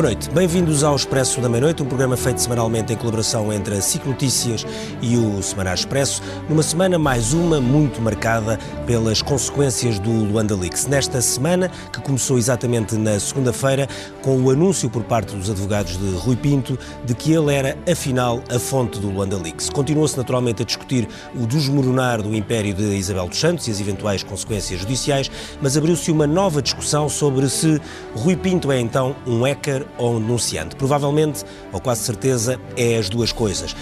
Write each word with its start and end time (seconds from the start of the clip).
Boa 0.00 0.12
noite, 0.14 0.30
bem-vindos 0.30 0.82
ao 0.82 0.96
Expresso 0.96 1.42
da 1.42 1.48
Meia-Noite, 1.50 1.82
um 1.82 1.86
programa 1.86 2.16
feito 2.16 2.40
semanalmente 2.40 2.90
em 2.90 2.96
colaboração 2.96 3.52
entre 3.52 3.74
a 3.74 3.82
SIC 3.82 4.06
Notícias 4.06 4.64
e 5.02 5.18
o 5.18 5.42
Semanário 5.42 5.78
Expresso, 5.78 6.22
numa 6.48 6.62
semana 6.62 6.98
mais 6.98 7.34
uma 7.34 7.60
muito 7.60 8.00
marcada 8.00 8.58
pelas 8.86 9.20
consequências 9.20 9.98
do 9.98 10.10
Luanda 10.10 10.56
Leaks. 10.56 10.86
Nesta 10.86 11.20
semana, 11.20 11.70
que 11.92 12.00
começou 12.00 12.38
exatamente 12.38 12.96
na 12.96 13.20
segunda-feira, 13.20 13.86
com 14.22 14.40
o 14.40 14.50
anúncio 14.50 14.88
por 14.88 15.04
parte 15.04 15.36
dos 15.36 15.50
advogados 15.50 15.98
de 15.98 16.16
Rui 16.16 16.34
Pinto 16.34 16.78
de 17.04 17.14
que 17.14 17.34
ele 17.34 17.54
era, 17.54 17.76
afinal, 17.86 18.42
a 18.48 18.58
fonte 18.58 18.98
do 18.98 19.10
Luanda 19.10 19.36
Leaks. 19.36 19.68
Continuou-se 19.68 20.16
naturalmente 20.16 20.62
a 20.62 20.64
discutir 20.64 21.06
o 21.34 21.46
desmoronar 21.46 22.22
do 22.22 22.34
império 22.34 22.72
de 22.72 22.96
Isabel 22.96 23.28
dos 23.28 23.38
Santos 23.38 23.68
e 23.68 23.70
as 23.70 23.78
eventuais 23.78 24.22
consequências 24.22 24.80
judiciais, 24.80 25.30
mas 25.60 25.76
abriu-se 25.76 26.10
uma 26.10 26.26
nova 26.26 26.62
discussão 26.62 27.06
sobre 27.06 27.50
se 27.50 27.78
Rui 28.14 28.34
Pinto 28.34 28.72
é 28.72 28.80
então 28.80 29.14
um 29.26 29.42
hacker 29.42 29.89
ou 29.98 30.16
um 30.16 30.20
denunciante. 30.20 30.76
Provavelmente, 30.76 31.44
ou 31.72 31.80
quase 31.80 32.02
certeza, 32.02 32.58
é 32.76 32.96
as 32.96 33.08
duas 33.08 33.32
coisas. 33.32 33.74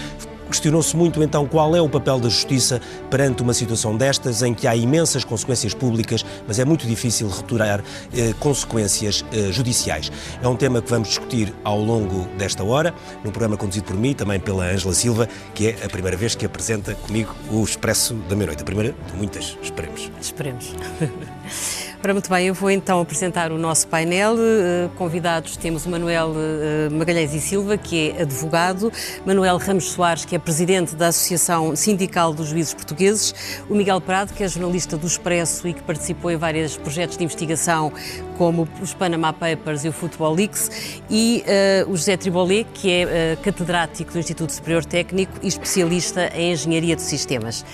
Questionou-se 0.49 0.97
muito 0.97 1.21
então 1.21 1.45
qual 1.45 1.75
é 1.75 1.81
o 1.81 1.87
papel 1.87 2.19
da 2.19 2.27
justiça 2.27 2.81
perante 3.09 3.43
uma 3.43 3.53
situação 3.53 3.95
destas 3.95 4.41
em 4.41 4.51
que 4.51 4.67
há 4.67 4.75
imensas 4.75 5.23
consequências 5.23 5.75
públicas, 5.75 6.25
mas 6.47 6.57
é 6.57 6.65
muito 6.65 6.87
difícil 6.87 7.29
retirar 7.29 7.83
eh, 8.15 8.33
consequências 8.39 9.23
eh, 9.31 9.51
judiciais. 9.51 10.11
É 10.41 10.47
um 10.47 10.55
tema 10.55 10.81
que 10.81 10.89
vamos 10.89 11.09
discutir 11.09 11.53
ao 11.63 11.79
longo 11.79 12.27
desta 12.35 12.63
hora, 12.63 12.95
num 13.23 13.29
programa 13.29 13.57
conduzido 13.57 13.85
por 13.85 13.95
mim, 13.95 14.15
também 14.15 14.39
pela 14.39 14.65
Ângela 14.65 14.93
Silva, 14.93 15.29
que 15.53 15.67
é 15.67 15.85
a 15.85 15.89
primeira 15.89 16.17
vez 16.17 16.33
que 16.33 16.45
apresenta 16.47 16.95
comigo 16.95 17.33
o 17.51 17.63
Expresso 17.63 18.15
da 18.27 18.35
Meia-Noite. 18.35 18.63
A 18.63 18.65
primeira 18.65 18.95
de 19.07 19.15
muitas, 19.15 19.55
esperemos. 19.61 20.09
Esperemos. 20.19 20.73
Ora, 22.01 22.13
muito 22.13 22.29
bem, 22.29 22.47
eu 22.47 22.53
vou 22.53 22.71
então 22.71 23.01
apresentar 23.01 23.51
o 23.51 23.57
nosso 23.57 23.85
painel. 23.85 24.35
Uh, 24.35 24.89
convidados 24.95 25.57
temos 25.57 25.85
o 25.85 25.89
Manuel 25.89 26.29
uh, 26.29 26.93
Magalhães 26.93 27.33
e 27.33 27.41
Silva, 27.41 27.77
que 27.77 28.11
é 28.11 28.21
advogado, 28.21 28.89
Manuel 29.25 29.57
Ramos 29.57 29.91
Soares, 29.91 30.23
que 30.23 30.33
é 30.33 30.39
presidente 30.39 30.95
da 30.95 31.07
Associação 31.07 31.75
Sindical 31.75 32.33
dos 32.33 32.47
Juízes 32.47 32.73
Portugueses, 32.73 33.61
o 33.69 33.75
Miguel 33.75 33.99
Prado, 33.99 34.33
que 34.33 34.41
é 34.41 34.47
jornalista 34.47 34.95
do 34.95 35.05
Expresso 35.05 35.67
e 35.67 35.73
que 35.73 35.83
participou 35.83 36.31
em 36.31 36.37
vários 36.37 36.77
projetos 36.77 37.17
de 37.17 37.23
investigação, 37.25 37.91
como 38.37 38.65
os 38.81 38.93
Panama 38.93 39.33
Papers 39.33 39.83
e 39.83 39.89
o 39.89 39.91
Football 39.91 40.35
Leaks, 40.35 41.01
e 41.09 41.43
uh, 41.85 41.91
o 41.91 41.97
José 41.97 42.15
Tribolé, 42.15 42.63
que 42.73 42.89
é 42.89 43.37
catedrático 43.43 44.13
do 44.13 44.19
Instituto 44.19 44.53
Superior 44.53 44.85
Técnico 44.85 45.33
e 45.43 45.49
especialista 45.49 46.31
em 46.33 46.53
Engenharia 46.53 46.95
de 46.95 47.01
Sistemas. 47.01 47.65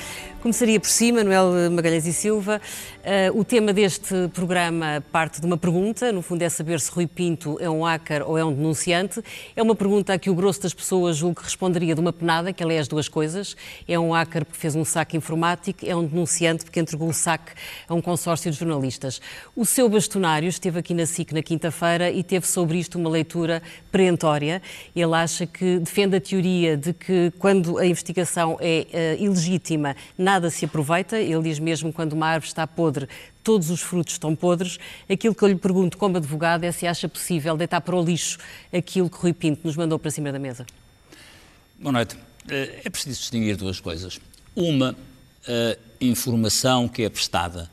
Começaria 0.46 0.80
por 0.80 0.90
si, 0.90 1.12
Manuel 1.12 1.72
Magalhães 1.72 2.06
e 2.06 2.14
Silva. 2.14 2.62
Uh, 3.02 3.40
o 3.40 3.44
tema 3.44 3.74
deste 3.74 4.14
programa 4.34 5.04
parte 5.12 5.40
de 5.40 5.46
uma 5.46 5.58
pergunta, 5.58 6.12
no 6.12 6.22
fundo 6.22 6.42
é 6.42 6.50
saber 6.50 6.80
se 6.80 6.92
Rui 6.92 7.08
Pinto 7.08 7.58
é 7.60 7.70
um 7.70 7.84
hacker 7.84 8.28
ou 8.28 8.38
é 8.38 8.44
um 8.44 8.54
denunciante. 8.54 9.22
É 9.56 9.62
uma 9.62 9.76
pergunta 9.76 10.14
a 10.14 10.20
que 10.20 10.30
o 10.30 10.36
grosso 10.36 10.62
das 10.62 10.74
pessoas 10.74 11.18
julga 11.18 11.36
que 11.36 11.44
responderia 11.44 11.94
de 11.94 12.02
uma 12.02 12.12
penada, 12.12 12.52
que 12.52 12.64
ela 12.64 12.74
é 12.74 12.80
as 12.80 12.88
duas 12.88 13.08
coisas. 13.08 13.56
É 13.88 13.98
um 14.00 14.12
hacker 14.12 14.46
porque 14.46 14.60
fez 14.60 14.76
um 14.76 14.86
saque 14.86 15.18
informático, 15.18 15.86
é 15.86 15.96
um 15.96 16.06
denunciante 16.06 16.64
porque 16.64 16.80
entregou 16.80 17.10
o 17.10 17.14
saque 17.14 17.52
a 17.88 17.94
um 17.94 18.02
consórcio 18.02 18.52
de 18.52 18.58
jornalistas. 18.58 19.22
O 19.56 19.66
seu 19.66 19.88
bastonário 19.88 20.50
esteve 20.50 20.80
aqui 20.80 20.94
na 20.94 21.06
SIC 21.06 21.32
na 21.32 21.44
quinta-feira 21.44 22.10
e 22.10 22.24
teve 22.24 22.48
sobre 22.48 22.78
isto 22.78 22.98
uma 22.98 23.10
leitura 23.10 23.62
perentória. 23.92 24.62
Ele 24.96 25.14
acha 25.14 25.46
que 25.46 25.80
defende 25.80 26.16
a 26.18 26.22
teoria 26.22 26.76
de 26.76 26.94
que 26.94 27.32
quando 27.40 27.78
a 27.78 27.86
investigação 27.86 28.58
é 28.60 29.16
uh, 29.20 29.24
ilegítima, 29.24 29.96
nada 30.18 30.50
se 30.50 30.66
aproveita. 30.66 31.20
Ele 31.20 31.42
diz 31.44 31.60
mesmo 31.60 31.92
quando 31.94 32.14
uma 32.14 32.28
árvore 32.28 32.48
está 32.48 32.66
podre, 32.66 33.08
todos 33.46 33.70
os 33.70 33.80
frutos 33.80 34.16
estão 34.16 34.36
podres. 34.36 34.80
Aquilo 35.08 35.36
que 35.36 35.44
eu 35.44 35.48
lhe 35.48 35.56
pergunto 35.56 35.98
como 35.98 36.18
advogado 36.18 36.64
é 36.64 36.72
se 36.72 36.88
acha 36.88 37.08
possível 37.08 37.56
deitar 37.56 37.80
para 37.80 37.96
o 37.96 38.04
lixo 38.04 38.40
aquilo 38.74 39.08
que 39.10 39.18
Rui 39.18 39.32
Pinto 39.32 39.62
nos 39.64 39.78
mandou 39.78 40.00
para 40.00 40.10
cima 40.10 40.32
da 40.32 40.40
mesa. 40.40 40.66
Boa 41.80 41.94
noite. 41.94 42.18
Eh, 42.50 42.82
é 42.84 42.90
preciso 42.90 43.20
distinguir 43.20 43.56
duas 43.56 43.80
coisas. 43.80 44.20
Uma, 44.56 44.96
a 45.48 45.78
informação 46.02 46.88
que 46.88 47.04
é 47.04 47.10
prestada 47.10 47.70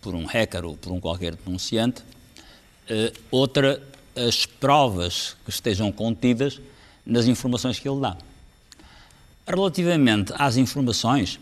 por 0.00 0.14
um 0.14 0.24
hacker 0.24 0.64
ou 0.64 0.76
por 0.76 0.92
um 0.92 1.00
qualquer 1.00 1.34
denunciante. 1.34 2.04
Eh, 2.88 3.12
outra, 3.28 3.82
as 4.14 4.46
provas 4.46 5.36
que 5.44 5.50
estejam 5.50 5.90
contidas 5.90 6.60
nas 7.04 7.26
informações 7.26 7.80
que 7.80 7.88
ele 7.88 8.00
dá. 8.00 8.16
Relativamente 9.44 10.32
às 10.36 10.56
informações, 10.56 11.40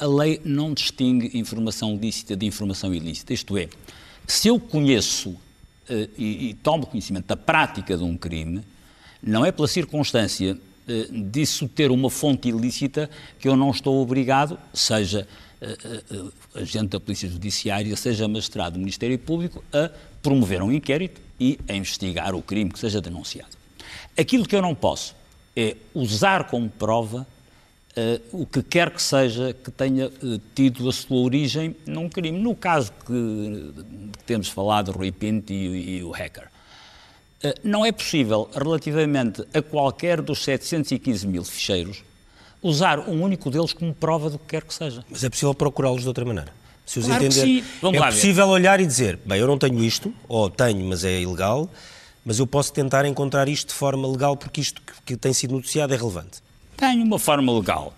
a 0.00 0.06
lei 0.06 0.40
não 0.44 0.74
distingue 0.74 1.38
informação 1.38 1.96
lícita 1.96 2.36
de 2.36 2.44
informação 2.44 2.92
ilícita. 2.92 3.32
Isto 3.32 3.56
é, 3.56 3.68
se 4.26 4.48
eu 4.48 4.58
conheço 4.58 5.30
uh, 5.30 5.38
e, 6.18 6.50
e, 6.50 6.54
tomo 6.54 6.86
conhecimento 6.86 7.26
da 7.26 7.36
prática 7.36 7.96
de 7.96 8.02
um 8.02 8.16
crime, 8.16 8.62
não 9.22 9.44
é 9.44 9.52
pela 9.52 9.68
circunstância 9.68 10.54
uh, 10.54 11.22
disso 11.30 11.68
ter 11.68 11.90
uma 11.90 12.10
fonte 12.10 12.48
ilícita 12.48 13.08
que 13.38 13.48
eu 13.48 13.56
não 13.56 13.70
estou 13.70 14.02
obrigado, 14.02 14.58
seja 14.74 15.28
uh, 15.62 16.32
agente 16.54 16.88
da 16.88 17.00
Polícia 17.00 17.28
Judiciária, 17.28 17.94
seja 17.96 18.26
magistrado 18.26 18.72
do 18.72 18.80
Ministério 18.80 19.18
Público, 19.18 19.62
a 19.72 19.90
promover 20.20 20.60
um 20.60 20.72
inquérito 20.72 21.20
e 21.38 21.58
a 21.68 21.74
investigar 21.74 22.34
o 22.34 22.42
crime 22.42 22.70
que 22.70 22.78
seja 22.78 23.00
denunciado. 23.00 23.56
Aquilo 24.18 24.44
que 24.44 24.56
eu 24.56 24.62
não 24.62 24.74
posso 24.74 25.14
é 25.56 25.76
usar 25.94 26.48
como 26.48 26.68
prova 26.68 27.24
Uh, 27.98 28.42
o 28.42 28.46
que 28.46 28.62
quer 28.62 28.90
que 28.90 29.02
seja 29.02 29.52
que 29.52 29.72
tenha 29.72 30.06
uh, 30.06 30.40
tido 30.54 30.88
a 30.88 30.92
sua 30.92 31.16
origem 31.16 31.74
num 31.84 32.08
crime. 32.08 32.38
No 32.38 32.54
caso 32.54 32.92
que, 33.04 33.72
que 34.18 34.24
temos 34.24 34.48
falado, 34.48 34.92
Rui 34.92 35.10
Pinto 35.10 35.52
e, 35.52 35.96
e 35.96 36.04
o 36.04 36.12
hacker. 36.12 36.44
Uh, 37.42 37.54
não 37.64 37.84
é 37.84 37.90
possível, 37.90 38.48
relativamente 38.54 39.44
a 39.52 39.60
qualquer 39.60 40.20
dos 40.20 40.44
715 40.44 41.26
mil 41.26 41.42
ficheiros, 41.42 42.04
usar 42.62 43.00
um 43.00 43.20
único 43.20 43.50
deles 43.50 43.72
como 43.72 43.92
prova 43.92 44.30
do 44.30 44.38
que 44.38 44.46
quer 44.46 44.62
que 44.62 44.74
seja. 44.74 45.04
Mas 45.10 45.24
é 45.24 45.28
possível 45.28 45.52
procurá-los 45.52 46.02
de 46.02 46.08
outra 46.08 46.24
maneira? 46.24 46.52
Se 46.86 47.00
os 47.00 47.06
claro 47.06 47.24
entender, 47.24 47.64
é 47.82 48.00
possível 48.06 48.46
ver. 48.46 48.52
olhar 48.52 48.80
e 48.80 48.86
dizer, 48.86 49.18
bem, 49.24 49.40
eu 49.40 49.46
não 49.48 49.58
tenho 49.58 49.82
isto, 49.82 50.14
ou 50.28 50.48
tenho, 50.48 50.84
mas 50.84 51.02
é 51.02 51.20
ilegal, 51.20 51.68
mas 52.24 52.38
eu 52.38 52.46
posso 52.46 52.72
tentar 52.72 53.04
encontrar 53.06 53.48
isto 53.48 53.68
de 53.68 53.74
forma 53.74 54.06
legal 54.06 54.36
porque 54.36 54.60
isto 54.60 54.80
que, 54.82 54.92
que 55.04 55.16
tem 55.16 55.32
sido 55.32 55.54
noticiado 55.54 55.92
é 55.92 55.96
relevante 55.96 56.46
tem 56.78 57.02
uma 57.02 57.18
forma 57.18 57.52
legal, 57.52 57.92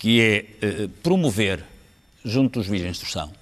que 0.00 0.20
é 0.20 0.46
eh, 0.60 0.88
promover, 1.04 1.64
junto 2.24 2.58
dos 2.58 2.66
juízes 2.66 2.84
de 2.84 2.90
instrução, 2.90 3.32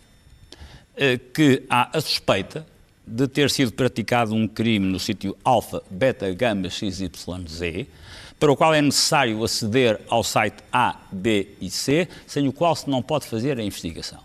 eh, 0.95 1.19
que 1.19 1.63
há 1.69 1.97
a 1.97 2.01
suspeita 2.01 2.67
de 3.07 3.27
ter 3.27 3.51
sido 3.51 3.73
praticado 3.73 4.35
um 4.35 4.47
crime 4.47 4.87
no 4.87 5.01
sítio 5.01 5.35
alfa, 5.43 5.83
beta, 5.91 6.31
gama, 6.35 6.69
XYZ, 6.69 7.87
para 8.39 8.53
o 8.53 8.57
qual 8.57 8.75
é 8.75 8.83
necessário 8.83 9.43
aceder 9.43 9.99
ao 10.11 10.23
site 10.23 10.63
A, 10.71 10.97
B 11.11 11.49
e 11.59 11.71
C, 11.71 12.07
sem 12.27 12.47
o 12.47 12.53
qual 12.53 12.77
se 12.77 12.91
não 12.91 13.01
pode 13.01 13.27
fazer 13.27 13.59
a 13.59 13.63
investigação. 13.63 14.21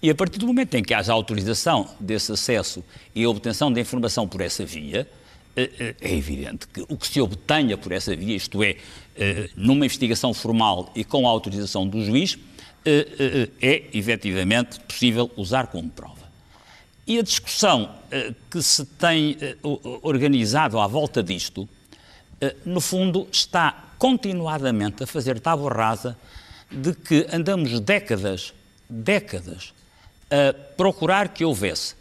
E 0.00 0.08
a 0.08 0.14
partir 0.14 0.38
do 0.38 0.46
momento 0.46 0.76
em 0.76 0.84
que 0.84 0.94
haja 0.94 1.12
autorização 1.12 1.88
desse 1.98 2.30
acesso 2.30 2.84
e 3.12 3.24
a 3.24 3.28
obtenção 3.28 3.72
da 3.72 3.80
informação 3.80 4.28
por 4.28 4.40
essa 4.40 4.64
via, 4.64 5.08
é 6.00 6.14
evidente 6.14 6.66
que 6.68 6.84
o 6.88 6.96
que 6.96 7.06
se 7.06 7.20
obtenha 7.20 7.76
por 7.76 7.92
essa 7.92 8.14
via, 8.14 8.36
isto 8.36 8.62
é, 8.62 8.76
eh, 9.16 9.50
numa 9.56 9.84
investigação 9.84 10.32
formal 10.32 10.90
e 10.94 11.04
com 11.04 11.26
a 11.26 11.30
autorização 11.30 11.86
do 11.86 12.02
juiz, 12.04 12.38
eh, 12.84 13.06
eh, 13.18 13.48
é 13.60 13.98
efetivamente 13.98 14.80
possível 14.80 15.30
usar 15.36 15.66
como 15.66 15.90
prova. 15.90 16.30
E 17.06 17.18
a 17.18 17.22
discussão 17.22 17.96
que 18.48 18.62
se 18.62 18.84
tem 18.84 19.36
organizado 20.02 20.78
à 20.78 20.86
volta 20.86 21.24
disto, 21.24 21.68
no 22.64 22.80
fundo, 22.80 23.26
está 23.32 23.94
continuadamente 23.98 25.02
a 25.02 25.06
fazer 25.08 25.40
tábua 25.40 25.72
rasa 25.72 26.16
de 26.70 26.94
que 26.94 27.26
andamos 27.32 27.80
décadas, 27.80 28.54
décadas, 28.88 29.74
a 30.30 30.54
procurar 30.76 31.30
que 31.30 31.44
houvesse 31.44 31.96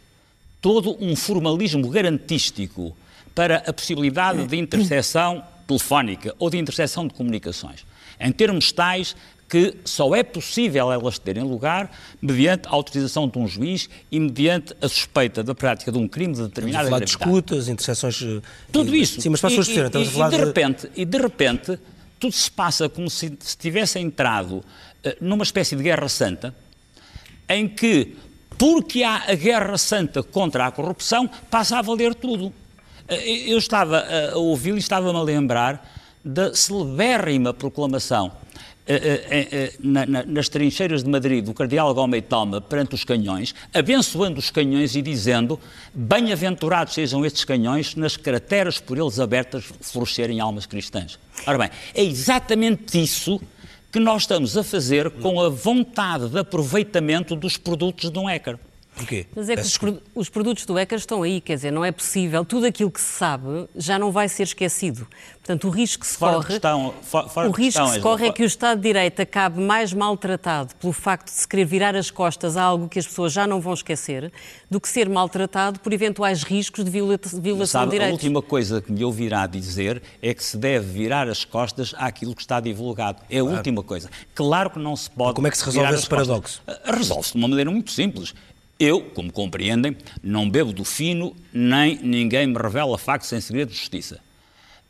todo 0.61 0.95
um 1.03 1.15
formalismo 1.15 1.89
garantístico 1.89 2.95
para 3.39 3.63
a 3.65 3.71
possibilidade 3.71 4.45
de 4.45 4.57
interseção 4.57 5.41
telefónica 5.65 6.35
ou 6.37 6.49
de 6.49 6.57
interseção 6.57 7.07
de 7.07 7.13
comunicações, 7.13 7.85
em 8.19 8.33
termos 8.33 8.73
tais 8.73 9.15
que 9.47 9.77
só 9.85 10.13
é 10.13 10.23
possível 10.23 10.91
elas 10.91 11.17
terem 11.17 11.43
lugar 11.43 11.89
mediante 12.21 12.67
a 12.67 12.71
autorização 12.71 13.29
de 13.29 13.39
um 13.39 13.47
juiz 13.47 13.89
e 14.11 14.19
mediante 14.19 14.75
a 14.81 14.89
suspeita 14.89 15.41
da 15.41 15.55
prática 15.55 15.89
de 15.89 15.97
um 15.97 16.05
crime 16.05 16.33
de 16.33 16.41
determinada 16.41 16.83
estamos 16.83 17.11
a 17.13 17.17
falar 17.17 17.29
de 17.29 17.33
escutas, 17.33 17.69
interseções... 17.69 18.21
Eh, 18.21 18.41
tudo 18.73 18.93
isso. 18.93 19.21
Sim, 19.21 19.29
mas 19.29 19.39
para 19.39 19.51
a 19.51 19.53
sua 19.53 19.85
estamos 19.85 20.07
e, 20.09 20.09
a 20.09 20.13
falar 20.13 20.33
e 20.33 20.37
de... 20.37 20.43
Repente, 20.43 20.91
e 20.93 21.05
de 21.05 21.17
repente, 21.17 21.79
tudo 22.19 22.33
se 22.33 22.51
passa 22.51 22.89
como 22.89 23.09
se, 23.09 23.31
se 23.39 23.57
tivesse 23.57 23.99
entrado 23.99 24.55
uh, 24.57 24.63
numa 25.21 25.43
espécie 25.43 25.77
de 25.77 25.83
guerra 25.83 26.09
santa, 26.09 26.53
em 27.47 27.69
que, 27.69 28.17
porque 28.57 29.01
há 29.01 29.23
a 29.29 29.33
guerra 29.33 29.77
santa 29.77 30.21
contra 30.21 30.67
a 30.67 30.71
corrupção, 30.71 31.29
passa 31.49 31.77
a 31.77 31.81
valer 31.81 32.13
tudo. 32.13 32.53
Eh, 33.09 33.51
eu 33.51 33.57
estava 33.57 34.05
a 34.33 34.37
ouvi-lo 34.37 34.77
e 34.77 34.79
estava-me 34.79 35.17
a 35.17 35.21
lembrar 35.21 35.85
da 36.23 36.53
celebérrima 36.53 37.53
proclamação 37.53 38.31
eh, 38.91 39.23
eh, 39.29 39.47
eh, 39.51 39.73
na, 39.79 40.03
na, 40.03 40.25
nas 40.25 40.49
trincheiras 40.49 41.03
de 41.03 41.09
Madrid 41.11 41.45
do 41.45 41.53
cardeal 41.53 41.93
Gómez 41.93 42.23
Toma 42.27 42.59
perante 42.59 42.95
os 42.95 43.03
canhões, 43.03 43.53
abençoando 43.71 44.39
os 44.39 44.49
canhões 44.49 44.95
e 44.95 45.01
dizendo 45.03 45.59
bem-aventurados 45.93 46.95
sejam 46.95 47.23
estes 47.23 47.43
canhões 47.43 47.93
nas 47.93 48.17
crateras 48.17 48.79
por 48.79 48.97
eles 48.97 49.19
abertas 49.19 49.65
florescerem 49.79 50.39
almas 50.39 50.65
cristãs. 50.65 51.19
Ora 51.45 51.59
bem, 51.59 51.69
é 51.93 52.03
exatamente 52.03 52.99
isso 52.99 53.39
que 53.91 53.99
nós 53.99 54.23
estamos 54.23 54.57
a 54.57 54.63
fazer 54.63 55.11
com 55.11 55.39
a 55.39 55.49
vontade 55.49 56.27
de 56.27 56.39
aproveitamento 56.39 57.35
dos 57.35 57.57
produtos 57.57 58.09
de 58.09 58.17
um 58.17 58.25
hacker. 58.25 58.57
Porquê? 58.99 59.25
Mas 59.33 59.49
é 59.49 59.55
que 59.55 59.61
os, 59.61 59.79
os, 60.13 60.29
produtos 60.29 60.65
do 60.65 60.77
ECA 60.77 60.95
estão 60.95 61.23
aí, 61.23 61.39
quer 61.39 61.55
dizer, 61.55 61.71
não 61.71 61.85
é 61.85 61.91
possível. 61.91 62.43
Tudo 62.43 62.65
aquilo 62.65 62.91
que 62.91 62.99
se 62.99 63.17
sabe 63.17 63.67
já 63.75 63.97
não 63.97 64.11
vai 64.11 64.27
ser 64.27 64.43
esquecido. 64.43 65.07
Portanto, 65.49 65.67
o 65.67 65.71
risco 65.71 66.01
que 66.01 66.07
se 66.07 66.17
fora 66.17 66.33
corre. 66.33 66.47
Questão, 66.47 66.93
for, 67.01 67.29
fora 67.29 67.49
o 67.49 67.51
risco 67.51 67.83
que 67.83 67.91
se 67.93 67.99
corre 68.01 68.27
é 68.27 68.31
que 68.31 68.43
o 68.43 68.45
Estado 68.45 68.77
de 68.77 68.83
Direito 68.83 69.21
acabe 69.21 69.59
mais 69.59 69.93
maltratado 69.93 70.75
pelo 70.75 70.93
facto 70.93 71.27
de 71.27 71.31
se 71.31 71.47
querer 71.47 71.65
virar 71.65 71.95
as 71.95 72.11
costas 72.11 72.55
a 72.55 72.61
algo 72.61 72.87
que 72.87 72.99
as 72.99 73.07
pessoas 73.07 73.33
já 73.33 73.47
não 73.47 73.59
vão 73.59 73.73
esquecer, 73.73 74.31
do 74.69 74.79
que 74.79 74.87
ser 74.87 75.09
maltratado 75.09 75.79
por 75.79 75.91
eventuais 75.91 76.43
riscos 76.43 76.83
de 76.83 76.91
violação 76.91 77.65
Sabe, 77.65 77.85
de 77.85 77.91
direitos. 77.93 78.11
A 78.11 78.13
última 78.13 78.41
coisa 78.41 78.81
que 78.81 78.91
me 78.91 79.03
ouvirá 79.03 79.47
dizer 79.47 80.03
é 80.21 80.33
que 80.33 80.43
se 80.43 80.55
deve 80.55 80.85
virar 80.85 81.27
as 81.27 81.43
costas 81.45 81.95
àquilo 81.97 82.35
que 82.35 82.41
está 82.41 82.59
divulgado. 82.59 83.21
É 83.29 83.37
a 83.37 83.41
claro. 83.41 83.57
última 83.57 83.81
coisa. 83.81 84.09
Claro 84.35 84.69
que 84.69 84.77
não 84.77 84.95
se 84.95 85.09
pode. 85.09 85.33
Como 85.33 85.47
é 85.47 85.51
que 85.51 85.57
se 85.57 85.65
resolve 85.65 85.95
esse 85.95 86.07
paradoxo? 86.07 86.61
Resolve-se 86.85 87.31
de 87.31 87.37
uma 87.39 87.47
maneira 87.47 87.71
muito 87.71 87.91
simples. 87.91 88.35
Eu, 88.79 89.01
como 89.01 89.29
compreendem, 89.29 89.97
não 90.23 90.49
bebo 90.49 90.71
do 90.71 90.85
fino, 90.85 91.35
nem 91.51 91.99
ninguém 92.01 92.47
me 92.47 92.57
revela 92.57 92.97
factos 92.97 93.33
em 93.33 93.41
segredo 93.41 93.71
de 93.71 93.77
justiça. 93.77 94.21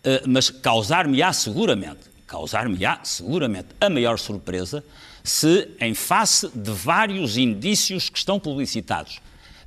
Uh, 0.05 0.29
mas 0.29 0.51
causar-me-á 0.51 1.33
seguramente, 1.33 2.01
causar-me-á 2.27 2.99
seguramente 3.03 3.69
a 3.81 3.89
maior 3.89 4.19
surpresa 4.19 4.85
se, 5.23 5.69
em 5.81 5.95
face 5.95 6.49
de 6.53 6.69
vários 6.69 7.35
indícios 7.35 8.09
que 8.09 8.19
estão 8.19 8.39
publicitados, 8.39 9.17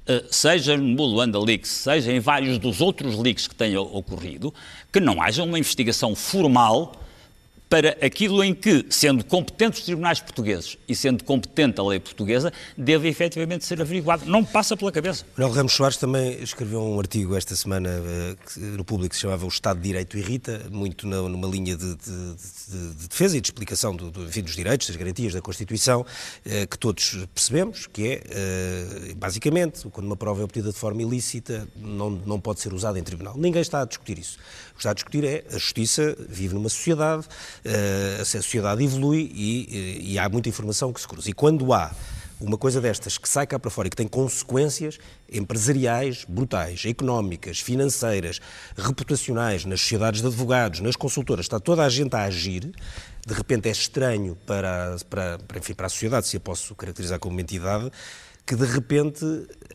uh, 0.09 0.25
seja 0.31 0.77
no 0.77 1.05
Luanda 1.05 1.41
Leaks, 1.41 1.69
seja 1.69 2.13
em 2.13 2.21
vários 2.21 2.59
dos 2.59 2.81
outros 2.81 3.19
leaks 3.19 3.49
que 3.49 3.57
tenham 3.57 3.83
ocorrido, 3.83 4.55
que 4.93 5.01
não 5.01 5.21
haja 5.21 5.43
uma 5.43 5.59
investigação 5.59 6.15
formal 6.15 7.02
para 7.73 7.97
aquilo 8.05 8.45
em 8.45 8.55
que, 8.55 8.85
sendo 8.91 9.25
competentes 9.25 9.79
os 9.81 9.87
tribunais 9.87 10.21
portugueses 10.21 10.77
e 10.87 10.95
sendo 10.95 11.25
competente 11.25 11.81
a 11.81 11.83
lei 11.83 11.99
portuguesa, 11.99 12.53
deve 12.77 13.09
efetivamente 13.09 13.65
ser 13.65 13.81
averiguado. 13.81 14.27
Não 14.27 14.45
passa 14.45 14.77
pela 14.77 14.93
cabeça. 14.93 15.25
Manuel 15.39 15.57
Ramos 15.57 15.73
Soares 15.73 15.97
também 15.97 16.35
escreveu 16.43 16.83
um 16.83 17.01
artigo 17.01 17.35
esta 17.35 17.57
semana 17.57 17.89
uh, 17.89 18.61
no 18.61 18.85
público 18.85 19.09
que 19.09 19.17
se 19.17 19.23
chamava 19.23 19.47
O 19.47 19.49
Estado 19.49 19.79
de 19.79 19.85
Direito 19.85 20.19
Irrita, 20.19 20.61
muito 20.71 21.07
numa 21.07 21.49
linha 21.49 21.75
de, 21.75 21.97
de, 21.97 22.35
de, 22.35 22.95
de, 22.95 23.09
defesa 23.09 23.39
e 23.39 23.41
de 23.41 23.47
explicação 23.47 23.97
do, 23.97 24.11
do, 24.11 24.25
enfim, 24.25 24.43
dos 24.43 24.55
direitos, 24.55 24.89
das 24.89 24.97
garantias 24.97 25.33
da 25.33 25.41
Constituição, 25.41 26.03
uh, 26.03 26.67
que 26.69 26.77
todos 26.77 27.27
percebemos, 27.35 27.87
que 27.87 28.07
é, 28.07 29.13
uh, 29.13 29.17
basicamente, 29.17 29.89
quando 29.89 30.09
uma 30.09 30.17
prova 30.17 30.43
é 30.43 30.45
obtida 30.45 30.71
de 30.71 30.79
forma 30.79 31.01
ilícita, 31.01 31.67
não, 31.75 32.11
não 32.11 32.39
pode 32.39 32.61
ser 32.61 32.75
usada 32.75 32.99
em 32.99 33.03
tribunal. 33.03 33.35
Ninguém 33.35 33.63
está 33.63 33.81
a 33.81 33.87
discutir 33.87 34.19
isso. 34.19 34.39
Está 34.83 34.91
a 34.91 34.95
discutir 34.95 35.25
é 35.25 35.45
a 35.49 35.53
justiça 35.53 36.17
vive 36.29 36.55
numa 36.55 36.69
sociedade 36.69 37.25
uh, 37.25 38.21
a 38.21 38.25
sociedade 38.25 38.83
evolui 38.83 39.31
e, 39.33 39.69
eh, 39.71 40.03
e, 40.03 40.19
há 40.19 40.29
muita 40.29 40.49
informação 40.49 40.93
que 40.93 41.01
se 41.01 41.07
cruza. 41.07 41.31
E 41.31 41.33
quando 41.33 41.73
há 41.73 41.95
uma 42.41 42.59
coisa 42.59 42.81
destas 42.81 43.17
que 43.17 43.29
sai 43.29 43.47
cá 43.47 43.61
para 43.61 43.71
fora 43.71 43.87
e 43.87 43.91
que 43.91 43.97
tem 43.97 44.09
consequências 44.09 44.99
empresariais 45.33 46.25
brutais, 46.29 46.83
económicas, 46.85 47.61
financeiras, 47.61 48.41
reputacionais, 48.77 49.65
nas 49.65 49.81
sociedades 49.81 50.21
de 50.21 50.27
advogados, 50.27 50.81
nas 50.81 50.97
consultoras, 50.97 51.45
está 51.45 51.61
toda 51.61 51.85
a 51.85 51.89
gente 51.89 52.17
a 52.17 52.25
agir, 52.25 52.73
de 53.25 53.35
repente 53.35 53.69
é 53.69 53.71
estranho 53.71 54.37
para, 54.45 54.97
para, 55.09 55.39
para, 55.39 55.59
enfim, 55.61 55.75
para 55.75 55.87
a 55.87 55.91
sociedade, 55.91 56.27
se 56.27 56.37
a 56.37 56.41
posso 56.41 56.75
caracterizar 56.75 57.21
como 57.21 57.37
uma 57.37 57.41
entidade, 57.41 57.89
que 58.45 58.57
de 58.57 58.65
repente 58.65 59.25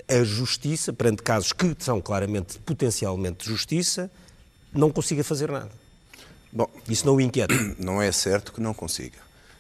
a 0.06 0.22
justiça, 0.26 0.92
perante 0.92 1.24
casos 1.24 1.54
que 1.54 1.74
são 1.80 2.02
claramente 2.02 2.60
potencialmente 2.60 3.48
justiça, 3.48 4.12
não 4.74 4.92
consiga 4.92 5.24
fazer 5.24 5.52
nada. 5.52 5.72
Bom, 6.52 6.68
isso 6.90 7.06
não 7.06 7.16
o 7.16 7.22
inquieta? 7.22 7.54
Não 7.78 8.02
é 8.02 8.12
certo 8.12 8.54
que 8.54 8.62
não 8.62 8.74
consiga, 8.74 9.18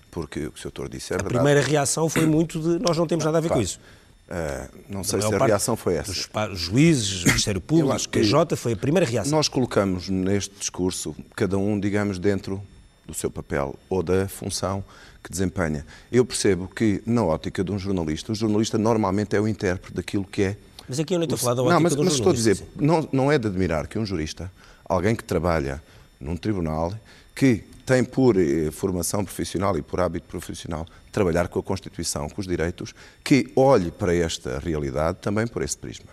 porque 0.09 0.47
o 0.47 0.51
que 0.51 0.67
o 0.67 0.71
Sr. 0.71 0.89
disse 0.89 1.13
é 1.13 1.15
a 1.15 1.17
verdade. 1.17 1.35
A 1.35 1.39
primeira 1.39 1.61
reação 1.61 2.09
foi 2.09 2.25
muito 2.25 2.59
de 2.59 2.79
nós 2.79 2.97
não 2.97 3.05
temos 3.05 3.25
nada 3.25 3.37
a 3.37 3.41
ver 3.41 3.49
com 3.49 3.61
isso. 3.61 3.79
Uh, 4.27 4.69
não 4.89 5.03
sei 5.03 5.21
se 5.21 5.33
a 5.33 5.45
reação 5.45 5.77
foi 5.77 5.95
essa. 5.95 6.11
Dos 6.11 6.59
juízes, 6.59 7.23
o 7.23 7.27
Ministério 7.27 7.61
Público, 7.61 7.95
o 7.95 8.09
PJ, 8.09 8.55
foi 8.55 8.73
a 8.73 8.75
primeira 8.75 9.05
reação. 9.05 9.31
Nós 9.31 9.47
colocamos 9.47 10.09
neste 10.09 10.53
discurso, 10.57 11.15
cada 11.35 11.57
um, 11.57 11.79
digamos, 11.79 12.19
dentro 12.19 12.61
do 13.05 13.13
seu 13.13 13.31
papel 13.31 13.75
ou 13.89 14.03
da 14.03 14.27
função 14.27 14.83
que 15.23 15.31
desempenha. 15.31 15.85
Eu 16.11 16.25
percebo 16.25 16.67
que, 16.67 17.01
na 17.05 17.23
ótica 17.23 17.63
de 17.63 17.71
um 17.71 17.79
jornalista, 17.79 18.31
o 18.31 18.35
jornalista 18.35 18.77
normalmente 18.77 19.35
é 19.35 19.39
o 19.39 19.47
intérprete 19.47 19.95
daquilo 19.95 20.25
que 20.25 20.43
é. 20.43 20.57
Mas 20.87 20.99
aqui 20.99 21.13
eu 21.13 21.19
não 21.19 21.25
estou 21.25 21.35
a 21.35 21.39
falar 21.39 21.53
da 21.55 21.61
ótica 21.63 21.73
não, 21.75 21.81
mas, 21.81 21.95
de 21.95 22.01
um 22.01 22.03
mas 22.05 22.13
estou 22.13 22.31
a 22.31 22.35
dizer, 22.35 22.63
não, 22.75 23.07
não 23.11 23.31
é 23.31 23.37
de 23.37 23.47
admirar 23.47 23.87
que 23.87 23.97
um 23.97 24.05
jurista, 24.05 24.51
alguém 24.87 25.15
que 25.15 25.23
trabalha 25.23 25.81
num 26.19 26.37
tribunal 26.37 26.93
que 27.35 27.63
tem 27.85 28.03
por 28.03 28.37
eh, 28.37 28.71
formação 28.71 29.23
profissional 29.23 29.77
e 29.77 29.81
por 29.81 29.99
hábito 29.99 30.27
profissional 30.27 30.85
trabalhar 31.11 31.47
com 31.47 31.59
a 31.59 31.63
Constituição, 31.63 32.27
com 32.29 32.41
os 32.41 32.47
direitos, 32.47 32.93
que 33.23 33.51
olhe 33.55 33.91
para 33.91 34.13
esta 34.15 34.59
realidade 34.59 35.19
também 35.21 35.47
por 35.47 35.61
esse 35.61 35.77
prisma. 35.77 36.07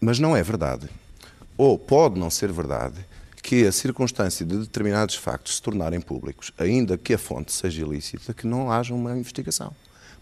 Mas 0.00 0.18
não 0.18 0.36
é 0.36 0.42
verdade, 0.42 0.88
ou 1.56 1.78
pode 1.78 2.18
não 2.18 2.30
ser 2.30 2.52
verdade, 2.52 3.04
que 3.42 3.66
a 3.66 3.72
circunstância 3.72 4.46
de 4.46 4.56
determinados 4.56 5.16
factos 5.16 5.56
se 5.56 5.62
tornarem 5.62 6.00
públicos, 6.00 6.52
ainda 6.56 6.96
que 6.96 7.12
a 7.12 7.18
fonte 7.18 7.52
seja 7.52 7.82
ilícita, 7.82 8.32
que 8.32 8.46
não 8.46 8.70
haja 8.70 8.94
uma 8.94 9.16
investigação. 9.16 9.74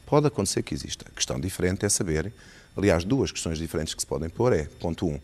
Pode 0.07 0.27
acontecer 0.27 0.63
que 0.63 0.75
exista. 0.75 1.07
A 1.09 1.15
questão 1.15 1.39
diferente 1.39 1.87
é 1.87 1.89
saber, 1.89 2.33
aliás, 2.77 3.05
duas 3.05 3.31
questões 3.31 3.59
diferentes 3.59 3.95
que 3.95 4.01
se 4.01 4.07
podem 4.07 4.29
pôr 4.29 4.53
é, 4.53 4.65
ponto 4.81 5.07
um, 5.07 5.21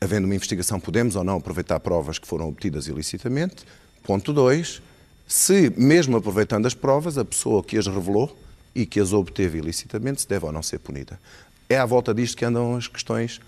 havendo 0.00 0.24
uma 0.24 0.34
investigação, 0.34 0.78
podemos 0.78 1.16
ou 1.16 1.24
não 1.24 1.36
aproveitar 1.36 1.80
provas 1.80 2.18
que 2.18 2.26
foram 2.26 2.48
obtidas 2.48 2.86
ilicitamente. 2.86 3.64
Ponto 4.04 4.32
2. 4.32 4.80
Se, 5.26 5.72
mesmo 5.76 6.16
aproveitando 6.16 6.66
as 6.66 6.74
provas, 6.74 7.18
a 7.18 7.24
pessoa 7.24 7.62
que 7.62 7.76
as 7.76 7.86
revelou 7.86 8.36
e 8.74 8.86
que 8.86 9.00
as 9.00 9.12
obteve 9.12 9.58
ilicitamente, 9.58 10.22
se 10.22 10.28
deve 10.28 10.46
ou 10.46 10.52
não 10.52 10.62
ser 10.62 10.78
punida. 10.78 11.18
É 11.68 11.76
à 11.76 11.84
volta 11.84 12.14
disto 12.14 12.36
que 12.36 12.44
andam 12.44 12.76
as 12.76 12.86
questões 12.86 13.40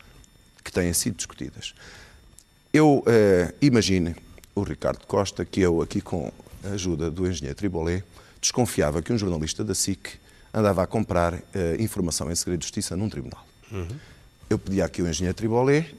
que 0.63 0.71
têm 0.71 0.93
sido 0.93 1.17
discutidas. 1.17 1.75
Eu 2.73 3.03
eh, 3.07 3.55
imagino 3.63 4.15
o 4.55 4.63
Ricardo 4.63 5.07
Costa, 5.07 5.45
que 5.45 5.61
eu, 5.61 5.81
aqui 5.81 6.01
com 6.01 6.31
a 6.63 6.69
ajuda 6.69 7.11
do 7.11 7.27
engenheiro 7.27 7.57
Tribolé, 7.57 8.03
desconfiava 8.41 9.01
que 9.01 9.13
um 9.13 9.19
jornalista 9.19 9.65
da 9.65 9.75
SIC 9.75 10.19
andava 10.53 10.83
a 10.83 10.87
comprar 10.87 11.35
eh, 11.55 11.77
informação 11.79 12.31
em 12.31 12.35
segredo 12.35 12.61
de 12.61 12.67
justiça 12.67 12.97
num 12.97 13.09
tribunal. 13.09 13.47
Uhum. 13.73 13.89
Eu 14.51 14.59
pedi 14.59 14.83
aqui 14.83 15.01
ao 15.01 15.09
engenheiro 15.09 15.35
Tribolé 15.35 15.91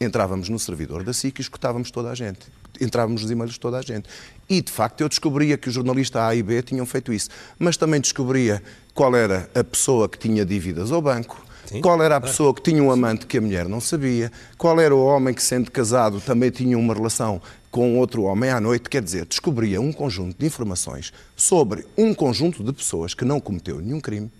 entrávamos 0.00 0.48
no 0.48 0.58
servidor 0.58 1.04
da 1.04 1.12
SIC 1.12 1.38
e 1.38 1.42
escutávamos 1.42 1.90
toda 1.90 2.10
a 2.10 2.14
gente. 2.14 2.40
Entrávamos 2.80 3.22
nos 3.22 3.30
e-mails 3.30 3.52
de 3.52 3.60
toda 3.60 3.78
a 3.78 3.82
gente. 3.82 4.08
E, 4.48 4.62
de 4.62 4.72
facto, 4.72 5.02
eu 5.02 5.08
descobria 5.08 5.58
que 5.58 5.68
o 5.68 5.72
jornalista 5.72 6.26
A 6.26 6.34
e 6.34 6.42
B 6.42 6.62
tinham 6.62 6.86
feito 6.86 7.12
isso. 7.12 7.28
Mas 7.58 7.76
também 7.76 8.00
descobria 8.00 8.62
qual 8.94 9.14
era 9.14 9.50
a 9.54 9.62
pessoa 9.62 10.08
que 10.08 10.18
tinha 10.18 10.44
dívidas 10.44 10.90
ao 10.90 11.02
banco, 11.02 11.44
Sim, 11.66 11.82
qual 11.82 12.02
era 12.02 12.16
a 12.16 12.20
pessoa 12.20 12.54
que 12.54 12.62
tinha 12.62 12.82
um 12.82 12.90
amante 12.90 13.26
que 13.26 13.36
a 13.36 13.40
mulher 13.40 13.68
não 13.68 13.80
sabia, 13.80 14.32
qual 14.56 14.80
era 14.80 14.94
o 14.94 15.04
homem 15.04 15.34
que, 15.34 15.42
sendo 15.42 15.70
casado, 15.70 16.20
também 16.20 16.50
tinha 16.50 16.78
uma 16.78 16.94
relação 16.94 17.40
com 17.70 17.98
outro 17.98 18.22
homem 18.22 18.50
à 18.50 18.58
noite. 18.58 18.88
Quer 18.88 19.02
dizer, 19.02 19.26
descobria 19.26 19.80
um 19.80 19.92
conjunto 19.92 20.36
de 20.38 20.46
informações 20.46 21.12
sobre 21.36 21.86
um 21.96 22.14
conjunto 22.14 22.64
de 22.64 22.72
pessoas 22.72 23.12
que 23.12 23.24
não 23.24 23.38
cometeu 23.38 23.80
nenhum 23.80 24.00
crime 24.00 24.30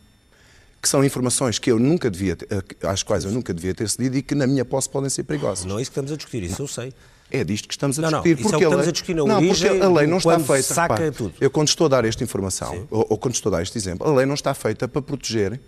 que 0.81 0.89
são 0.89 1.05
informações 1.05 1.59
que 1.59 1.71
eu 1.71 1.79
nunca 1.79 2.11
devia 2.11 2.37
eh, 2.49 2.87
às 2.87 3.03
quais 3.03 3.25
eu 3.25 3.31
nunca 3.31 3.53
devia 3.53 3.75
ter 3.75 3.89
cedido 3.89 4.17
e 4.17 4.23
que 4.23 4.35
na 4.35 4.47
minha 4.47 4.65
posse 4.65 4.89
podem 4.89 5.11
ser 5.11 5.25
perigosas. 5.25 5.65
Não 5.65 5.79
é 5.79 5.83
isso 5.83 5.91
que 5.91 5.95
estamos 5.95 6.13
a 6.13 6.17
discutir, 6.17 6.43
isso 6.43 6.63
eu 6.63 6.67
sei. 6.67 6.93
É 7.31 7.45
disto 7.45 7.69
que 7.69 7.75
estamos 7.75 7.99
a 7.99 8.03
não, 8.03 8.23
discutir. 8.23 8.43
Não, 8.43 8.51
porque 8.51 8.65
é 8.65 8.67
estamos 8.67 8.77
lei, 8.79 8.89
a 8.89 8.93
discutir 8.93 9.15
na 9.15 9.25
não, 9.25 9.47
porque 9.47 9.69
a 9.69 9.89
lei 9.89 10.07
não 10.07 10.19
está 10.19 10.39
feita. 10.41 10.75
Saca 10.75 11.13
tudo. 11.13 11.35
Eu, 11.41 11.51
quando 11.51 11.69
estou 11.69 11.85
a 11.85 11.89
dar 11.89 12.05
esta 12.05 12.25
informação, 12.25 12.89
ou, 12.91 13.07
ou, 13.11 13.19
quando 13.19 13.35
estou 13.35 13.53
a 13.53 13.57
dar 13.57 13.63
este 13.63 13.79
exemplo, 13.79 14.09
a 14.09 14.13
lei 14.13 14.27
não 14.27 14.35
está 14.35 14.53
feita 14.53 14.89
para 14.89 15.01
proteger 15.01 15.61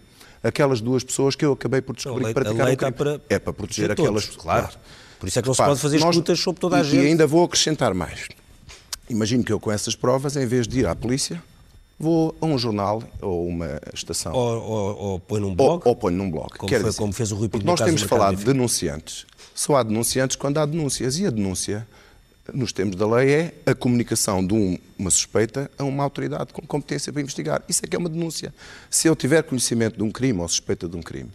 aquelas 0.42 0.80
duas 0.80 1.04
pessoas 1.04 1.36
que 1.36 1.44
eu 1.44 1.52
acabei 1.52 1.80
por 1.80 1.94
descobrir 1.94 2.26
que 2.26 2.34
praticaram 2.34 2.72
o 2.72 2.76
crime. 2.76 2.92
Para, 2.92 3.20
é 3.28 3.38
para 3.38 3.52
proteger, 3.52 3.86
proteger 3.86 3.90
aquelas. 3.92 4.24
Todos, 4.26 4.42
claro. 4.42 4.62
claro. 4.62 4.78
Por 5.20 5.28
isso 5.28 5.38
é 5.38 5.42
que 5.42 5.48
não 5.48 5.54
se 5.54 5.62
pode 5.62 5.78
fazer 5.78 5.96
escutas 5.98 6.40
sobre 6.40 6.60
toda 6.60 6.78
a 6.78 6.80
e, 6.80 6.84
gente. 6.84 7.04
E 7.04 7.06
ainda 7.06 7.26
vou 7.28 7.44
acrescentar 7.44 7.94
mais. 7.94 8.26
Imagino 9.08 9.44
que 9.44 9.52
eu, 9.52 9.60
com 9.60 9.70
essas 9.70 9.94
provas, 9.94 10.36
em 10.36 10.46
vez 10.46 10.66
de 10.66 10.80
ir 10.80 10.86
à 10.86 10.96
polícia, 10.96 11.40
vou 12.02 12.36
a 12.40 12.46
um 12.46 12.58
jornal 12.58 13.00
ou 13.20 13.46
uma 13.46 13.80
estação. 13.94 14.32
Ou, 14.32 14.60
ou, 14.60 14.96
ou 14.96 15.20
põe 15.20 15.40
num 15.40 15.54
blog. 15.54 15.82
Ou, 15.84 15.90
ou 15.90 15.96
põe 15.96 16.12
num 16.12 16.28
blog. 16.28 16.50
Como, 16.58 16.68
foi, 16.68 16.82
dizer, 16.82 16.98
como 16.98 17.12
fez 17.12 17.30
o 17.30 17.36
Rui 17.36 17.48
Pinto 17.48 17.64
Nós 17.64 17.80
temos 17.80 18.02
falado 18.02 18.36
de 18.36 18.44
denunciantes. 18.44 19.24
Só 19.54 19.76
há 19.76 19.84
denunciantes 19.84 20.34
quando 20.34 20.58
há 20.58 20.66
denúncias. 20.66 21.16
E 21.20 21.26
a 21.26 21.30
denúncia, 21.30 21.86
nos 22.52 22.72
termos 22.72 22.96
da 22.96 23.06
lei, 23.06 23.30
é 23.30 23.54
a 23.66 23.72
comunicação 23.72 24.44
de 24.44 24.52
um, 24.52 24.76
uma 24.98 25.10
suspeita 25.10 25.70
a 25.78 25.84
uma 25.84 26.02
autoridade 26.02 26.52
com 26.52 26.60
competência 26.62 27.12
para 27.12 27.22
investigar. 27.22 27.62
Isso 27.68 27.82
é 27.84 27.88
que 27.88 27.94
é 27.94 27.98
uma 27.98 28.08
denúncia. 28.08 28.52
Se 28.90 29.06
eu 29.06 29.14
tiver 29.14 29.44
conhecimento 29.44 29.96
de 29.96 30.02
um 30.02 30.10
crime 30.10 30.40
ou 30.40 30.48
suspeita 30.48 30.88
de 30.88 30.96
um 30.96 31.02
crime 31.02 31.30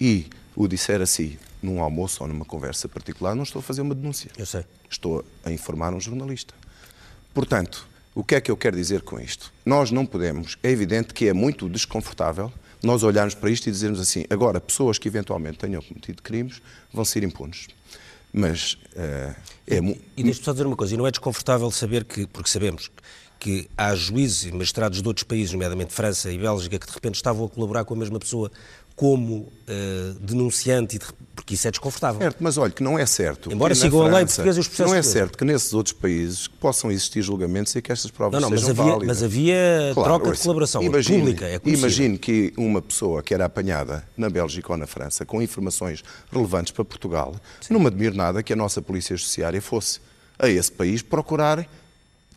e 0.00 0.28
o 0.56 0.66
disser 0.66 1.02
assim, 1.02 1.36
num 1.62 1.82
almoço 1.82 2.22
ou 2.22 2.28
numa 2.28 2.46
conversa 2.46 2.88
particular, 2.88 3.34
não 3.34 3.42
estou 3.42 3.60
a 3.60 3.62
fazer 3.62 3.82
uma 3.82 3.94
denúncia. 3.94 4.30
Eu 4.38 4.46
sei. 4.46 4.64
Estou 4.88 5.22
a 5.44 5.52
informar 5.52 5.92
um 5.92 6.00
jornalista. 6.00 6.54
Portanto, 7.34 7.89
o 8.20 8.24
que 8.24 8.34
é 8.34 8.40
que 8.40 8.50
eu 8.50 8.56
quero 8.56 8.76
dizer 8.76 9.00
com 9.00 9.18
isto? 9.18 9.50
Nós 9.64 9.90
não 9.90 10.04
podemos, 10.04 10.58
é 10.62 10.70
evidente 10.70 11.14
que 11.14 11.26
é 11.26 11.32
muito 11.32 11.68
desconfortável 11.70 12.52
nós 12.82 13.02
olharmos 13.02 13.34
para 13.34 13.50
isto 13.50 13.66
e 13.66 13.72
dizermos 13.72 13.98
assim, 13.98 14.24
agora, 14.28 14.60
pessoas 14.60 14.98
que 14.98 15.08
eventualmente 15.08 15.58
tenham 15.58 15.80
cometido 15.82 16.22
crimes 16.22 16.60
vão 16.92 17.04
ser 17.04 17.22
impunes. 17.22 17.68
Mas 18.30 18.74
uh, 18.94 19.34
é... 19.66 19.78
E, 19.78 20.00
e 20.18 20.22
deixe-me 20.22 20.44
só 20.44 20.52
dizer 20.52 20.66
uma 20.66 20.76
coisa, 20.76 20.94
e 20.94 20.96
não 20.98 21.06
é 21.06 21.10
desconfortável 21.10 21.70
saber 21.70 22.04
que, 22.04 22.26
porque 22.26 22.50
sabemos 22.50 22.90
que 23.38 23.70
há 23.74 23.94
juízes 23.94 24.44
e 24.44 24.52
magistrados 24.52 25.00
de 25.00 25.08
outros 25.08 25.24
países, 25.24 25.52
nomeadamente 25.54 25.94
França 25.94 26.30
e 26.30 26.36
Bélgica, 26.36 26.78
que 26.78 26.86
de 26.86 26.92
repente 26.92 27.14
estavam 27.14 27.46
a 27.46 27.48
colaborar 27.48 27.86
com 27.86 27.94
a 27.94 27.96
mesma 27.96 28.18
pessoa 28.18 28.52
como 29.00 29.36
uh, 29.36 30.14
denunciante, 30.20 30.98
de, 30.98 31.06
porque 31.34 31.54
isso 31.54 31.66
é 31.66 31.70
desconfortável. 31.70 32.20
Certo, 32.20 32.36
mas 32.38 32.58
olha, 32.58 32.70
que 32.70 32.82
não 32.82 32.98
é 32.98 33.06
certo. 33.06 33.50
Embora 33.50 33.74
sigam 33.74 34.02
a 34.02 34.08
lei 34.08 34.26
portuguesa 34.26 34.58
e 34.58 34.60
os 34.60 34.68
processos. 34.68 34.92
Não 34.92 34.98
é 34.98 35.02
certo 35.02 35.38
que 35.38 35.44
nesses 35.46 35.72
outros 35.72 35.94
países 35.94 36.46
possam 36.46 36.90
existir 36.90 37.22
julgamentos 37.22 37.74
e 37.74 37.80
que 37.80 37.90
estas 37.90 38.10
provas 38.10 38.42
não, 38.42 38.50
não, 38.50 38.58
sejam 38.58 38.74
mas 38.74 38.78
havia, 38.78 38.92
válidas. 38.92 39.08
Mas 39.08 39.22
havia 39.22 39.90
claro, 39.94 40.08
troca 40.10 40.36
de 40.36 40.42
colaboração 40.42 40.82
imagine, 40.82 41.18
pública, 41.18 41.46
é 41.46 41.60
Imagine 41.64 42.18
que 42.18 42.52
uma 42.58 42.82
pessoa 42.82 43.22
que 43.22 43.32
era 43.32 43.46
apanhada 43.46 44.06
na 44.18 44.28
Bélgica 44.28 44.70
ou 44.70 44.76
na 44.76 44.86
França 44.86 45.24
com 45.24 45.40
informações 45.40 46.04
relevantes 46.30 46.70
para 46.70 46.84
Portugal, 46.84 47.34
Sim. 47.62 47.72
não 47.72 47.80
me 47.80 47.86
admiro 47.86 48.14
nada 48.14 48.42
que 48.42 48.52
a 48.52 48.56
nossa 48.56 48.82
Polícia 48.82 49.16
Judiciária 49.16 49.62
fosse 49.62 49.98
a 50.38 50.46
esse 50.46 50.70
país 50.70 51.00
procurar 51.00 51.66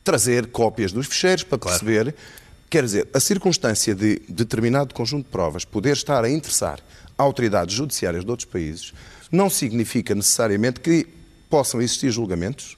trazer 0.01 0.47
cópias 0.47 0.93
dos 0.93 1.07
ficheiros 1.07 1.43
para 1.43 1.57
claro. 1.57 1.77
perceber 1.77 2.15
Quer 2.73 2.85
dizer, 2.85 3.07
a 3.13 3.19
circunstância 3.19 3.93
de 3.93 4.19
determinado 4.27 4.95
conjunto 4.95 5.25
de 5.25 5.29
provas 5.29 5.63
poder 5.63 5.93
estar 5.93 6.23
a 6.25 6.27
interessar 6.27 6.79
autoridades 7.15 7.75
judiciárias 7.75 8.25
de 8.25 8.31
outros 8.31 8.49
países 8.49 8.91
não 9.31 9.47
significa 9.47 10.15
necessariamente 10.15 10.79
que 10.79 11.05
possam 11.47 11.79
existir 11.79 12.09
julgamentos 12.09 12.75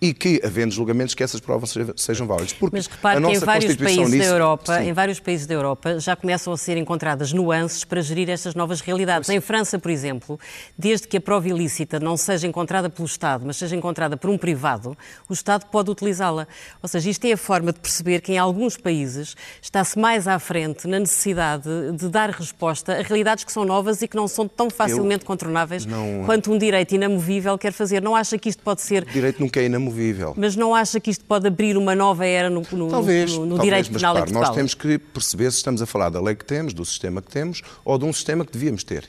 e 0.00 0.14
que, 0.14 0.40
havendo 0.42 0.72
julgamentos, 0.72 1.14
que 1.14 1.22
essas 1.22 1.40
provas 1.40 1.74
sejam 1.96 2.26
válidas. 2.26 2.54
Porque 2.54 2.76
Mas 2.76 2.86
repare 2.86 3.20
que 3.22 3.32
em 3.32 3.38
vários, 3.38 3.76
países 3.76 4.18
da 4.18 4.24
Europa, 4.24 4.82
em 4.82 4.92
vários 4.94 5.20
países 5.20 5.46
da 5.46 5.54
Europa 5.54 5.98
já 5.98 6.16
começam 6.16 6.52
a 6.52 6.56
ser 6.56 6.78
encontradas 6.78 7.34
nuances 7.34 7.84
para 7.84 8.00
gerir 8.00 8.30
estas 8.30 8.54
novas 8.54 8.80
realidades. 8.80 9.28
Em 9.28 9.40
França, 9.40 9.78
por 9.78 9.90
exemplo, 9.90 10.40
desde 10.78 11.06
que 11.06 11.18
a 11.18 11.20
prova 11.20 11.46
ilícita 11.48 12.00
não 12.00 12.16
seja 12.16 12.46
encontrada 12.46 12.88
pelo 12.88 13.04
Estado, 13.04 13.44
mas 13.46 13.56
seja 13.56 13.76
encontrada 13.76 14.16
por 14.16 14.30
um 14.30 14.38
privado, 14.38 14.96
o 15.28 15.34
Estado 15.34 15.66
pode 15.66 15.90
utilizá-la. 15.90 16.48
Ou 16.82 16.88
seja, 16.88 17.10
isto 17.10 17.26
é 17.26 17.32
a 17.32 17.36
forma 17.36 17.70
de 17.70 17.80
perceber 17.80 18.22
que 18.22 18.32
em 18.32 18.38
alguns 18.38 18.78
países 18.78 19.36
está-se 19.60 19.98
mais 19.98 20.26
à 20.26 20.38
frente 20.38 20.88
na 20.88 20.98
necessidade 20.98 21.68
de 21.92 22.08
dar 22.08 22.30
resposta 22.30 22.94
a 22.94 23.02
realidades 23.02 23.44
que 23.44 23.52
são 23.52 23.66
novas 23.66 24.00
e 24.00 24.08
que 24.08 24.16
não 24.16 24.26
são 24.26 24.48
tão 24.48 24.70
facilmente 24.70 25.24
Eu 25.24 25.26
contornáveis 25.26 25.84
não... 25.84 26.22
quanto 26.24 26.50
um 26.50 26.56
direito 26.56 26.94
inamovível 26.94 27.58
quer 27.58 27.72
fazer. 27.72 28.00
Não 28.00 28.16
acha 28.16 28.38
que 28.38 28.48
isto 28.48 28.62
pode 28.62 28.80
ser... 28.80 29.02
O 29.02 29.12
direito 29.12 29.40
nunca 29.40 29.60
é 29.60 29.66
inamovível 29.66 29.89
inamovível. 29.90 30.34
Mas 30.36 30.56
não 30.56 30.74
acha 30.74 31.00
que 31.00 31.10
isto 31.10 31.24
pode 31.24 31.46
abrir 31.46 31.76
uma 31.76 31.94
nova 31.94 32.24
era 32.24 32.48
no, 32.48 32.62
no, 32.72 32.88
talvez, 32.88 33.32
no, 33.32 33.44
no 33.44 33.56
talvez, 33.56 33.62
direito 33.62 33.92
penal 33.92 34.14
mas, 34.14 34.30
claro, 34.30 34.46
Nós 34.46 34.54
temos 34.54 34.74
que 34.74 34.98
perceber 34.98 35.50
se 35.50 35.58
estamos 35.58 35.82
a 35.82 35.86
falar 35.86 36.10
da 36.10 36.20
lei 36.20 36.34
que 36.34 36.44
temos, 36.44 36.72
do 36.72 36.84
sistema 36.84 37.20
que 37.20 37.30
temos 37.30 37.62
ou 37.84 37.98
de 37.98 38.04
um 38.04 38.12
sistema 38.12 38.44
que 38.44 38.52
devíamos 38.52 38.84
ter. 38.84 39.08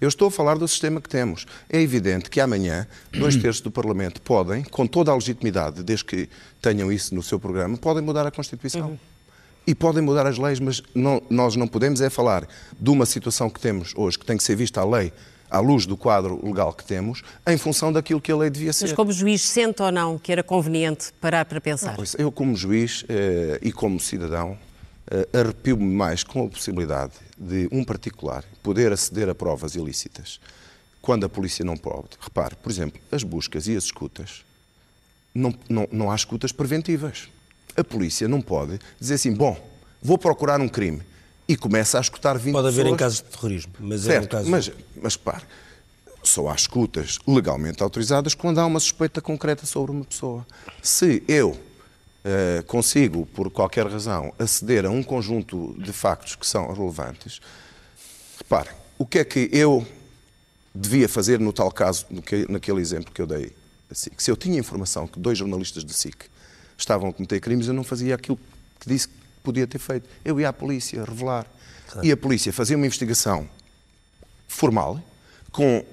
Eu 0.00 0.08
estou 0.08 0.28
a 0.28 0.30
falar 0.32 0.58
do 0.58 0.66
sistema 0.66 1.00
que 1.00 1.08
temos. 1.08 1.46
É 1.70 1.80
evidente 1.80 2.28
que 2.28 2.40
amanhã 2.40 2.88
dois 3.12 3.36
terços 3.36 3.60
do 3.62 3.70
Parlamento 3.70 4.20
podem, 4.20 4.64
com 4.64 4.84
toda 4.84 5.12
a 5.12 5.14
legitimidade, 5.14 5.84
desde 5.84 6.04
que 6.04 6.28
tenham 6.60 6.90
isso 6.90 7.14
no 7.14 7.22
seu 7.22 7.38
programa, 7.38 7.76
podem 7.76 8.02
mudar 8.02 8.26
a 8.26 8.30
Constituição. 8.32 8.88
Uhum. 8.88 8.98
E 9.64 9.76
podem 9.76 10.02
mudar 10.02 10.26
as 10.26 10.38
leis, 10.38 10.58
mas 10.58 10.82
não, 10.92 11.22
nós 11.30 11.54
não 11.54 11.68
podemos 11.68 12.00
é 12.00 12.10
falar 12.10 12.48
de 12.80 12.90
uma 12.90 13.06
situação 13.06 13.48
que 13.48 13.60
temos 13.60 13.92
hoje, 13.94 14.18
que 14.18 14.26
tem 14.26 14.36
que 14.36 14.42
ser 14.42 14.56
vista 14.56 14.80
a 14.80 14.84
lei 14.84 15.12
à 15.52 15.60
luz 15.60 15.84
do 15.84 15.98
quadro 15.98 16.40
legal 16.42 16.72
que 16.72 16.82
temos, 16.82 17.22
em 17.46 17.58
função 17.58 17.92
daquilo 17.92 18.22
que 18.22 18.32
a 18.32 18.36
lei 18.36 18.48
devia 18.48 18.72
ser. 18.72 18.86
Mas 18.86 18.94
como 18.94 19.12
juiz, 19.12 19.42
sente 19.42 19.82
ou 19.82 19.92
não 19.92 20.18
que 20.18 20.32
era 20.32 20.42
conveniente 20.42 21.12
parar 21.20 21.44
para 21.44 21.60
pensar? 21.60 21.98
Não, 21.98 22.04
eu, 22.16 22.32
como 22.32 22.56
juiz 22.56 23.04
eh, 23.06 23.58
e 23.60 23.70
como 23.70 24.00
cidadão, 24.00 24.56
eh, 25.10 25.28
arrepio-me 25.38 25.84
mais 25.84 26.24
com 26.24 26.46
a 26.46 26.48
possibilidade 26.48 27.12
de 27.36 27.68
um 27.70 27.84
particular 27.84 28.42
poder 28.62 28.92
aceder 28.92 29.28
a 29.28 29.34
provas 29.34 29.74
ilícitas 29.74 30.40
quando 31.02 31.26
a 31.26 31.28
polícia 31.28 31.64
não 31.64 31.76
pode. 31.76 32.08
Repare, 32.18 32.56
por 32.56 32.72
exemplo, 32.72 32.98
as 33.12 33.22
buscas 33.22 33.66
e 33.66 33.76
as 33.76 33.84
escutas, 33.84 34.42
não, 35.34 35.54
não, 35.68 35.86
não 35.92 36.10
há 36.10 36.14
escutas 36.14 36.50
preventivas. 36.50 37.28
A 37.76 37.84
polícia 37.84 38.26
não 38.26 38.40
pode 38.40 38.78
dizer 38.98 39.14
assim, 39.14 39.34
bom, 39.34 39.58
vou 40.02 40.16
procurar 40.16 40.60
um 40.60 40.68
crime 40.68 41.02
e 41.48 41.56
começa 41.56 41.98
a 41.98 42.00
escutar 42.00 42.38
20 42.38 42.52
Pode 42.52 42.68
haver 42.68 42.82
pessoas. 42.82 42.94
em 42.94 42.96
casos 42.96 43.18
de 43.18 43.24
terrorismo, 43.24 43.72
mas 43.80 44.00
certo, 44.02 44.22
é 44.22 44.26
um 44.26 44.28
caso... 44.28 44.50
Mas, 44.50 44.72
mas 45.02 45.16
pare, 45.16 45.42
só 46.22 46.48
há 46.48 46.54
escutas 46.54 47.18
legalmente 47.26 47.82
autorizadas 47.82 48.34
quando 48.34 48.58
há 48.58 48.66
uma 48.66 48.80
suspeita 48.80 49.20
concreta 49.20 49.66
sobre 49.66 49.90
uma 49.92 50.04
pessoa. 50.04 50.46
Se 50.80 51.22
eu 51.26 51.50
uh, 51.50 52.62
consigo, 52.66 53.26
por 53.26 53.50
qualquer 53.50 53.86
razão, 53.86 54.32
aceder 54.38 54.86
a 54.86 54.90
um 54.90 55.02
conjunto 55.02 55.74
de 55.78 55.92
factos 55.92 56.36
que 56.36 56.46
são 56.46 56.72
relevantes, 56.72 57.40
repare, 58.38 58.70
o 58.98 59.06
que 59.06 59.18
é 59.18 59.24
que 59.24 59.48
eu 59.52 59.86
devia 60.74 61.08
fazer 61.08 61.40
no 61.40 61.52
tal 61.52 61.70
caso, 61.70 62.06
naquele 62.48 62.80
exemplo 62.80 63.12
que 63.12 63.20
eu 63.20 63.26
dei 63.26 63.52
a 63.90 63.94
SIC? 63.94 64.22
Se 64.22 64.30
eu 64.30 64.36
tinha 64.36 64.58
informação 64.58 65.06
que 65.06 65.18
dois 65.18 65.36
jornalistas 65.36 65.84
de 65.84 65.92
SIC 65.92 66.26
estavam 66.78 67.10
a 67.10 67.12
cometer 67.12 67.40
crimes, 67.40 67.66
eu 67.66 67.74
não 67.74 67.84
fazia 67.84 68.14
aquilo 68.14 68.38
que 68.78 68.88
disse 68.88 69.08
podia 69.42 69.66
ter 69.66 69.78
feito. 69.78 70.08
Eu 70.24 70.40
ia 70.40 70.48
à 70.48 70.52
polícia 70.52 71.04
revelar. 71.04 71.46
Claro. 71.90 72.06
E 72.06 72.12
a 72.12 72.16
polícia 72.16 72.52
fazia 72.52 72.76
uma 72.76 72.86
investigação 72.86 73.48
formal, 74.48 75.00
com 75.50 75.84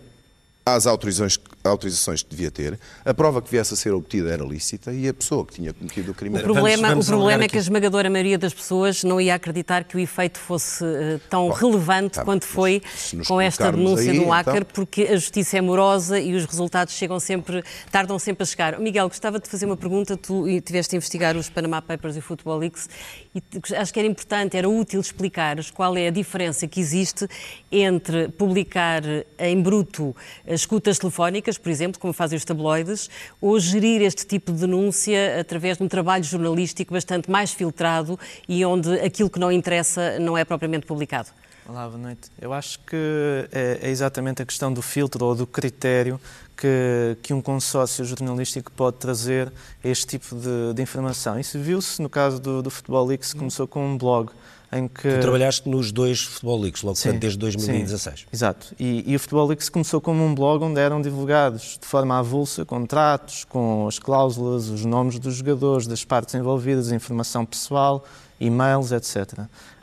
as 0.76 0.88
autorizações, 0.88 1.40
autorizações 1.64 2.24
que 2.24 2.30
devia 2.30 2.52
ter, 2.52 2.80
a 3.04 3.14
prova 3.14 3.42
que 3.42 3.50
viesse 3.50 3.74
a 3.74 3.78
ser 3.78 3.94
obtida 3.94 4.32
era 4.32 4.44
lícita 4.44 4.94
e 4.94 5.08
a 5.08 5.14
pessoa 5.14 5.46
que 5.46 5.56
tinha 5.56 5.74
cometido 5.74 6.12
o 6.12 6.14
crime 6.14 6.36
o 6.36 6.38
era 6.38 6.46
problema, 6.46 6.88
vamos, 6.90 6.90
vamos 6.90 7.10
O 7.10 7.12
problema 7.12 7.44
é 7.44 7.48
que 7.48 7.58
a 7.58 7.60
esmagadora 7.60 8.10
maioria 8.10 8.38
das 8.38 8.54
pessoas 8.54 9.04
não 9.04 9.20
ia 9.20 9.36
acreditar 9.36 9.84
que 9.84 9.98
o 9.98 10.00
efeito 10.00 10.40
fosse 10.40 10.84
uh, 10.84 11.20
tão 11.30 11.48
Bom, 11.48 11.54
relevante 11.54 12.16
tá, 12.16 12.24
quanto 12.24 12.46
foi 12.46 12.82
com 13.28 13.40
esta 13.40 13.72
denúncia 13.72 14.12
aí, 14.12 14.20
do 14.20 14.30
hacker, 14.30 14.56
então... 14.56 14.68
porque 14.74 15.04
a 15.04 15.16
justiça 15.16 15.58
é 15.58 15.62
morosa 15.62 16.20
e 16.20 16.34
os 16.36 16.46
resultados 16.46 16.94
chegam 16.94 17.20
sempre, 17.20 17.64
tardam 17.92 18.18
sempre 18.20 18.44
a 18.44 18.46
chegar. 18.46 18.80
Miguel, 18.80 19.08
gostava 19.08 19.40
de 19.40 19.48
fazer 19.50 19.66
uma 19.66 19.78
pergunta. 19.78 20.16
Tu 20.18 20.62
tiveste 20.62 20.96
a 20.96 20.98
investigar 20.98 21.36
os 21.36 21.50
Panama 21.50 21.82
Papers 21.82 22.16
e 22.16 22.20
o 22.20 22.22
Football 22.22 22.60
Leaks 22.60 22.90
e 23.36 23.42
acho 23.76 23.94
que 23.94 24.00
era 24.00 24.08
importante, 24.08 24.58
era 24.58 24.68
útil 24.68 25.00
explicares 25.00 25.70
qual 25.72 25.96
é 25.98 26.08
a 26.08 26.12
diferença 26.12 26.68
que 26.68 26.80
existe 26.80 27.28
entre 27.72 28.30
publicar 28.30 29.02
em 29.38 29.62
bruto 29.62 30.16
escutas 30.62 30.98
telefónicas, 30.98 31.58
por 31.58 31.70
exemplo, 31.70 32.00
como 32.00 32.14
fazem 32.14 32.38
os 32.38 32.46
tabloides, 32.46 33.10
ou 33.42 33.60
gerir 33.60 34.02
este 34.02 34.26
tipo 34.26 34.52
de 34.52 34.60
denúncia 34.60 35.40
através 35.40 35.78
de 35.78 35.84
um 35.84 35.88
trabalho 35.88 36.24
jornalístico 36.24 36.94
bastante 36.94 37.30
mais 37.30 37.52
filtrado 37.52 38.20
e 38.48 38.64
onde 38.66 38.94
aquilo 39.00 39.30
que 39.30 39.40
não 39.40 39.52
interessa 39.52 40.20
não 40.20 40.38
é 40.38 40.46
propriamente 40.46 40.86
publicado? 40.86 41.30
Olá, 41.68 41.88
boa 41.88 42.00
noite. 42.00 42.32
Eu 42.42 42.52
acho 42.52 42.80
que 42.80 43.48
é, 43.52 43.80
é 43.84 43.90
exatamente 43.90 44.42
a 44.42 44.46
questão 44.46 44.74
do 44.74 44.82
filtro 44.82 45.24
ou 45.24 45.36
do 45.36 45.46
critério 45.46 46.20
que, 46.58 47.16
que, 47.22 47.32
um 47.32 47.42
consórcio 47.42 48.04
jornalístico 48.04 48.72
pode 48.72 48.98
trazer 48.98 49.54
este 49.84 50.08
tipo 50.08 50.36
de, 50.36 50.74
de 50.74 50.82
informação. 50.82 51.40
Isso 51.40 51.60
viu-se 51.60 52.02
no 52.02 52.10
caso 52.10 52.40
do, 52.40 52.64
do 52.64 52.72
Futebol 52.72 53.06
Leaks, 53.06 53.34
começou 53.34 53.68
com 53.68 53.86
um 53.86 53.96
blog 53.96 54.32
em 54.72 54.88
que... 54.88 55.16
Tu 55.16 55.20
trabalhaste 55.22 55.68
nos 55.68 55.92
dois 55.92 56.22
Futebol 56.22 56.62
Leaks, 56.62 56.84
logo 56.84 56.96
sim, 56.96 57.18
desde 57.18 57.38
2016. 57.40 58.20
Sim, 58.20 58.26
exato. 58.32 58.76
E, 58.80 59.04
e, 59.12 59.16
o 59.16 59.20
Futebol 59.20 59.48
Leaks 59.48 59.70
começou 59.70 60.00
como 60.00 60.24
um 60.24 60.34
blog 60.34 60.64
onde 60.64 60.80
eram 60.80 61.02
divulgados 61.02 61.78
de 61.82 61.88
forma 61.88 62.18
avulsa 62.18 62.64
contratos, 62.66 63.44
com 63.46 63.88
as 63.88 63.98
cláusulas, 63.98 64.70
os 64.70 64.86
nomes 64.86 65.18
dos 65.18 65.36
jogadores, 65.36 65.88
das 65.88 66.06
partes 66.06 66.36
envolvidas, 66.36 66.92
informação 66.92 67.46
pessoal, 67.46 68.06
e-mails, 68.40 68.92
etc. 68.92 69.40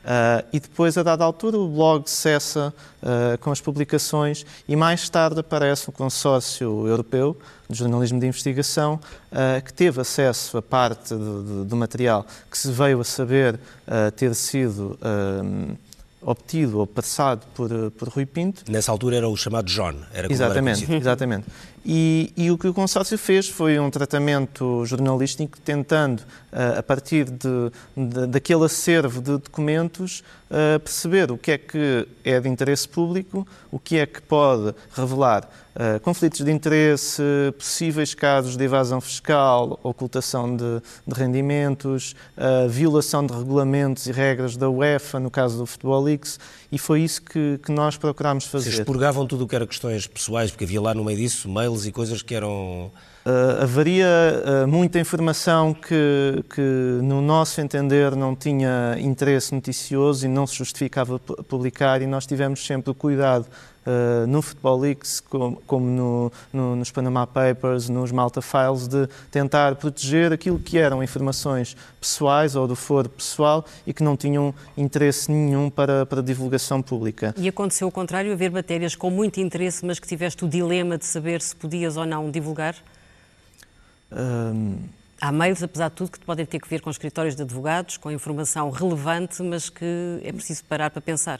Uh, 0.07 0.47
e 0.53 0.59
depois, 0.61 0.97
a 0.97 1.03
dada 1.03 1.25
altura, 1.25 1.57
o 1.57 1.67
blog 1.67 2.09
cessa 2.09 2.73
uh, 3.03 3.37
com 3.39 3.51
as 3.51 3.59
publicações 3.59 4.45
e 4.65 4.73
mais 4.73 5.09
tarde 5.09 5.41
aparece 5.41 5.89
um 5.89 5.91
consórcio 5.91 6.87
europeu 6.87 7.37
de 7.69 7.77
jornalismo 7.77 8.17
de 8.17 8.25
investigação 8.25 9.01
uh, 9.33 9.61
que 9.61 9.73
teve 9.73 9.99
acesso 9.99 10.57
a 10.57 10.61
parte 10.61 11.13
do, 11.13 11.65
do, 11.65 11.75
material 11.75 12.25
que 12.49 12.57
se 12.57 12.71
veio 12.71 13.01
a 13.01 13.03
saber 13.03 13.59
ter 14.15 14.33
sido 14.33 14.97
obtido 16.21 16.79
ou 16.79 16.87
passado 16.87 17.45
por, 17.53 17.69
por 17.91 18.09
Rui 18.09 18.25
Pinto. 18.25 18.63
Nessa 18.69 18.91
altura 18.91 19.17
era 19.17 19.27
o 19.27 19.35
chamado 19.35 19.65
John. 19.65 19.95
Era 20.13 20.31
exatamente, 20.31 20.85
era 20.85 20.95
exatamente. 20.95 21.45
E, 21.89 22.33
e, 22.35 22.51
o 22.51 22.57
que 22.57 22.67
o 22.67 22.73
consórcio 22.73 23.17
fez 23.17 23.47
foi 23.47 23.79
um 23.79 23.89
tratamento 23.89 24.85
jornalístico 24.85 25.57
tentando, 25.57 26.19
uh, 26.19 26.79
a 26.79 26.83
partir 26.83 27.23
de, 27.29 27.71
de, 27.95 28.27
daquele 28.27 28.65
acervo 28.65 29.21
de 29.21 29.37
documentos, 29.37 30.21
uh, 30.49 30.79
perceber 30.79 31.31
o 31.31 31.37
que 31.37 31.51
é 31.51 31.57
que 31.57 32.07
é 32.23 32.39
de 32.39 32.49
interesse 32.49 32.87
público, 32.87 33.47
o 33.71 33.79
que 33.79 33.97
é 33.97 34.05
que 34.05 34.21
pode 34.21 34.73
revelar 34.93 35.49
uh, 35.75 35.99
conflitos 36.01 36.43
de 36.43 36.51
interesse, 36.51 37.21
possíveis 37.57 38.13
casos 38.13 38.57
de 38.57 38.63
evasão 38.63 38.99
fiscal, 39.01 39.79
ocultação 39.83 40.55
de, 40.55 40.81
de 41.05 41.13
rendimentos, 41.19 42.15
violação 42.69 43.25
de 43.25 43.33
regulamentos 43.33 44.05
e 44.07 44.11
regras 44.11 44.55
da 44.57 44.69
UEFA, 44.69 45.19
no 45.19 45.29
caso 45.29 45.57
do 45.57 45.65
Futebol 45.65 46.01
Leaks, 46.01 46.39
e 46.71 46.77
foi 46.77 47.01
isso 47.01 47.21
que, 47.21 47.59
que 47.63 47.71
nós 47.71 47.97
procurámos 47.97 48.45
fazer. 48.45 48.65
Vocês 48.65 48.79
expurgavam 48.79 49.25
tudo 49.25 49.45
o 49.45 49.47
que 49.47 49.55
era 49.55 49.65
questões 49.65 50.07
pessoais, 50.07 50.51
porque 50.51 50.63
havia 50.63 50.81
lá 50.81 50.93
no 50.93 51.03
meio 51.03 51.17
disso 51.17 51.49
mails 51.49 51.85
e 51.85 51.91
coisas 51.91 52.21
que 52.21 52.35
eram. 52.35 52.91
Uh, 53.27 53.63
haveria 53.63 54.07
uh, 54.07 54.67
muita 54.69 54.97
informação 55.01 55.73
que, 55.73 56.45
que, 56.49 56.61
no 57.03 57.21
nosso 57.21 57.59
entender, 57.59 58.15
não 58.15 58.33
tinha 58.33 58.95
interesse 58.97 59.53
noticioso 59.53 60.25
e 60.25 60.29
não 60.29 60.47
se 60.47 60.55
justificava 60.55 61.19
publicar, 61.19 62.01
e 62.01 62.07
nós 62.07 62.25
tivemos 62.25 62.65
sempre 62.65 62.91
o 62.91 62.95
cuidado 62.95 63.45
Uh, 63.87 64.27
no 64.27 64.41
Football 64.41 64.79
Leaks, 64.81 65.21
como, 65.21 65.61
como 65.65 65.85
no, 65.85 66.31
no, 66.51 66.75
nos 66.75 66.91
Panama 66.91 67.25
Papers, 67.25 67.87
nos 67.87 68.11
Malta 68.11 68.41
Files, 68.41 68.85
de 68.85 69.07
tentar 69.31 69.75
proteger 69.75 70.33
aquilo 70.33 70.59
que 70.59 70.77
eram 70.77 71.01
informações 71.01 71.73
pessoais 71.97 72.57
ou 72.57 72.67
do 72.67 72.75
foro 72.75 73.07
pessoal 73.07 73.63
e 73.85 73.93
que 73.93 74.03
não 74.03 74.17
tinham 74.17 74.53
interesse 74.75 75.31
nenhum 75.31 75.69
para, 75.69 76.05
para 76.05 76.21
divulgação 76.21 76.81
pública. 76.81 77.33
E 77.37 77.47
aconteceu 77.47 77.87
o 77.87 77.91
contrário, 77.91 78.33
haver 78.33 78.51
matérias 78.51 78.93
com 78.93 79.09
muito 79.09 79.39
interesse, 79.39 79.85
mas 79.85 79.99
que 79.99 80.05
tiveste 80.05 80.43
o 80.43 80.49
dilema 80.49 80.97
de 80.97 81.05
saber 81.05 81.41
se 81.41 81.55
podias 81.55 81.95
ou 81.95 82.05
não 82.05 82.29
divulgar? 82.29 82.75
Um... 84.11 84.77
Há 85.19 85.31
mails, 85.31 85.63
apesar 85.63 85.89
de 85.89 85.95
tudo, 85.95 86.11
que 86.11 86.19
podem 86.19 86.45
ter 86.45 86.59
que 86.59 86.69
ver 86.69 86.79
com 86.79 86.91
escritórios 86.91 87.35
de 87.35 87.41
advogados, 87.41 87.97
com 87.97 88.11
informação 88.11 88.69
relevante, 88.69 89.41
mas 89.41 89.67
que 89.67 90.19
é 90.23 90.31
preciso 90.31 90.63
parar 90.65 90.91
para 90.91 91.01
pensar. 91.01 91.39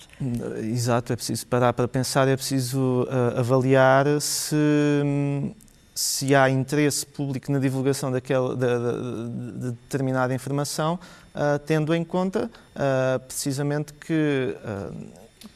Exato, 0.63 1.13
é 1.13 1.15
preciso 1.15 1.45
parar 1.45 1.73
para 1.73 1.87
pensar, 1.87 2.27
é 2.27 2.35
preciso 2.35 3.03
uh, 3.03 3.39
avaliar 3.39 4.19
se, 4.19 4.65
se 5.93 6.33
há 6.33 6.49
interesse 6.49 7.05
público 7.05 7.51
na 7.51 7.59
divulgação 7.59 8.11
daquela, 8.11 8.55
de, 8.55 8.65
de, 8.65 9.59
de 9.59 9.71
determinada 9.73 10.33
informação, 10.33 10.99
uh, 11.35 11.59
tendo 11.59 11.93
em 11.93 12.03
conta 12.03 12.49
uh, 12.75 13.19
precisamente 13.27 13.93
que 13.93 14.55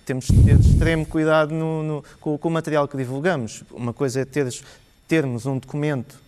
temos 0.05 0.25
de 0.27 0.43
ter 0.43 0.59
extremo 0.59 1.07
cuidado 1.07 1.55
no, 1.55 1.81
no, 1.81 2.03
com, 2.19 2.37
com, 2.37 2.49
o 2.49 2.51
material 2.51 2.87
que 2.87 2.95
divulgamos. 2.95 3.63
Uma 3.71 3.93
coisa 3.93 4.21
é 4.21 4.25
teres, 4.25 4.63
termos 5.07 5.47
um 5.47 5.57
documento 5.57 6.20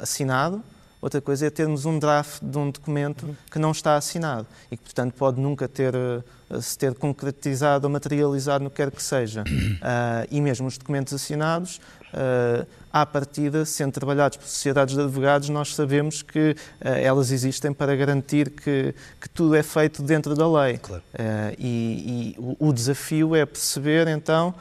assinado, 0.00 0.62
Outra 1.02 1.20
coisa 1.20 1.48
é 1.48 1.50
termos 1.50 1.84
um 1.84 1.98
draft 1.98 2.40
de 2.40 2.56
um 2.56 2.70
documento 2.70 3.36
que 3.50 3.58
não 3.58 3.72
está 3.72 3.96
assinado 3.96 4.46
e 4.70 4.76
que, 4.76 4.84
portanto, 4.84 5.14
pode 5.14 5.40
nunca 5.40 5.66
ter, 5.66 5.92
eh, 5.96 6.60
se 6.60 6.78
ter 6.78 6.94
concretizado 6.94 7.88
ou 7.88 7.92
materializado 7.92 8.62
no 8.62 8.70
que 8.70 8.76
quer 8.76 8.88
que 8.88 9.02
seja. 9.02 9.42
Uh, 9.42 10.26
e 10.30 10.40
mesmo 10.40 10.68
os 10.68 10.78
documentos 10.78 11.12
assinados, 11.12 11.80
uh, 12.14 12.64
à 12.92 13.04
partida, 13.04 13.64
sendo 13.64 13.90
trabalhados 13.90 14.36
por 14.36 14.46
sociedades 14.46 14.94
de 14.94 15.00
advogados, 15.00 15.48
nós 15.48 15.74
sabemos 15.74 16.22
que 16.22 16.52
uh, 16.52 16.88
elas 16.88 17.32
existem 17.32 17.72
para 17.72 17.96
garantir 17.96 18.50
que, 18.50 18.94
que 19.20 19.28
tudo 19.28 19.56
é 19.56 19.62
feito 19.64 20.04
dentro 20.04 20.36
da 20.36 20.48
lei. 20.62 20.78
Claro. 20.78 21.02
Uh, 21.14 21.56
e, 21.58 22.36
e 22.36 22.36
o, 22.38 22.68
o, 22.68 22.72
desafio 22.72 23.34
é 23.34 23.44
perceber, 23.44 24.06
então, 24.06 24.54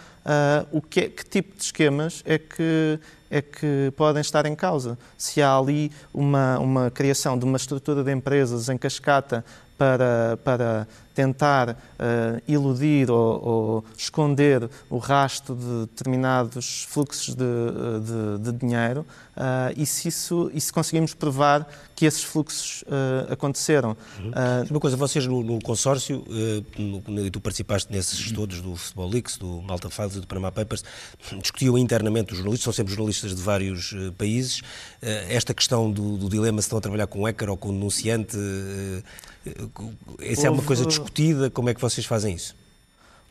o 0.72 0.82
que, 0.82 1.02
é, 1.02 1.10
que 1.10 1.24
tipo 1.24 1.56
de 1.56 1.64
esquemas 1.66 2.24
é 2.26 2.40
que 2.40 3.00
é 3.32 3.42
que 3.42 3.92
podem 3.96 4.20
estar 4.20 4.46
em 4.46 4.54
causa. 4.54 4.98
Se 5.18 5.42
há 5.42 5.58
ali 5.58 5.90
uma, 6.14 6.60
uma 6.60 6.92
criação 6.92 7.40
de 7.40 7.46
uma 7.46 7.56
estrutura 7.56 8.04
de 8.04 8.12
empresas 8.12 8.68
em 8.68 8.78
cascata 8.78 9.44
para, 9.78 10.38
para 10.44 10.88
tentar 11.22 11.70
uh, 11.70 12.42
iludir 12.48 13.12
ou, 13.12 13.48
ou, 13.48 13.86
esconder 13.96 14.68
o 14.90 14.98
rasto 14.98 15.54
de 15.56 15.82
determinados 15.82 16.88
fluxos 16.90 17.36
de, 17.36 18.40
de, 18.46 18.52
de 18.52 18.58
dinheiro 18.58 19.06
uh, 19.38 19.72
e, 19.78 19.86
se 19.86 20.08
isso, 20.08 20.50
e 20.52 20.60
se 20.60 20.74
conseguimos 20.74 21.14
provar 21.14 21.68
que 21.96 22.06
esses 22.06 22.24
fluxos 22.24 22.82
uh, 22.84 23.32
aconteceram. 23.32 23.96
Uhum. 24.20 24.32
Uma 24.72 24.80
coisa, 24.80 24.98
vocês 24.98 25.28
no, 25.28 25.44
no 25.44 25.62
consórcio, 25.62 26.26
e 26.28 27.30
tu 27.30 27.40
participaste 27.40 27.92
nesses 27.92 28.20
estudos 28.20 28.60
do 28.60 28.76
Futebol 28.76 29.08
Leaks, 29.08 29.38
do 29.38 29.62
Malta 29.62 29.88
Files 29.88 30.16
e 30.16 30.20
do 30.20 30.26
Panama 30.26 30.52
Papers, 30.52 30.84
discutiam 31.40 31.78
internamente 31.78 32.32
os 32.32 32.40
jornalistas, 32.40 32.64
são 32.64 32.74
sempre 32.74 32.92
jornalistas 32.92 33.36
de 33.36 33.42
vários 33.42 33.94
países, 34.18 34.64
esta 35.30 35.54
questão 35.54 35.92
do, 35.92 36.18
do, 36.18 36.28
dilema 36.28 36.60
se 36.60 36.66
estão 36.66 36.80
a 36.80 36.82
trabalhar 36.82 37.06
com 37.06 37.20
um 37.20 37.26
hacker 37.26 37.52
ou 37.52 37.58
com 37.58 37.70
um 37.70 37.74
denunciante, 37.74 38.36
essa 40.20 40.48
é 40.48 40.50
uma 40.50 40.64
coisa 40.64 40.86
discutida, 40.86 41.11
como 41.54 41.70
é 41.70 41.74
que 41.74 41.82
vocês 41.82 42.06
fazem 42.06 42.36
isso? 42.36 42.56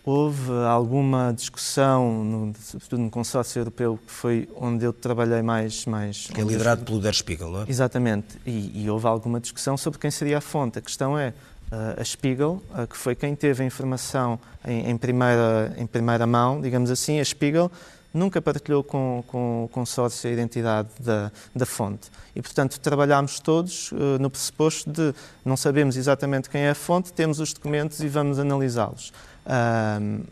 Houve 0.05 0.51
alguma 0.67 1.33
discussão, 1.33 2.25
no, 2.25 2.55
sobretudo 2.59 3.03
no 3.03 3.11
consórcio 3.11 3.61
europeu, 3.61 3.99
que 4.07 4.13
foi 4.13 4.49
onde 4.57 4.85
eu 4.85 4.93
trabalhei 4.95 5.43
mais... 5.43 5.85
mais 5.85 6.27
que 6.27 6.41
é 6.41 6.45
liderado 6.45 6.85
pelo 6.85 7.01
Der 7.01 7.15
Spiegel, 7.15 7.51
não 7.51 7.63
é? 7.63 7.65
Exatamente, 7.69 8.39
e, 8.47 8.83
e, 8.83 8.91
houve 8.91 9.07
alguma 9.07 9.39
discussão 9.39 9.77
sobre 9.77 9.99
quem 9.99 10.11
seria 10.11 10.39
a 10.39 10.41
fonte. 10.41 10.79
A 10.79 10.83
questão 10.83 11.19
é, 11.19 11.35
uh, 11.71 12.01
a 12.01 12.05
Spiegel, 12.05 12.63
uh, 12.71 12.87
que 12.87 12.97
foi 12.97 13.15
quem 13.15 13.37
teve 13.37 13.63
a 13.63 13.67
informação 13.67 14.41
em, 14.67 14.89
em, 14.89 14.97
primeira, 14.97 15.75
em 15.77 15.87
primeira 15.87 16.27
mão, 16.27 16.63
digamos 16.63 16.91
assim, 16.91 17.21
a 17.21 17.25
Spiegel 17.25 17.71
nunca 18.13 18.41
partilhou 18.43 18.83
com, 18.83 19.25
com 19.27 19.65
o 19.65 19.69
consórcio 19.69 20.29
a 20.29 20.33
identidade 20.33 20.89
da, 20.99 21.31
da 21.55 21.67
fonte. 21.67 22.11
E, 22.35 22.43
portanto, 22.43 22.79
trabalhámos 22.81 23.41
todos 23.41 23.93
uh, 23.93 24.19
no 24.21 24.31
pressuposto 24.31 24.91
de 24.91 25.15
não 25.45 25.57
sabemos 25.57 25.97
exatamente 25.97 26.51
quem 26.51 26.63
é 26.63 26.71
a 26.71 26.75
fonte, 26.75 27.13
temos 27.13 27.41
os 27.41 27.53
documentos 27.53 28.01
e 28.01 28.09
vamos 28.09 28.39
analisá-los. 28.39 29.13
Um, 29.47 30.23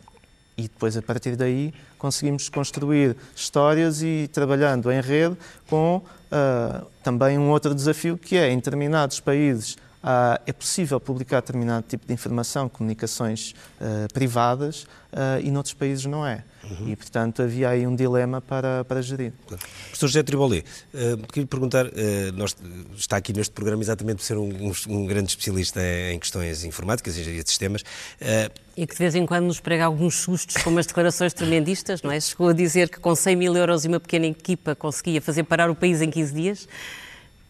e 0.57 0.63
depois, 0.63 0.97
a 0.97 1.03
partir 1.03 1.37
daí, 1.37 1.73
conseguimos 1.97 2.49
construir 2.49 3.17
histórias 3.35 4.03
e 4.03 4.29
trabalhando 4.33 4.91
em 4.91 5.01
rede 5.01 5.37
com 5.69 5.99
uh, 5.99 6.87
também 7.03 7.39
um 7.39 7.51
outro 7.51 7.75
desafio 7.75 8.19
que 8.19 8.37
é, 8.37 8.51
em 8.51 8.57
determinados 8.57 9.21
países, 9.21 9.77
Uh, 9.99 10.39
é 10.47 10.53
possível 10.53 11.01
publicar 11.01 11.41
determinado 11.41 11.85
tipo 11.89 12.07
de 12.07 12.13
informação, 12.13 12.69
comunicações 12.69 13.53
uh, 13.81 14.13
privadas, 14.15 14.85
uh, 14.85 15.43
e 15.43 15.51
noutros 15.51 15.75
países 15.75 16.05
não 16.07 16.25
é. 16.25 16.45
Uhum. 16.71 16.91
E, 16.91 16.97
portanto, 16.97 17.43
havia 17.43 17.71
aí 17.71 17.87
um 17.87 17.95
dilema 17.95 18.41
para, 18.41 18.85
para 18.85 19.01
gerir. 19.03 19.33
Claro. 19.47 19.63
Professor 19.85 20.07
José 20.07 20.23
Tribolé, 20.23 20.59
uh, 20.93 21.27
queria 21.33 21.47
perguntar, 21.47 21.87
uh, 21.87 21.91
nós, 22.35 22.57
está 22.97 23.17
aqui 23.17 23.33
neste 23.33 23.53
programa 23.53 23.83
exatamente 23.83 24.17
por 24.17 24.25
ser 24.25 24.37
um, 24.37 24.69
um, 24.69 24.73
um 24.89 25.07
grande 25.07 25.31
especialista 25.31 25.81
em 26.13 26.19
questões 26.19 26.65
informáticas, 26.65 27.17
engenharia 27.17 27.43
de 27.43 27.49
sistemas. 27.49 27.83
Uh, 27.83 28.51
e 28.77 28.87
que 28.87 28.95
de 28.95 28.99
vez 28.99 29.15
em 29.15 29.27
quando 29.27 29.47
nos 29.47 29.59
prega 29.59 29.85
alguns 29.85 30.15
sustos 30.15 30.63
com 30.63 30.71
umas 30.71 30.87
declarações 30.87 31.33
tremendistas, 31.33 32.01
não 32.01 32.13
é? 32.13 32.21
Chegou 32.21 32.49
a 32.49 32.53
dizer 32.53 32.89
que 32.89 33.01
com 33.01 33.15
100 33.15 33.35
mil 33.35 33.57
euros 33.57 33.85
e 33.85 33.89
uma 33.89 33.99
pequena 33.99 34.27
equipa 34.27 34.75
conseguia 34.77 35.21
fazer 35.21 35.43
parar 35.43 35.69
o 35.69 35.75
país 35.75 36.01
em 36.01 36.11
15 36.11 36.33
dias. 36.35 36.69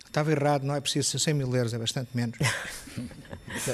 Estava 0.07 0.33
errado, 0.33 0.65
não 0.65 0.75
é 0.75 0.81
preciso 0.81 1.11
ser 1.11 1.19
100 1.19 1.35
mil 1.35 1.55
euros, 1.55 1.75
é 1.75 1.79
bastante 1.79 2.09
menos. 2.15 2.39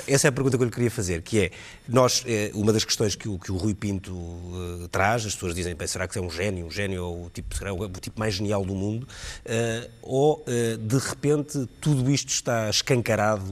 Essa 0.07 0.29
é 0.29 0.31
a 0.31 0.33
pergunta 0.33 0.57
que 0.57 0.63
eu 0.63 0.67
lhe 0.67 0.73
queria 0.73 0.91
fazer, 0.91 1.23
que 1.23 1.41
é, 1.41 1.51
nós, 1.89 2.23
é, 2.27 2.51
uma 2.55 2.73
das 2.73 2.85
questões 2.85 3.15
que 3.15 3.29
o, 3.29 3.39
que 3.39 3.51
o 3.51 3.57
Rui 3.57 3.75
Pinto 3.75 4.13
uh, 4.13 4.89
traz, 4.91 5.27
as 5.27 5.35
pessoas 5.35 5.55
dizem, 5.55 5.77
será 5.87 6.07
que 6.07 6.17
é 6.17 6.21
um 6.21 6.31
gênio, 6.31 6.67
um 6.67 6.71
gênio 6.71 7.05
ou 7.05 7.27
o 7.27 7.31
tipo, 7.31 7.57
será 7.57 7.73
o, 7.73 7.83
o 7.83 7.89
tipo 7.89 8.19
mais 8.19 8.35
genial 8.35 8.65
do 8.65 8.75
mundo, 8.75 9.05
uh, 9.05 9.91
ou 10.03 10.45
uh, 10.47 10.79
de 10.79 10.99
repente 10.99 11.69
tudo 11.81 12.11
isto 12.11 12.29
está 12.29 12.71
escancarado 12.71 13.45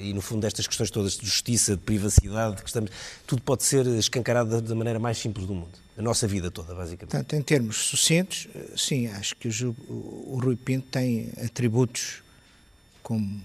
e 0.00 0.12
no 0.12 0.20
fundo 0.20 0.46
estas 0.46 0.66
questões 0.66 0.90
todas 0.90 1.16
de 1.16 1.26
justiça, 1.26 1.76
de 1.76 1.82
privacidade, 1.82 2.62
que 2.62 2.68
estamos, 2.68 2.90
tudo 3.26 3.42
pode 3.42 3.64
ser 3.64 3.86
escancarado 3.86 4.50
da, 4.50 4.60
da 4.60 4.74
maneira 4.74 4.98
mais 4.98 5.18
simples 5.18 5.46
do 5.46 5.54
mundo. 5.54 5.72
A 5.96 6.02
nossa 6.02 6.26
vida 6.26 6.50
toda, 6.50 6.74
basicamente. 6.74 7.10
Portanto, 7.10 7.36
em 7.36 7.42
termos 7.42 7.76
sucintos, 7.76 8.48
sim, 8.76 9.06
acho 9.08 9.36
que 9.36 9.48
o, 9.48 9.76
o 9.88 10.40
Rui 10.42 10.56
Pinto 10.56 10.86
tem 10.90 11.30
atributos 11.44 12.22
como 13.02 13.40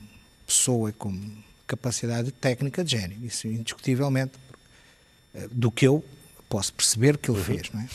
pessoa 0.46 0.90
e 0.90 0.94
como 0.94 1.44
capacidade 1.68 2.32
técnica 2.32 2.84
de 2.84 2.92
gênio, 2.92 3.18
isso 3.26 3.48
indiscutivelmente, 3.48 4.34
eh, 5.34 5.48
do 5.52 5.72
que 5.72 5.88
eu 5.88 6.04
posso 6.48 6.74
perceber 6.74 7.18
que 7.18 7.30
ele 7.30 7.40
uhum. 7.40 7.44
fez. 7.44 7.72
Não 7.72 7.82
é? 7.82 7.90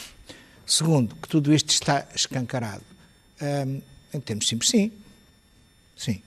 Segundo, 0.66 1.14
que 1.16 1.28
tudo 1.28 1.52
isto 1.54 1.70
está 1.70 2.06
escancarado. 2.14 2.82
Um, 3.40 3.80
em 4.12 4.20
termos 4.20 4.46
simples, 4.46 4.70
sim. 4.70 4.92
Sim. 5.96 6.22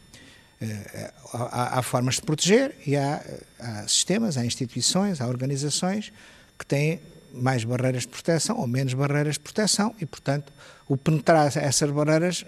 Uh, 0.61 1.11
há, 1.33 1.79
há, 1.79 1.81
formas 1.81 2.15
de 2.15 2.21
proteger 2.21 2.75
e 2.85 2.95
há, 2.95 3.23
há 3.59 3.87
sistemas, 3.87 4.37
há 4.37 4.45
instituições, 4.45 5.19
há 5.19 5.27
organizações 5.27 6.11
que 6.57 6.65
têm 6.65 6.99
mais 7.33 7.63
barreiras 7.63 8.03
de 8.03 8.09
proteção 8.09 8.57
ou 8.57 8.67
menos 8.67 8.93
barreiras 8.93 9.35
de 9.35 9.41
proteção 9.41 9.93
e, 9.99 10.05
portanto, 10.05 10.51
o 10.87 10.95
penetrar 10.95 11.55
essas 11.57 11.89
barreiras 11.89 12.45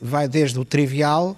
vai 0.00 0.28
desde 0.28 0.58
o 0.58 0.64
trivial 0.64 1.36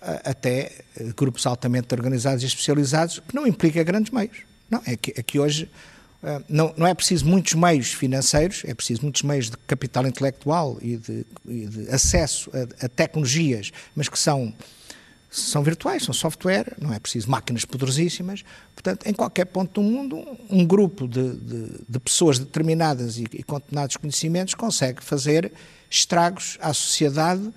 até 0.00 0.72
grupos 1.16 1.46
altamente 1.46 1.94
organizados 1.94 2.42
e 2.42 2.46
especializados, 2.46 3.20
que 3.20 3.34
não 3.34 3.46
implica 3.46 3.82
grandes 3.82 4.12
meios. 4.12 4.38
Não, 4.70 4.82
é 4.86 4.96
que, 4.96 5.12
é 5.16 5.22
que 5.22 5.38
hoje 5.38 5.68
Uh, 6.20 6.42
não, 6.48 6.74
não, 6.76 6.84
é 6.84 6.92
preciso 6.94 7.24
muitos 7.24 7.54
meios 7.54 7.92
financeiros, 7.92 8.62
é 8.64 8.74
preciso 8.74 9.02
muitos 9.02 9.22
meios 9.22 9.50
de 9.50 9.56
capital 9.68 10.04
intelectual 10.04 10.76
e 10.82 10.96
de, 10.96 11.24
e 11.46 11.66
de 11.66 11.90
acesso 11.90 12.50
a, 12.52 12.86
a, 12.86 12.88
tecnologias, 12.88 13.70
mas 13.94 14.08
que 14.08 14.18
são, 14.18 14.52
são 15.30 15.62
virtuais, 15.62 16.02
são 16.02 16.12
software, 16.12 16.74
não 16.80 16.92
é 16.92 16.98
preciso 16.98 17.30
máquinas 17.30 17.64
poderosíssimas. 17.64 18.44
Portanto, 18.74 19.06
em 19.06 19.12
qualquer 19.12 19.44
ponto 19.44 19.80
do 19.80 19.82
mundo, 19.82 20.26
um 20.50 20.66
grupo 20.66 21.06
de, 21.06 21.34
de, 21.36 21.70
de, 21.88 22.00
pessoas 22.00 22.36
determinadas 22.36 23.16
e, 23.18 23.24
e 23.34 23.44
com 23.44 23.54
determinados 23.60 23.96
conhecimentos 23.96 24.54
consegue 24.54 25.04
fazer 25.04 25.52
estragos 25.88 26.58
à 26.60 26.74
sociedade 26.74 27.48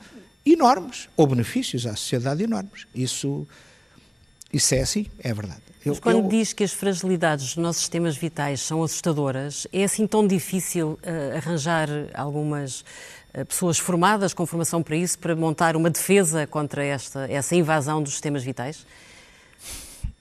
enormes, 0.46 1.10
ou 1.16 1.28
benefícios 1.28 1.86
à 1.86 1.96
sociedade 1.96 2.44
enormes. 2.44 2.88
Isso, 2.94 3.48
isso 4.52 4.74
é 4.76 4.82
assim, 4.82 5.06
é 5.20 5.34
verdade. 5.34 5.62
Eu, 5.86 5.94
Mas 5.94 6.00
quando 6.00 6.20
eu... 6.20 6.28
diz 6.28 6.54
que 6.54 6.64
as 6.64 6.72
fragilidades 6.72 7.46
dos 7.46 7.58
nossos 7.58 7.82
sistemas 7.82 8.16
vitais 8.16 8.62
são 8.62 8.84
assustadoras, 8.84 9.66
é 9.74 9.84
assim 9.84 10.06
tão 10.06 10.28
difícil 10.28 11.00
uh, 11.02 11.38
arranjar 11.38 11.90
algumas 12.14 12.82
uh, 13.34 13.46
pessoas 13.48 13.80
formadas 13.80 14.34
com 14.34 14.46
formação 14.46 14.84
para 14.84 14.96
isso, 14.96 15.18
para 15.18 15.36
montar 15.36 15.76
uma 15.76 15.90
defesa 15.90 16.46
contra 16.46 16.84
esta, 16.84 17.26
essa 17.32 17.56
invasão 17.56 18.02
dos 18.02 18.14
sistemas 18.14 18.44
vitais? 18.44 18.86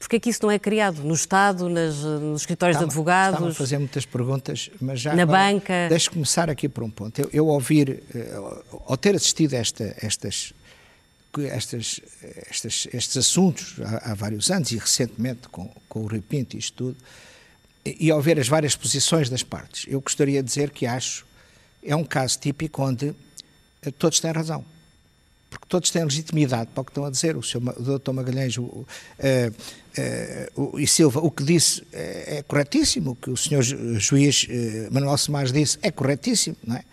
Porque 0.00 0.16
é 0.16 0.18
que 0.18 0.30
isso 0.30 0.42
não 0.42 0.50
é 0.50 0.58
criado 0.58 1.02
no 1.04 1.14
Estado, 1.14 1.68
nas, 1.68 1.94
nos 1.96 2.40
escritórios 2.40 2.76
estava, 2.76 2.88
de 2.88 2.90
advogados? 2.90 3.34
Estava 3.34 3.50
a 3.50 3.54
fazer 3.54 3.78
muitas 3.78 4.06
perguntas, 4.06 4.70
mas 4.80 4.98
já. 4.98 5.14
Na 5.14 5.26
banca. 5.26 5.88
Deixe 5.88 6.08
começar 6.08 6.48
aqui 6.48 6.68
por 6.68 6.82
um 6.82 6.90
ponto. 6.90 7.20
Eu, 7.20 7.28
eu 7.32 7.46
ouvir, 7.46 8.02
uh, 8.14 8.80
ao 8.86 8.96
ter 8.96 9.14
assistido 9.14 9.54
a 9.54 9.58
esta, 9.58 9.94
estas 10.00 10.52
estas, 11.38 12.00
estas, 12.50 12.88
estes 12.92 13.16
assuntos 13.16 13.76
há, 13.84 14.10
há, 14.10 14.14
vários 14.14 14.50
anos 14.50 14.72
e 14.72 14.78
recentemente 14.78 15.48
com, 15.48 15.70
com 15.88 16.00
o 16.00 16.08
Rui 16.08 16.20
Pinto 16.20 16.56
e 16.56 16.58
isto 16.58 16.76
tudo, 16.76 16.96
e, 17.84 18.06
e 18.06 18.10
ao 18.10 18.20
ver 18.20 18.40
as 18.40 18.48
várias 18.48 18.74
posições 18.74 19.30
das 19.30 19.44
partes, 19.44 19.84
eu 19.86 20.00
gostaria 20.00 20.42
de 20.42 20.48
dizer 20.48 20.70
que 20.70 20.86
acho 20.86 21.24
é 21.84 21.94
um 21.94 22.04
caso 22.04 22.36
típico 22.38 22.82
onde 22.82 23.14
eh, 23.82 23.90
todos 23.90 24.18
têm 24.18 24.32
razão. 24.32 24.64
Porque 25.50 25.66
todos 25.68 25.90
têm 25.90 26.04
legitimidade 26.04 26.70
para 26.72 26.80
o 26.80 26.84
que 26.84 26.92
estão 26.92 27.04
a 27.04 27.10
dizer. 27.10 27.36
O, 27.36 27.42
senhor, 27.42 27.74
o 27.76 27.98
Dr. 27.98 28.12
Magalhães 28.12 28.56
o, 28.56 28.62
uh, 28.62 28.86
uh, 30.56 30.78
e 30.78 30.86
Silva, 30.86 31.20
o 31.20 31.30
que 31.30 31.42
disse 31.42 31.82
é, 31.92 32.38
é 32.38 32.42
corretíssimo, 32.42 33.10
o 33.10 33.16
que 33.16 33.30
o 33.30 33.36
senhor 33.36 33.62
juiz 33.62 34.44
uh, 34.44 34.94
Manuel 34.94 35.18
Semaz 35.18 35.52
disse 35.52 35.76
é 35.82 35.90
corretíssimo, 35.90 36.56
não 36.64 36.76
é? 36.76 36.84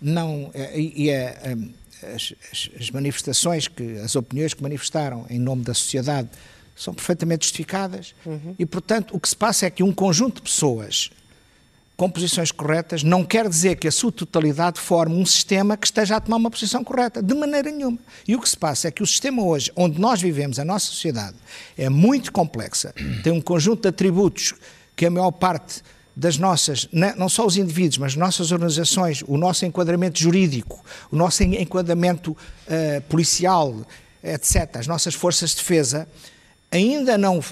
Não, 0.00 0.50
e 0.74 1.08
é, 1.08 1.56
um, 1.56 1.70
as, 2.14 2.34
as, 2.78 2.90
manifestações, 2.90 3.66
que, 3.66 3.98
as 3.98 4.14
opiniões 4.14 4.52
que 4.52 4.62
manifestaram 4.62 5.26
em 5.30 5.38
nome 5.38 5.62
da 5.62 5.72
sociedade 5.72 6.28
são 6.74 6.92
perfeitamente 6.92 7.44
justificadas 7.46 8.14
uhum. 8.24 8.54
e, 8.58 8.66
portanto, 8.66 9.16
o 9.16 9.20
que 9.20 9.28
se 9.28 9.36
passa 9.36 9.66
é 9.66 9.70
que 9.70 9.82
um 9.82 9.92
conjunto 9.92 10.36
de 10.36 10.42
pessoas 10.42 11.10
com 11.96 12.10
posições 12.10 12.52
corretas 12.52 13.02
não 13.02 13.24
quer 13.24 13.48
dizer 13.48 13.76
que 13.76 13.88
a 13.88 13.92
sua 13.92 14.12
totalidade 14.12 14.78
forme 14.78 15.14
um 15.16 15.24
sistema 15.24 15.76
que 15.76 15.86
esteja 15.86 16.16
a 16.16 16.20
tomar 16.20 16.36
uma 16.36 16.50
posição 16.50 16.84
correta, 16.84 17.22
de 17.22 17.34
maneira 17.34 17.70
nenhuma. 17.70 17.98
E 18.28 18.36
o 18.36 18.40
que 18.40 18.48
se 18.48 18.56
passa 18.56 18.88
é 18.88 18.90
que 18.90 19.02
o 19.02 19.06
sistema 19.06 19.42
hoje, 19.42 19.72
onde 19.74 19.98
nós 19.98 20.20
vivemos, 20.20 20.58
a 20.58 20.64
nossa 20.64 20.86
sociedade, 20.86 21.36
é 21.76 21.88
muito 21.88 22.30
complexa, 22.30 22.94
tem 23.24 23.32
um 23.32 23.40
conjunto 23.40 23.82
de 23.82 23.88
atributos 23.88 24.52
que 24.94 25.06
a 25.06 25.10
maior 25.10 25.30
parte 25.30 25.82
das 26.14 26.38
nossas, 26.38 26.88
não 26.92 27.28
só 27.28 27.44
os 27.44 27.58
indivíduos, 27.58 27.98
mas 27.98 28.16
nossas 28.16 28.50
organizações, 28.50 29.22
o 29.26 29.36
nosso 29.36 29.66
enquadramento 29.66 30.18
jurídico, 30.18 30.82
o 31.10 31.16
nosso 31.16 31.42
enquadramento 31.42 32.30
uh, 32.32 33.02
policial, 33.02 33.74
etc., 34.24 34.76
as 34.76 34.86
nossas 34.86 35.14
forças 35.14 35.50
de 35.50 35.56
defesa, 35.56 36.08
ainda 36.70 37.18
não, 37.18 37.42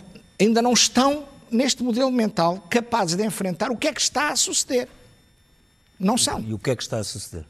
ainda 0.41 0.63
não 0.63 0.73
estão 0.73 1.25
neste 1.51 1.83
modelo 1.83 2.11
mental 2.11 2.67
capazes 2.71 3.17
de 3.17 3.25
enfrentar 3.25 3.71
o 3.71 3.77
que 3.77 3.89
é 3.89 3.93
que 3.93 4.01
está 4.01 4.31
a 4.31 4.37
suceder. 4.37 4.89
Não 5.99 6.19
são. 6.19 6.41
E 6.41 6.53
o 6.53 6.59
que 6.59 6.71
é 6.71 6.77
que 6.77 6.83
está 6.83 6.99
a 6.99 7.05
suceder? 7.05 7.45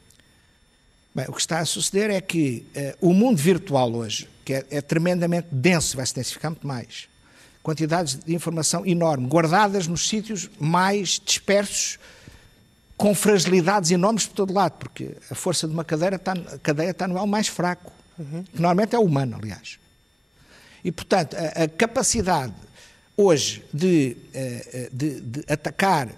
Bem, 1.14 1.26
o 1.28 1.32
que 1.32 1.40
está 1.40 1.60
a 1.60 1.64
suceder 1.64 2.10
é 2.10 2.20
que 2.20 2.66
uh, 3.00 3.08
o 3.08 3.14
mundo 3.14 3.36
virtual 3.36 3.92
hoje, 3.92 4.28
que 4.44 4.52
é, 4.52 4.66
é 4.70 4.80
tremendamente 4.80 5.48
denso, 5.50 5.96
vai 5.96 6.04
se 6.04 6.14
densificar 6.14 6.50
muito 6.50 6.66
mais, 6.66 7.08
quantidades 7.62 8.16
de 8.16 8.34
informação 8.34 8.84
enorme, 8.84 9.28
guardadas 9.28 9.86
nos 9.86 10.08
sítios 10.08 10.50
mais 10.58 11.20
dispersos, 11.24 11.98
com 12.96 13.14
fragilidades 13.14 13.90
enormes 13.90 14.26
por 14.26 14.34
todo 14.34 14.52
lado, 14.52 14.72
porque 14.72 15.16
a 15.30 15.34
força 15.34 15.66
de 15.66 15.72
uma 15.72 15.84
cadeira 15.84 16.16
está, 16.16 16.34
cadeia 16.62 16.90
está 16.90 17.08
no 17.08 17.16
elo 17.16 17.26
mais 17.26 17.48
fraco, 17.48 17.92
uhum. 18.18 18.44
que 18.44 18.60
normalmente 18.60 18.94
é 18.94 18.98
humano, 18.98 19.38
aliás. 19.40 19.78
E, 20.84 20.92
portanto, 20.92 21.36
a, 21.36 21.64
a 21.64 21.68
capacidade 21.68 22.52
hoje 23.16 23.62
de, 23.72 24.16
eh, 24.32 24.68
eh, 24.72 24.88
de, 24.92 25.20
de 25.20 25.44
atacar, 25.48 26.08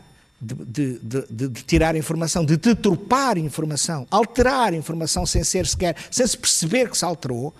de, 0.40 0.98
de, 0.98 1.50
tirar 1.64 1.96
informação, 1.96 2.44
de 2.44 2.56
deturpar 2.56 3.38
informação, 3.38 4.06
alterar 4.10 4.74
informação 4.74 5.24
sem 5.24 5.42
ser 5.42 5.66
sequer, 5.66 5.96
sem 6.10 6.26
se 6.26 6.36
perceber 6.36 6.90
que 6.90 6.96
se 6.96 7.04
alterou, 7.04 7.54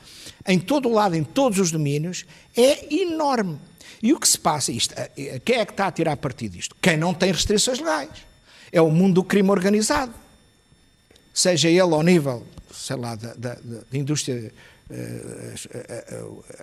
em 0.47 0.59
todo 0.59 0.89
o 0.89 0.93
lado, 0.93 1.17
em 1.17 1.25
todos 1.25 1.59
os 1.59 1.71
domínios, 1.71 2.25
é 2.57 2.95
enorme. 2.95 3.59
E 4.03 4.13
o 4.13 4.21
que 4.21 4.29
se 4.29 4.39
passa, 4.39 4.71
isto, 4.73 4.95
eh, 4.97 5.41
quem 5.45 5.57
é 5.57 5.65
que 5.65 5.73
está 5.73 5.87
a 5.87 5.93
tirar 5.93 6.17
partido 6.17 6.53
disto? 6.53 6.77
Quem 6.81 6.97
não 6.97 7.15
tem 7.15 7.33
restrições 7.33 7.79
legais. 7.79 8.11
É 8.71 8.81
o 8.81 8.91
mundo 8.91 9.15
do 9.15 9.25
crime 9.25 9.51
organizado. 9.51 10.13
Seja 11.33 11.69
ele 11.69 11.81
ao 11.81 12.03
nível, 12.03 12.47
sei 12.73 12.97
lá, 12.97 13.15
da, 13.15 13.35
da, 13.35 13.55
da 13.55 13.99
indústria, 13.99 14.53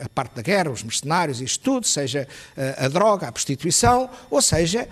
a, 0.01 0.09
parte 0.09 0.35
da 0.35 0.41
guerra, 0.41 0.71
os 0.71 0.83
mercenários, 0.83 1.41
isto 1.41 1.63
tudo, 1.63 1.87
seja 1.87 2.27
a, 2.77 2.87
droga, 2.87 3.27
a 3.27 3.31
prostituição, 3.31 4.09
ou 4.29 4.41
seja 4.41 4.87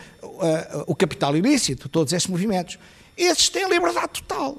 o 0.87 0.95
capital 0.95 1.35
ilícito, 1.35 1.87
todos 1.87 2.13
estes 2.13 2.29
movimentos. 2.29 2.77
Esses 3.17 3.49
têm 3.49 3.69
liberdade 3.69 4.21
total. 4.21 4.57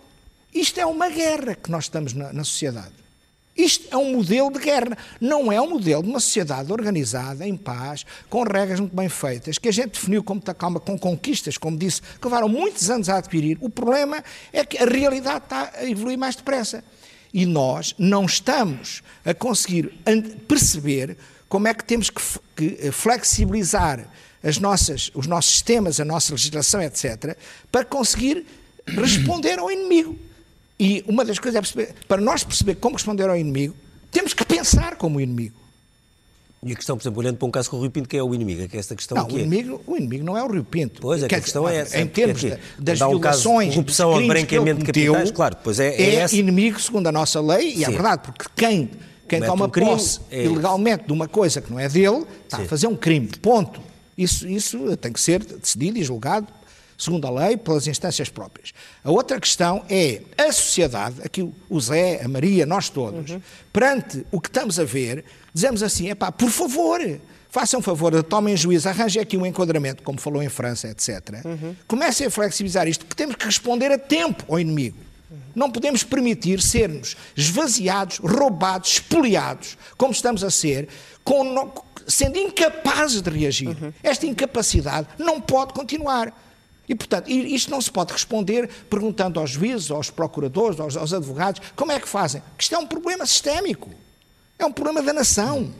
Isto 0.54 0.80
é 0.80 0.86
uma 0.86 1.08
guerra 1.08 1.54
que 1.54 1.70
nós 1.70 1.84
estamos 1.84 2.12
na, 2.12 2.32
na 2.32 2.44
sociedade. 2.44 3.02
Isto 3.56 3.88
é 3.90 3.96
um 3.98 4.12
modelo 4.16 4.50
de 4.50 4.58
guerra, 4.58 4.96
não 5.20 5.52
é 5.52 5.60
um 5.60 5.68
modelo 5.68 6.02
de 6.02 6.08
uma 6.08 6.20
sociedade 6.20 6.72
organizada, 6.72 7.46
em 7.46 7.54
paz, 7.54 8.06
com 8.30 8.42
regras 8.44 8.80
muito 8.80 8.96
bem 8.96 9.10
feitas, 9.10 9.58
que 9.58 9.68
a 9.68 9.72
gente 9.72 9.92
definiu 9.92 10.24
com 10.24 10.34
muita 10.34 10.54
calma, 10.54 10.80
com 10.80 10.98
conquistas, 10.98 11.58
como 11.58 11.76
disse, 11.76 12.00
que 12.00 12.24
levaram 12.24 12.48
muitos 12.48 12.88
anos 12.88 13.10
a 13.10 13.18
adquirir. 13.18 13.58
O 13.60 13.68
problema 13.68 14.24
é 14.52 14.64
que 14.64 14.78
a 14.78 14.86
realidade 14.86 15.44
está 15.44 15.70
a 15.74 15.84
evoluir 15.84 16.16
mais 16.16 16.34
depressa. 16.34 16.82
E 17.32 17.46
nós 17.46 17.94
não 17.98 18.26
estamos 18.26 19.02
a 19.24 19.32
conseguir 19.32 19.92
perceber 20.46 21.16
como 21.48 21.68
é 21.68 21.74
que 21.74 21.84
temos 21.84 22.10
que 22.56 22.78
eh, 22.80 22.90
flexibilizar 22.90 24.08
as 24.42 24.58
nossas, 24.58 25.10
os 25.14 25.26
nossos 25.26 25.52
sistemas, 25.52 26.00
a 26.00 26.04
nossa 26.04 26.32
legislação, 26.32 26.82
etc., 26.82 27.36
para 27.70 27.84
conseguir 27.84 28.44
responder 28.86 29.58
ao 29.58 29.70
inimigo. 29.70 30.18
E 30.78 31.04
uma 31.06 31.24
das 31.24 31.38
coisas 31.38 31.56
é 31.56 31.60
perceber, 31.60 31.94
para 32.08 32.20
nós 32.20 32.42
perceber 32.42 32.74
como 32.76 32.96
responder 32.96 33.28
ao 33.28 33.36
inimigo, 33.36 33.74
temos 34.10 34.34
que 34.34 34.44
pensar 34.44 34.96
como 34.96 35.18
o 35.18 35.20
inimigo. 35.20 35.61
E 36.64 36.72
a 36.72 36.76
questão, 36.76 36.96
por 36.96 37.02
exemplo, 37.02 37.18
olhando 37.18 37.38
para 37.38 37.48
um 37.48 37.50
caso 37.50 37.68
com 37.68 37.76
o 37.76 37.80
Rio 37.80 37.90
Pinto, 37.90 38.08
que 38.08 38.16
é 38.16 38.22
o 38.22 38.32
inimigo? 38.32 38.62
É 38.62 38.68
que 38.68 38.76
esta 38.78 38.94
questão 38.94 39.18
não, 39.18 39.26
o, 39.26 39.30
inimigo, 39.36 39.80
é... 39.84 39.90
o 39.90 39.96
inimigo 39.96 40.24
não 40.24 40.38
é 40.38 40.44
o 40.44 40.46
Rio 40.46 40.62
Pinto. 40.62 41.00
Pois, 41.00 41.20
é 41.20 41.26
que 41.26 41.34
a 41.34 41.40
questão 41.40 41.68
é 41.68 41.78
essa. 41.78 41.98
Em 41.98 42.06
termos 42.06 42.44
é 42.44 42.56
das 42.78 43.00
um 43.00 43.08
violações, 43.08 43.70
de 43.70 43.74
corrupção 43.74 44.10
ou 44.10 44.24
branqueamento 44.24 44.78
de 44.78 44.86
capitais, 44.86 45.32
claro, 45.32 45.56
pois 45.64 45.80
é, 45.80 45.88
é, 46.00 46.14
é 46.20 46.34
inimigo 46.34 46.80
segundo 46.80 47.08
a 47.08 47.12
nossa 47.12 47.40
lei, 47.40 47.74
e 47.74 47.82
é 47.82 47.86
Sim. 47.86 47.90
é 47.90 47.90
verdade, 47.90 48.22
porque 48.22 48.44
quem, 48.54 48.90
quem 49.26 49.40
toma 49.40 49.66
um 49.66 49.70
posse 49.70 50.20
é 50.30 50.44
ilegalmente 50.44 51.04
de 51.04 51.12
uma 51.12 51.26
coisa 51.26 51.60
que 51.60 51.68
não 51.68 51.80
é 51.80 51.88
dele, 51.88 52.24
está 52.44 52.58
Sim. 52.58 52.62
a 52.62 52.66
fazer 52.66 52.86
um 52.86 52.96
crime, 52.96 53.28
ponto. 53.40 53.80
Isso, 54.16 54.46
isso 54.46 54.96
tem 54.98 55.12
que 55.12 55.20
ser 55.20 55.42
decidido 55.42 55.98
e 55.98 56.04
julgado 56.04 56.46
segundo 57.02 57.26
a 57.26 57.30
lei, 57.30 57.56
pelas 57.56 57.86
instâncias 57.86 58.28
próprias. 58.28 58.72
A 59.02 59.10
outra 59.10 59.40
questão 59.40 59.84
é 59.88 60.22
a 60.38 60.52
sociedade, 60.52 61.16
aqui 61.24 61.52
o 61.68 61.80
Zé, 61.80 62.22
a 62.22 62.28
Maria, 62.28 62.64
nós 62.64 62.88
todos, 62.88 63.32
uhum. 63.32 63.42
perante 63.72 64.24
o 64.30 64.40
que 64.40 64.48
estamos 64.48 64.78
a 64.78 64.84
ver, 64.84 65.24
dizemos 65.52 65.82
assim: 65.82 66.10
é 66.10 66.14
pá, 66.14 66.30
por 66.30 66.50
favor, 66.50 67.00
façam 67.50 67.82
favor, 67.82 68.22
tomem 68.22 68.56
juízo, 68.56 68.88
arranjem 68.88 69.20
aqui 69.20 69.36
um 69.36 69.44
enquadramento, 69.44 70.02
como 70.02 70.20
falou 70.20 70.42
em 70.42 70.48
França, 70.48 70.88
etc. 70.88 71.44
Uhum. 71.44 71.74
Comecem 71.88 72.28
a 72.28 72.30
flexibilizar 72.30 72.86
isto, 72.86 73.04
porque 73.04 73.20
temos 73.20 73.36
que 73.36 73.44
responder 73.44 73.90
a 73.90 73.98
tempo 73.98 74.44
ao 74.48 74.60
inimigo. 74.60 74.96
Não 75.54 75.70
podemos 75.70 76.02
permitir 76.02 76.62
sermos 76.62 77.16
esvaziados, 77.36 78.18
roubados, 78.18 78.92
espoliados, 78.92 79.76
como 79.96 80.12
estamos 80.12 80.42
a 80.42 80.50
ser, 80.50 80.88
com, 81.22 81.70
sendo 82.06 82.38
incapazes 82.38 83.20
de 83.20 83.30
reagir. 83.30 83.68
Uhum. 83.68 83.92
Esta 84.02 84.26
incapacidade 84.26 85.08
não 85.18 85.40
pode 85.40 85.74
continuar. 85.74 86.32
E, 86.88 86.94
portanto, 86.94 87.30
isto 87.30 87.70
não 87.70 87.80
se 87.80 87.90
pode 87.90 88.12
responder 88.12 88.68
perguntando 88.90 89.38
aos 89.38 89.50
juízes, 89.50 89.90
aos 89.90 90.10
procuradores, 90.10 90.80
aos, 90.80 90.96
aos 90.96 91.12
advogados, 91.12 91.62
como 91.76 91.92
é 91.92 92.00
que 92.00 92.08
fazem? 92.08 92.42
Isto 92.58 92.74
é 92.74 92.78
um 92.78 92.86
problema 92.86 93.24
sistémico. 93.24 93.90
É 94.62 94.64
um 94.64 94.70
problema 94.70 95.02
da 95.02 95.12
nação. 95.12 95.72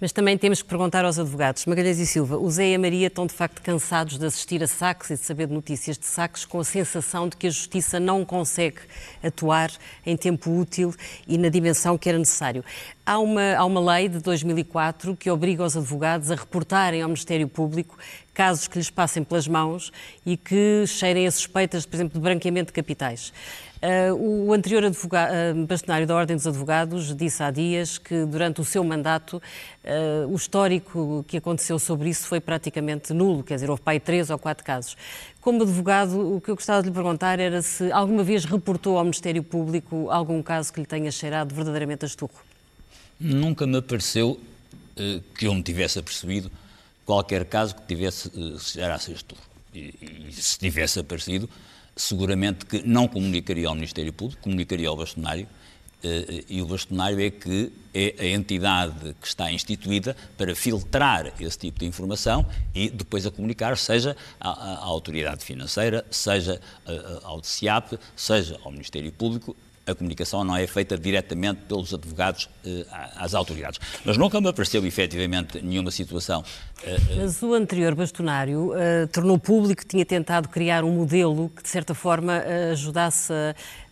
Mas 0.00 0.10
também 0.10 0.36
temos 0.36 0.60
que 0.60 0.68
perguntar 0.68 1.04
aos 1.04 1.20
advogados. 1.20 1.66
Magalhães 1.66 2.00
e 2.00 2.06
Silva, 2.06 2.36
o 2.36 2.50
Zé 2.50 2.70
e 2.70 2.74
a 2.74 2.78
Maria 2.80 3.06
estão 3.06 3.28
de 3.28 3.32
facto 3.32 3.62
cansados 3.62 4.18
de 4.18 4.26
assistir 4.26 4.60
a 4.60 4.66
saques 4.66 5.10
e 5.10 5.14
de 5.14 5.20
saber 5.20 5.46
de 5.46 5.54
notícias 5.54 5.96
de 5.96 6.04
saques 6.04 6.44
com 6.44 6.58
a 6.58 6.64
sensação 6.64 7.28
de 7.28 7.36
que 7.36 7.46
a 7.46 7.50
justiça 7.50 8.00
não 8.00 8.24
consegue 8.24 8.78
atuar 9.22 9.70
em 10.04 10.16
tempo 10.16 10.50
útil 10.50 10.92
e 11.28 11.38
na 11.38 11.48
dimensão 11.48 11.96
que 11.96 12.08
era 12.08 12.18
necessário. 12.18 12.64
Há 13.06 13.20
uma, 13.20 13.54
há 13.54 13.64
uma 13.64 13.92
lei 13.92 14.08
de 14.08 14.18
2004 14.18 15.14
que 15.14 15.30
obriga 15.30 15.62
os 15.62 15.76
advogados 15.76 16.32
a 16.32 16.34
reportarem 16.34 17.02
ao 17.02 17.08
Ministério 17.08 17.46
Público 17.46 17.96
casos 18.34 18.68
que 18.68 18.76
lhes 18.76 18.90
passem 18.90 19.22
pelas 19.22 19.48
mãos 19.48 19.92
e 20.26 20.36
que 20.36 20.84
cheirem 20.86 21.26
a 21.26 21.30
suspeitas, 21.30 21.86
por 21.86 21.96
exemplo, 21.96 22.18
de 22.18 22.20
branqueamento 22.20 22.66
de 22.66 22.72
capitais. 22.72 23.32
Uh, 23.84 24.46
o 24.46 24.52
anterior 24.54 24.82
uh, 24.82 25.66
bastonário 25.66 26.06
da 26.06 26.14
Ordem 26.16 26.34
dos 26.34 26.46
Advogados 26.46 27.14
disse 27.14 27.42
há 27.42 27.50
dias 27.50 27.98
que 27.98 28.24
durante 28.24 28.58
o 28.62 28.64
seu 28.64 28.82
mandato 28.82 29.34
uh, 29.36 30.26
o 30.32 30.34
histórico 30.34 31.22
que 31.28 31.36
aconteceu 31.36 31.78
sobre 31.78 32.08
isso 32.08 32.26
foi 32.26 32.40
praticamente 32.40 33.12
nulo, 33.12 33.42
quer 33.42 33.56
dizer, 33.56 33.68
houve 33.68 33.82
pai 33.82 34.00
três 34.00 34.30
ou 34.30 34.38
quatro 34.38 34.64
casos. 34.64 34.96
Como 35.38 35.62
advogado, 35.62 36.34
o 36.34 36.40
que 36.40 36.50
eu 36.50 36.54
gostava 36.54 36.82
de 36.82 36.88
lhe 36.88 36.94
perguntar 36.94 37.38
era 37.38 37.60
se 37.60 37.92
alguma 37.92 38.24
vez 38.24 38.46
reportou 38.46 38.96
ao 38.96 39.04
Ministério 39.04 39.42
Público 39.42 40.08
algum 40.10 40.42
caso 40.42 40.72
que 40.72 40.80
lhe 40.80 40.86
tenha 40.86 41.10
cheirado 41.10 41.54
verdadeiramente 41.54 42.06
a 42.06 42.08
esturro. 42.08 42.40
Nunca 43.20 43.66
me 43.66 43.82
pareceu 43.82 44.40
que 45.36 45.46
eu 45.46 45.54
me 45.54 45.62
tivesse 45.62 45.98
apercebido 45.98 46.50
qualquer 47.04 47.44
caso 47.44 47.74
que 47.74 47.82
tivesse 47.86 48.30
cheirasse 48.58 49.10
a 49.12 49.14
esturro. 49.14 49.42
E, 49.74 50.28
e 50.28 50.32
se 50.32 50.58
tivesse 50.58 51.00
aparecido, 51.00 51.48
seguramente 51.96 52.66
que 52.66 52.82
não 52.82 53.06
comunicaria 53.08 53.68
ao 53.68 53.74
Ministério 53.74 54.12
Público, 54.12 54.42
comunicaria 54.42 54.88
ao 54.88 54.96
bastonário, 54.96 55.46
eh, 56.04 56.44
e 56.48 56.60
o 56.60 56.66
bastonário 56.66 57.18
é 57.18 57.30
que 57.30 57.72
é 57.94 58.14
a 58.18 58.26
entidade 58.26 59.16
que 59.20 59.26
está 59.26 59.50
instituída 59.50 60.14
para 60.36 60.54
filtrar 60.54 61.32
esse 61.40 61.58
tipo 61.58 61.78
de 61.78 61.86
informação 61.86 62.44
e 62.74 62.90
depois 62.90 63.24
a 63.24 63.30
comunicar, 63.30 63.76
seja 63.78 64.16
à, 64.38 64.50
à 64.50 64.84
autoridade 64.84 65.44
financeira, 65.44 66.04
seja 66.10 66.60
eh, 66.86 67.20
ao 67.22 67.40
DCIAP, 67.40 67.98
seja 68.14 68.58
ao 68.62 68.70
Ministério 68.70 69.10
Público, 69.12 69.56
a 69.86 69.94
comunicação 69.94 70.44
não 70.44 70.56
é 70.56 70.66
feita 70.66 70.96
diretamente 70.96 71.62
pelos 71.68 71.92
advogados 71.92 72.48
eh, 72.64 72.86
às 73.16 73.34
autoridades. 73.34 73.78
Mas 74.04 74.16
nunca 74.16 74.40
me 74.40 74.48
apareceu 74.48 74.84
efetivamente 74.86 75.60
nenhuma 75.62 75.90
situação. 75.90 76.44
Eh, 76.86 76.96
eh, 76.96 77.16
Mas 77.16 77.42
o 77.42 77.54
anterior 77.54 77.94
bastonário 77.94 78.72
uh, 78.72 79.06
tornou 79.10 79.38
público 79.38 79.82
que 79.82 79.86
tinha 79.86 80.04
tentado 80.04 80.48
criar 80.48 80.84
um 80.84 80.92
modelo 80.92 81.50
que, 81.54 81.62
de 81.62 81.68
certa 81.68 81.94
forma, 81.94 82.38
uh, 82.38 82.72
ajudasse 82.72 83.32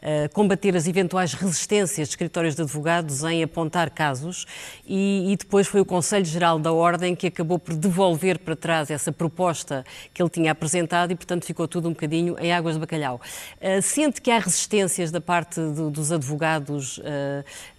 a 0.02 0.28
combater 0.30 0.76
as 0.76 0.88
eventuais 0.88 1.32
resistências 1.32 2.08
de 2.08 2.12
escritórios 2.12 2.56
de 2.56 2.62
advogados 2.62 3.22
em 3.22 3.40
apontar 3.40 3.88
casos 3.88 4.46
e, 4.84 5.32
e, 5.32 5.36
depois 5.36 5.68
foi 5.68 5.80
o 5.80 5.84
Conselho 5.84 6.24
Geral 6.24 6.58
da 6.58 6.72
Ordem 6.72 7.14
que 7.14 7.28
acabou 7.28 7.56
por 7.56 7.76
devolver 7.76 8.40
para 8.40 8.56
trás 8.56 8.90
essa 8.90 9.12
proposta 9.12 9.84
que 10.12 10.20
ele 10.20 10.28
tinha 10.28 10.50
apresentado 10.50 11.12
e, 11.12 11.14
portanto, 11.14 11.44
ficou 11.44 11.68
tudo 11.68 11.88
um 11.88 11.92
bocadinho 11.92 12.36
em 12.40 12.52
águas 12.52 12.74
de 12.74 12.80
bacalhau. 12.80 13.20
Uh, 13.60 13.80
sente 13.80 14.20
que 14.20 14.30
há 14.32 14.40
resistências 14.40 15.12
da 15.12 15.20
parte 15.20 15.60
do, 15.60 15.88
dos 15.88 16.10
advogados 16.10 16.98
uh, 16.98 17.02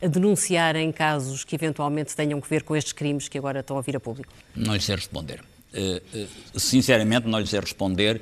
a 0.01 0.07
denunciarem 0.07 0.93
casos 0.93 1.43
que 1.43 1.55
eventualmente 1.55 2.15
tenham 2.15 2.39
que 2.39 2.49
ver 2.49 2.63
com 2.63 2.73
estes 2.73 2.93
crimes 2.93 3.27
que 3.27 3.37
agora 3.37 3.59
estão 3.59 3.77
a 3.77 3.81
vir 3.81 3.97
a 3.97 3.99
público? 3.99 4.31
Não 4.55 4.73
lhe 4.73 4.81
sei 4.81 4.95
responder. 5.03 5.41
Uh, 5.73 6.59
sinceramente, 6.59 7.27
não 7.27 7.39
lhe 7.39 7.47
sei 7.47 7.59
responder, 7.59 8.21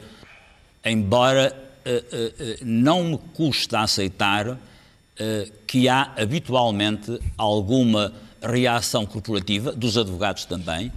embora 0.86 1.72
eh, 1.84 2.04
eh, 2.12 2.34
eh, 2.40 2.58
não 2.62 3.04
me 3.04 3.18
custa 3.34 3.80
aceitar 3.80 4.58
que 5.68 5.88
há 5.88 6.14
habitualmente 6.18 7.20
alguma 7.38 8.12
reação 8.42 9.06
corporativa, 9.06 9.72
dos 9.72 9.96
advogados 9.96 10.46
também, 10.46 10.92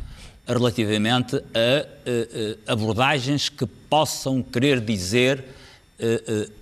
relativamente 0.48 1.36
a 1.36 2.72
abordagens 2.72 3.50
que 3.50 3.66
possam 3.66 4.42
querer 4.42 4.80
dizer 4.80 5.44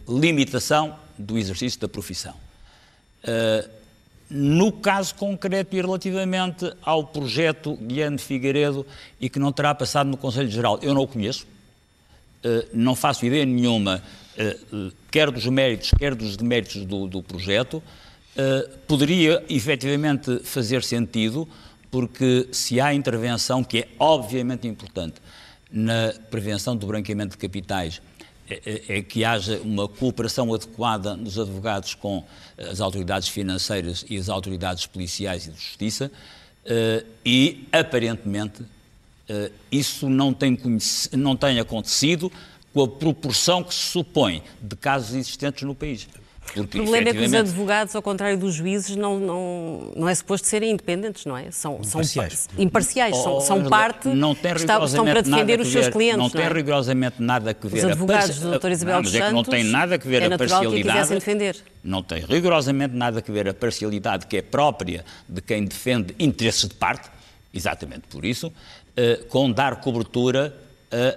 limitação 0.08 0.96
do 1.16 1.38
exercício 1.38 1.78
da 1.78 1.86
profissão. 1.86 2.34
No 4.34 4.72
caso 4.72 5.14
concreto 5.14 5.76
e 5.76 5.80
relativamente 5.82 6.72
ao 6.80 7.04
projeto 7.04 7.76
Guilherme 7.76 8.16
Figueiredo 8.16 8.86
e 9.20 9.28
que 9.28 9.38
não 9.38 9.52
terá 9.52 9.74
passado 9.74 10.08
no 10.08 10.16
Conselho 10.16 10.50
Geral, 10.50 10.78
eu 10.80 10.94
não 10.94 11.02
o 11.02 11.06
conheço, 11.06 11.46
eh, 12.42 12.66
não 12.72 12.96
faço 12.96 13.26
ideia 13.26 13.44
nenhuma, 13.44 14.02
eh, 14.38 14.56
quer 15.10 15.30
dos 15.30 15.44
méritos, 15.44 15.90
quer 15.98 16.14
dos 16.14 16.34
deméritos 16.34 16.86
do, 16.86 17.06
do 17.06 17.22
projeto. 17.22 17.82
Eh, 18.34 18.70
poderia 18.86 19.44
efetivamente 19.50 20.38
fazer 20.44 20.82
sentido, 20.82 21.46
porque 21.90 22.48
se 22.52 22.80
há 22.80 22.94
intervenção, 22.94 23.62
que 23.62 23.80
é 23.80 23.88
obviamente 23.98 24.66
importante, 24.66 25.16
na 25.70 26.14
prevenção 26.30 26.74
do 26.74 26.86
branqueamento 26.86 27.32
de 27.32 27.36
capitais, 27.36 28.00
é, 28.64 28.98
é, 28.98 29.02
que 29.02 29.24
haja 29.24 29.60
uma 29.62 29.88
cooperação 29.88 30.52
adequada 30.52 31.16
nos 31.16 31.38
advogados 31.38 31.94
com 31.94 32.24
as 32.58 32.80
autoridades 32.80 33.28
financeiras 33.28 34.04
e 34.08 34.16
as 34.16 34.28
autoridades 34.28 34.86
policiais 34.86 35.46
e 35.46 35.50
de 35.50 35.56
justiça, 35.56 36.10
e 37.24 37.66
aparentemente 37.72 38.62
Uh, 39.32 39.52
isso 39.70 40.10
não 40.10 40.34
tem, 40.34 40.58
não 41.12 41.36
tem 41.36 41.60
acontecido 41.60 42.30
com 42.74 42.82
a 42.82 42.88
proporção 42.88 43.62
que 43.62 43.72
se 43.72 43.80
supõe 43.80 44.42
de 44.60 44.74
casos 44.74 45.14
existentes 45.14 45.62
no 45.62 45.74
país. 45.74 46.08
O 46.56 46.66
problema 46.66 47.08
é 47.08 47.14
que 47.14 47.20
os 47.20 47.32
advogados, 47.32 47.96
ao 47.96 48.02
contrário 48.02 48.36
dos 48.36 48.54
juízes, 48.54 48.94
não, 48.94 49.18
não, 49.18 49.92
não 49.96 50.08
é 50.08 50.14
suposto 50.14 50.46
serem 50.46 50.72
independentes, 50.72 51.24
não 51.24 51.36
é? 51.36 51.50
São 51.50 51.80
imparciais. 51.82 52.48
São, 52.50 52.62
imparciais, 52.62 53.16
são, 53.16 53.40
são 53.40 53.64
parte 53.64 54.08
não 54.08 54.34
tem 54.34 54.52
está, 54.52 54.84
estão 54.84 55.04
para 55.04 55.22
defender 55.22 55.60
os 55.60 55.68
seus 55.68 55.88
clientes. 55.88 56.18
Não, 56.18 56.28
tem 56.28 56.42
é? 56.42 56.48
rigorosamente 56.48 57.22
nada 57.22 57.50
a 57.50 57.68
ver. 57.68 57.78
Os 57.78 57.84
advogados 57.84 58.38
do 58.38 58.58
Dr. 58.58 58.70
Isabel 58.70 58.94
não, 58.96 59.02
dos 59.02 59.12
Santos, 59.12 59.28
é 59.28 59.32
não 59.32 59.44
tem 59.44 59.64
nada 59.64 59.94
a 59.94 59.98
ver 59.98 60.22
é 60.22 60.34
a 60.34 60.38
parcialidade. 60.38 61.08
Que 61.08 61.14
defender. 61.14 61.56
Não 61.82 62.02
tem 62.02 62.24
rigorosamente 62.24 62.94
nada 62.94 63.24
a 63.26 63.32
ver 63.32 63.48
a 63.48 63.54
parcialidade 63.54 64.26
que 64.26 64.36
é 64.36 64.42
própria 64.42 65.04
de 65.28 65.40
quem 65.40 65.64
defende 65.64 66.14
interesses 66.18 66.68
de 66.68 66.74
parte, 66.74 67.08
exatamente 67.54 68.02
por 68.10 68.24
isso, 68.24 68.48
uh, 68.48 69.24
com 69.28 69.50
dar 69.50 69.76
cobertura 69.76 70.54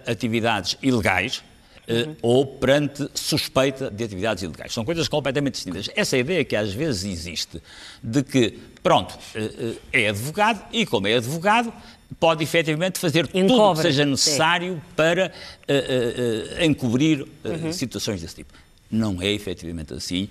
a 0.07 0.11
atividades 0.11 0.77
ilegais, 0.81 1.43
uhum. 1.87 2.15
ou 2.21 2.45
perante 2.45 3.07
suspeita 3.13 3.89
de 3.89 4.03
atividades 4.03 4.43
ilegais. 4.43 4.73
São 4.73 4.83
coisas 4.83 5.07
completamente 5.07 5.55
distintas. 5.55 5.89
Essa 5.95 6.17
ideia 6.17 6.43
que 6.43 6.55
às 6.55 6.73
vezes 6.73 7.03
existe 7.05 7.61
de 8.01 8.23
que, 8.23 8.59
pronto, 8.81 9.17
eh, 9.33 9.75
eh, 9.91 10.03
é 10.05 10.09
advogado 10.09 10.63
e, 10.71 10.85
como 10.85 11.07
é 11.07 11.15
advogado, 11.15 11.71
pode 12.19 12.43
efetivamente 12.43 12.99
fazer 12.99 13.25
Encobre. 13.25 13.47
tudo 13.47 13.61
o 13.63 13.75
que 13.75 13.81
seja 13.81 14.05
necessário 14.05 14.75
Sim. 14.75 14.81
para 14.95 15.31
uh, 15.67 16.61
uh, 16.61 16.63
encobrir 16.63 17.25
uhum. 17.43 17.73
situações 17.73 18.21
desse 18.21 18.35
tipo. 18.35 18.53
Não 18.89 19.21
é 19.21 19.31
efetivamente 19.31 19.93
assim. 19.93 20.29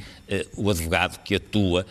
o 0.57 0.71
advogado 0.71 1.21
que 1.23 1.35
atua 1.35 1.85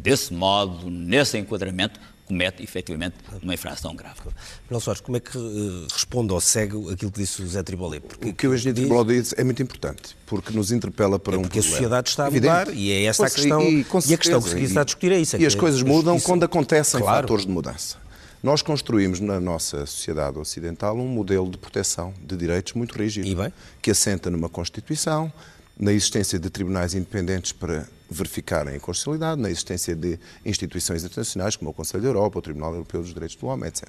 desse 0.00 0.32
modo, 0.32 0.90
nesse 0.90 1.38
enquadramento, 1.38 2.00
comete 2.26 2.62
efetivamente 2.62 3.16
uma 3.42 3.54
infração 3.54 3.94
grave. 3.94 4.20
Manuel 4.64 4.80
Soares, 4.80 5.00
como 5.00 5.16
é 5.16 5.20
que 5.20 5.36
uh, 5.36 5.86
responde 5.92 6.32
ou 6.32 6.40
segue 6.40 6.76
aquilo 6.90 7.10
que 7.10 7.20
disse 7.20 7.42
o 7.42 7.46
Zé 7.46 7.62
Tribolé? 7.62 8.00
Porque 8.00 8.28
o 8.28 8.34
que 8.34 8.46
o 8.46 8.54
engenheiro 8.54 8.80
Tribolé 8.80 9.20
disse 9.20 9.34
é 9.38 9.44
muito 9.44 9.62
importante, 9.62 10.16
porque 10.26 10.52
nos 10.52 10.72
interpela 10.72 11.18
para 11.18 11.34
é 11.34 11.38
um 11.38 11.42
porque 11.42 11.60
problema. 11.60 11.76
Porque 11.76 11.84
a 11.84 11.88
sociedade 11.88 12.08
está 12.08 12.26
a 12.26 12.30
mudar 12.30 12.62
Evidente. 12.68 12.82
e 12.82 12.92
é 12.92 13.04
essa 13.04 13.26
a 13.26 13.30
questão. 13.30 13.62
E, 13.62 13.80
e, 13.82 14.10
e 14.10 14.14
a 14.14 14.18
questão 14.18 14.42
que 14.42 14.48
se 14.48 14.62
está 14.62 14.80
a 14.80 14.84
discutir 14.84 15.12
é 15.12 15.18
isso. 15.18 15.36
É 15.36 15.40
e 15.40 15.46
as 15.46 15.54
coisas 15.54 15.82
mudam 15.82 16.18
quando 16.20 16.44
acontecem 16.44 17.00
claro. 17.00 17.22
fatores 17.22 17.46
de 17.46 17.52
mudança. 17.52 18.02
Nós 18.42 18.60
construímos 18.60 19.20
na 19.20 19.38
nossa 19.38 19.86
sociedade 19.86 20.36
ocidental 20.36 20.96
um 20.96 21.06
modelo 21.06 21.48
de 21.48 21.56
proteção 21.56 22.12
de 22.20 22.36
direitos 22.36 22.72
muito 22.72 22.98
rígido, 22.98 23.52
que 23.80 23.90
assenta 23.90 24.30
numa 24.30 24.48
Constituição, 24.48 25.32
na 25.78 25.92
existência 25.92 26.38
de 26.40 26.50
tribunais 26.50 26.92
independentes 26.92 27.52
para 27.52 27.86
verificarem 28.12 28.76
a 28.76 28.80
constitucionalidade, 28.80 29.40
na 29.40 29.50
existência 29.50 29.94
de 29.94 30.18
instituições 30.44 31.04
internacionais 31.04 31.56
como 31.56 31.70
o 31.70 31.74
Conselho 31.74 32.02
da 32.02 32.08
Europa, 32.08 32.38
o 32.38 32.42
Tribunal 32.42 32.72
Europeu 32.72 33.00
dos 33.00 33.12
Direitos 33.12 33.36
do 33.36 33.46
Homem, 33.46 33.68
etc. 33.68 33.88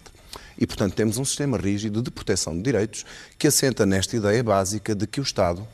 E, 0.57 0.65
portanto, 0.65 0.93
temos 0.93 1.17
um 1.17 1.25
sistema 1.25 1.57
rígido 1.57 2.01
de 2.01 2.09
proteção 2.09 2.55
de 2.55 2.63
direitos 2.63 3.05
que 3.37 3.47
assenta 3.47 3.85
nesta 3.85 4.15
ideia 4.15 4.43
básica 4.43 4.95
de 4.95 5.05
que 5.05 5.19
o 5.19 5.23
Estado, 5.23 5.67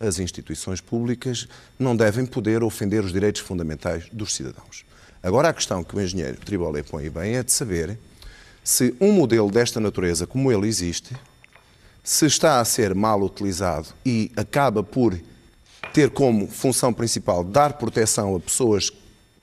as 0.00 0.18
instituições 0.18 0.80
públicas, 0.80 1.46
não 1.78 1.96
devem 1.96 2.26
poder 2.26 2.62
ofender 2.62 3.04
os 3.04 3.12
direitos 3.12 3.42
fundamentais 3.42 4.06
dos 4.12 4.34
cidadãos. 4.34 4.84
Agora, 5.22 5.48
a 5.48 5.54
questão 5.54 5.82
que 5.82 5.96
o 5.96 6.00
engenheiro 6.00 6.38
Tribolé 6.38 6.82
põe 6.82 7.08
bem 7.08 7.36
é 7.36 7.42
de 7.42 7.52
saber 7.52 7.98
se 8.62 8.94
um 9.00 9.12
modelo 9.12 9.50
desta 9.50 9.78
natureza, 9.78 10.26
como 10.26 10.50
ele 10.50 10.66
existe, 10.66 11.14
se 12.02 12.26
está 12.26 12.60
a 12.60 12.64
ser 12.64 12.94
mal 12.94 13.22
utilizado 13.22 13.88
e 14.04 14.30
acaba 14.36 14.82
por 14.82 15.18
ter 15.94 16.10
como 16.10 16.48
função 16.48 16.92
principal 16.92 17.44
dar 17.44 17.74
proteção 17.74 18.34
a 18.34 18.40
pessoas 18.40 18.90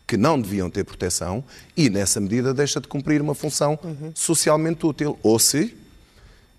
que 0.06 0.18
não 0.18 0.40
deviam 0.40 0.70
ter 0.70 0.84
proteção 0.84 1.42
e, 1.78 1.90
nessa 1.90 2.20
medida, 2.20 2.54
deixa 2.54 2.82
de 2.82 2.90
cumprir 2.90 3.22
uma 3.22 3.34
função 3.34 3.80
uhum. 3.82 4.12
socialmente 4.14 4.86
útil. 4.86 5.18
Ou 5.24 5.40
se, 5.40 5.74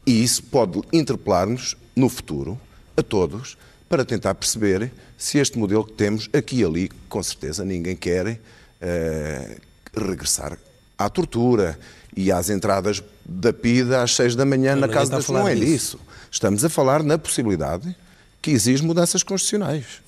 e 0.07 0.25
isso 0.25 0.43
pode 0.45 0.81
interpelar-nos 0.91 1.77
no 1.95 2.09
futuro, 2.09 2.59
a 2.97 3.03
todos, 3.03 3.59
para 3.87 4.03
tentar 4.03 4.35
perceber 4.35 4.91
se 5.19 5.37
este 5.37 5.59
modelo 5.59 5.85
que 5.85 5.93
temos 5.93 6.31
aqui 6.33 6.61
e 6.61 6.65
ali, 6.65 6.91
com 7.11 7.23
certeza 7.23 7.63
ninguém 7.63 7.95
quer 7.95 8.27
uh, 8.27 9.61
regressar 9.95 10.59
à 10.97 11.11
tortura 11.11 11.79
e 12.17 12.33
às 12.33 12.49
entradas 12.49 13.03
da 13.23 13.53
PIDA 13.53 14.03
às 14.03 14.17
seis 14.17 14.35
da 14.35 14.47
manhã 14.47 14.75
na 14.75 14.89
casa 14.89 15.11
das... 15.11 15.29
Não 15.29 15.47
é 15.47 15.55
disso. 15.55 16.01
Estamos 16.31 16.65
a 16.65 16.71
falar 16.71 17.03
na 17.03 17.19
possibilidade 17.19 17.95
que 18.43 18.51
exige 18.51 18.83
mudanças 18.83 19.23
constitucionais. 19.23 20.03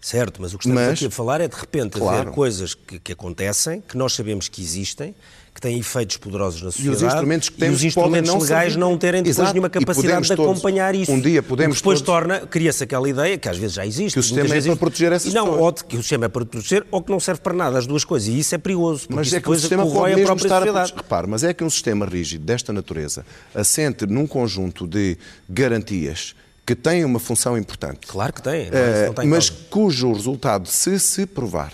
Certo, 0.00 0.42
mas 0.42 0.52
o 0.52 0.58
que 0.58 0.64
estamos 0.64 0.82
mas, 0.82 0.98
aqui 0.98 1.06
a 1.06 1.10
falar 1.10 1.40
é 1.40 1.48
de 1.48 1.56
repente 1.56 1.98
claro. 1.98 2.22
haver 2.22 2.32
coisas 2.32 2.74
que, 2.74 2.98
que 2.98 3.12
acontecem, 3.12 3.82
que 3.86 3.96
nós 3.96 4.12
sabemos 4.12 4.48
que 4.48 4.60
existem, 4.60 5.14
que 5.54 5.60
têm 5.60 5.78
efeitos 5.78 6.16
poderosos 6.18 6.60
na 6.60 6.70
sociedade 6.72 7.02
e 7.02 7.06
os 7.06 7.12
instrumentos, 7.14 7.48
que 7.48 7.56
temos 7.56 7.74
e 7.74 7.76
os 7.76 7.84
instrumentos 7.84 8.30
não 8.30 8.38
legais 8.38 8.76
não 8.76 8.98
terem 8.98 9.22
depois 9.22 9.38
Exato. 9.38 9.52
nenhuma 9.54 9.70
capacidade 9.70 10.26
de 10.26 10.32
acompanhar 10.34 10.94
isso. 10.94 11.12
Um 11.12 11.20
dia 11.20 11.42
podemos 11.42 11.76
depois 11.76 12.02
todos... 12.02 12.06
torna, 12.06 12.40
cria-se 12.40 12.84
aquela 12.84 13.08
ideia, 13.08 13.38
que 13.38 13.48
às 13.48 13.56
vezes 13.56 13.76
já 13.76 13.86
existe. 13.86 14.14
Que 14.14 14.18
o 14.18 14.22
sistema 14.22 14.54
é 14.54 14.60
para 14.60 14.76
proteger 14.76 15.12
essas 15.12 15.32
não, 15.32 15.44
pessoas. 15.44 15.62
Ou 15.62 15.72
que 15.72 15.96
o 15.96 16.02
sistema 16.02 16.24
é 16.26 16.28
para 16.28 16.44
proteger 16.44 16.86
ou 16.90 17.00
que 17.00 17.10
não 17.10 17.20
serve 17.20 17.40
para 17.40 17.54
nada, 17.54 17.78
as 17.78 17.86
duas 17.86 18.04
coisas. 18.04 18.28
E 18.28 18.38
isso 18.38 18.54
é 18.54 18.58
perigoso, 18.58 19.06
mas 19.08 19.32
é 19.32 19.40
que 19.40 19.48
o 19.48 19.54
sistema 19.54 19.86
pode 19.86 20.16
mesmo 20.16 20.34
estar 20.34 20.68
a 20.68 20.84
Repare, 20.84 21.26
mas 21.28 21.44
é 21.44 21.54
que 21.54 21.64
um 21.64 21.70
sistema 21.70 22.04
rígido 22.04 22.44
desta 22.44 22.72
natureza 22.72 23.24
assente 23.54 24.06
num 24.06 24.26
conjunto 24.26 24.86
de 24.86 25.16
garantias 25.48 26.34
que 26.66 26.74
têm 26.74 27.04
uma 27.04 27.18
função 27.18 27.58
importante. 27.58 28.06
Claro 28.06 28.32
que 28.32 28.42
tem, 28.42 28.70
não, 28.70 28.78
é, 28.78 29.06
não 29.06 29.14
tem 29.14 29.28
mas 29.28 29.50
cujo 29.50 30.12
resultado, 30.12 30.68
se 30.68 30.98
se 30.98 31.26
provar 31.26 31.72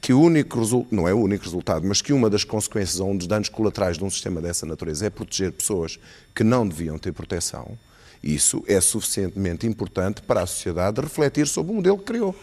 que 0.00 0.12
o 0.12 0.20
único 0.20 0.58
resultado, 0.58 0.94
não 0.94 1.08
é 1.08 1.14
o 1.14 1.18
único 1.20 1.44
resultado, 1.44 1.86
mas 1.86 2.00
que 2.00 2.12
uma 2.12 2.30
das 2.30 2.44
consequências 2.44 3.00
ou 3.00 3.10
um 3.10 3.16
dos 3.16 3.26
danos 3.26 3.48
colaterais 3.48 3.96
de 3.98 4.04
um 4.04 4.10
sistema 4.10 4.40
dessa 4.40 4.64
natureza 4.66 5.06
é 5.06 5.10
proteger 5.10 5.52
pessoas 5.52 5.98
que 6.34 6.44
não 6.44 6.66
deviam 6.66 6.98
ter 6.98 7.12
proteção, 7.12 7.76
isso 8.22 8.62
é 8.66 8.80
suficientemente 8.80 9.66
importante 9.66 10.22
para 10.22 10.42
a 10.42 10.46
sociedade 10.46 11.00
refletir 11.00 11.46
sobre 11.46 11.72
o 11.72 11.76
modelo 11.76 11.98
que 11.98 12.04
criou 12.04 12.34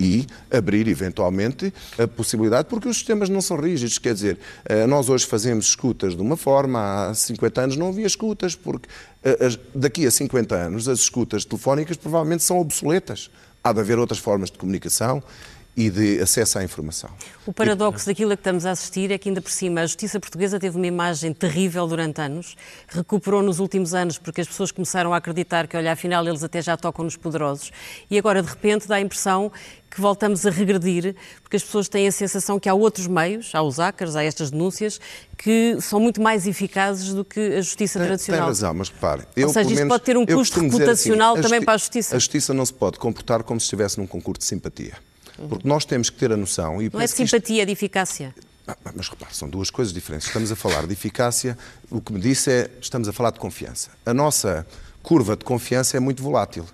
e 0.00 0.26
abrir 0.50 0.88
eventualmente 0.88 1.72
a 1.98 2.08
possibilidade, 2.08 2.66
porque 2.68 2.88
os 2.88 2.96
sistemas 2.96 3.28
não 3.28 3.42
são 3.42 3.58
rígidos, 3.60 3.98
quer 3.98 4.14
dizer, 4.14 4.38
eh, 4.64 4.86
nós 4.86 5.10
hoje 5.10 5.26
fazemos 5.26 5.66
escutas 5.66 6.16
de 6.16 6.22
uma 6.22 6.38
forma, 6.38 7.10
há 7.10 7.14
50 7.14 7.60
anos 7.60 7.76
não 7.76 7.88
havia 7.88 8.06
escutas, 8.06 8.54
porque 8.56 8.88
eh, 9.22 9.50
daqui 9.74 10.06
a 10.06 10.10
50 10.10 10.54
anos 10.54 10.88
as 10.88 11.00
escutas 11.00 11.44
telefónicas 11.44 11.98
provavelmente 11.98 12.42
são 12.42 12.58
obsoletas. 12.58 13.30
Há 13.62 13.74
de 13.74 13.80
haver 13.80 13.98
outras 13.98 14.18
formas 14.18 14.50
de 14.50 14.56
comunicação 14.56 15.22
e 15.76 15.88
de 15.88 16.20
acesso 16.20 16.58
à 16.58 16.64
informação. 16.64 17.10
O 17.46 17.52
paradoxo 17.52 18.06
daquilo 18.06 18.32
a 18.32 18.36
que 18.36 18.40
estamos 18.40 18.66
a 18.66 18.72
assistir 18.72 19.10
é 19.10 19.18
que, 19.18 19.28
ainda 19.28 19.40
por 19.40 19.50
cima, 19.50 19.80
a 19.80 19.86
justiça 19.86 20.18
portuguesa 20.18 20.58
teve 20.58 20.76
uma 20.76 20.86
imagem 20.86 21.32
terrível 21.32 21.86
durante 21.86 22.20
anos, 22.20 22.56
recuperou 22.88 23.42
nos 23.42 23.60
últimos 23.60 23.94
anos 23.94 24.18
porque 24.18 24.40
as 24.40 24.48
pessoas 24.48 24.72
começaram 24.72 25.14
a 25.14 25.16
acreditar 25.16 25.66
que, 25.66 25.76
olha, 25.76 25.92
afinal 25.92 26.26
eles 26.26 26.42
até 26.42 26.60
já 26.60 26.76
tocam 26.76 27.04
nos 27.04 27.16
poderosos, 27.16 27.70
e 28.10 28.18
agora, 28.18 28.42
de 28.42 28.48
repente, 28.48 28.88
dá 28.88 28.96
a 28.96 29.00
impressão 29.00 29.50
que 29.90 30.00
voltamos 30.00 30.46
a 30.46 30.50
regredir, 30.50 31.16
porque 31.42 31.56
as 31.56 31.64
pessoas 31.64 31.88
têm 31.88 32.06
a 32.06 32.12
sensação 32.12 32.60
que 32.60 32.68
há 32.68 32.74
outros 32.74 33.08
meios, 33.08 33.50
há 33.54 33.62
os 33.62 33.78
hackers, 33.78 34.14
há 34.14 34.22
estas 34.22 34.50
denúncias, 34.50 35.00
que 35.36 35.76
são 35.80 35.98
muito 35.98 36.22
mais 36.22 36.46
eficazes 36.46 37.12
do 37.12 37.24
que 37.24 37.40
a 37.40 37.60
justiça 37.60 37.98
tem, 37.98 38.06
tradicional. 38.06 38.42
Tem 38.42 38.48
razão, 38.48 38.74
mas 38.74 38.88
repare... 38.88 39.22
Ou 39.36 39.48
seja, 39.48 39.60
isto 39.62 39.74
menos, 39.74 39.88
pode 39.88 40.04
ter 40.04 40.16
um 40.16 40.24
custo 40.24 40.60
reputacional 40.60 41.34
assim, 41.34 41.42
também 41.42 41.62
para 41.62 41.74
a 41.74 41.76
justiça. 41.76 42.14
A 42.14 42.18
justiça 42.18 42.54
não 42.54 42.64
se 42.64 42.72
pode 42.72 42.98
comportar 42.98 43.42
como 43.42 43.58
se 43.58 43.64
estivesse 43.64 43.98
num 43.98 44.06
concurso 44.06 44.38
de 44.38 44.44
simpatia. 44.44 44.96
Porque 45.48 45.66
nós 45.66 45.84
temos 45.84 46.08
que 46.08 46.18
ter 46.18 46.30
a 46.30 46.36
noção. 46.36 46.80
E 46.80 46.90
não 46.92 47.00
é 47.00 47.06
de 47.06 47.10
simpatia, 47.10 47.56
isto... 47.56 47.62
é 47.62 47.66
de 47.66 47.72
eficácia. 47.72 48.34
Ah, 48.68 48.76
mas 48.94 49.08
repare, 49.08 49.34
são 49.34 49.48
duas 49.48 49.70
coisas 49.70 49.92
diferentes. 49.92 50.28
Estamos 50.28 50.52
a 50.52 50.56
falar 50.56 50.86
de 50.86 50.92
eficácia, 50.92 51.58
o 51.90 52.00
que 52.00 52.12
me 52.12 52.20
disse 52.20 52.50
é 52.50 52.70
estamos 52.80 53.08
a 53.08 53.12
falar 53.12 53.32
de 53.32 53.40
confiança. 53.40 53.90
A 54.06 54.14
nossa 54.14 54.64
curva 55.02 55.36
de 55.36 55.44
confiança 55.44 55.96
é 55.96 56.00
muito 56.00 56.22
volátil. 56.22 56.64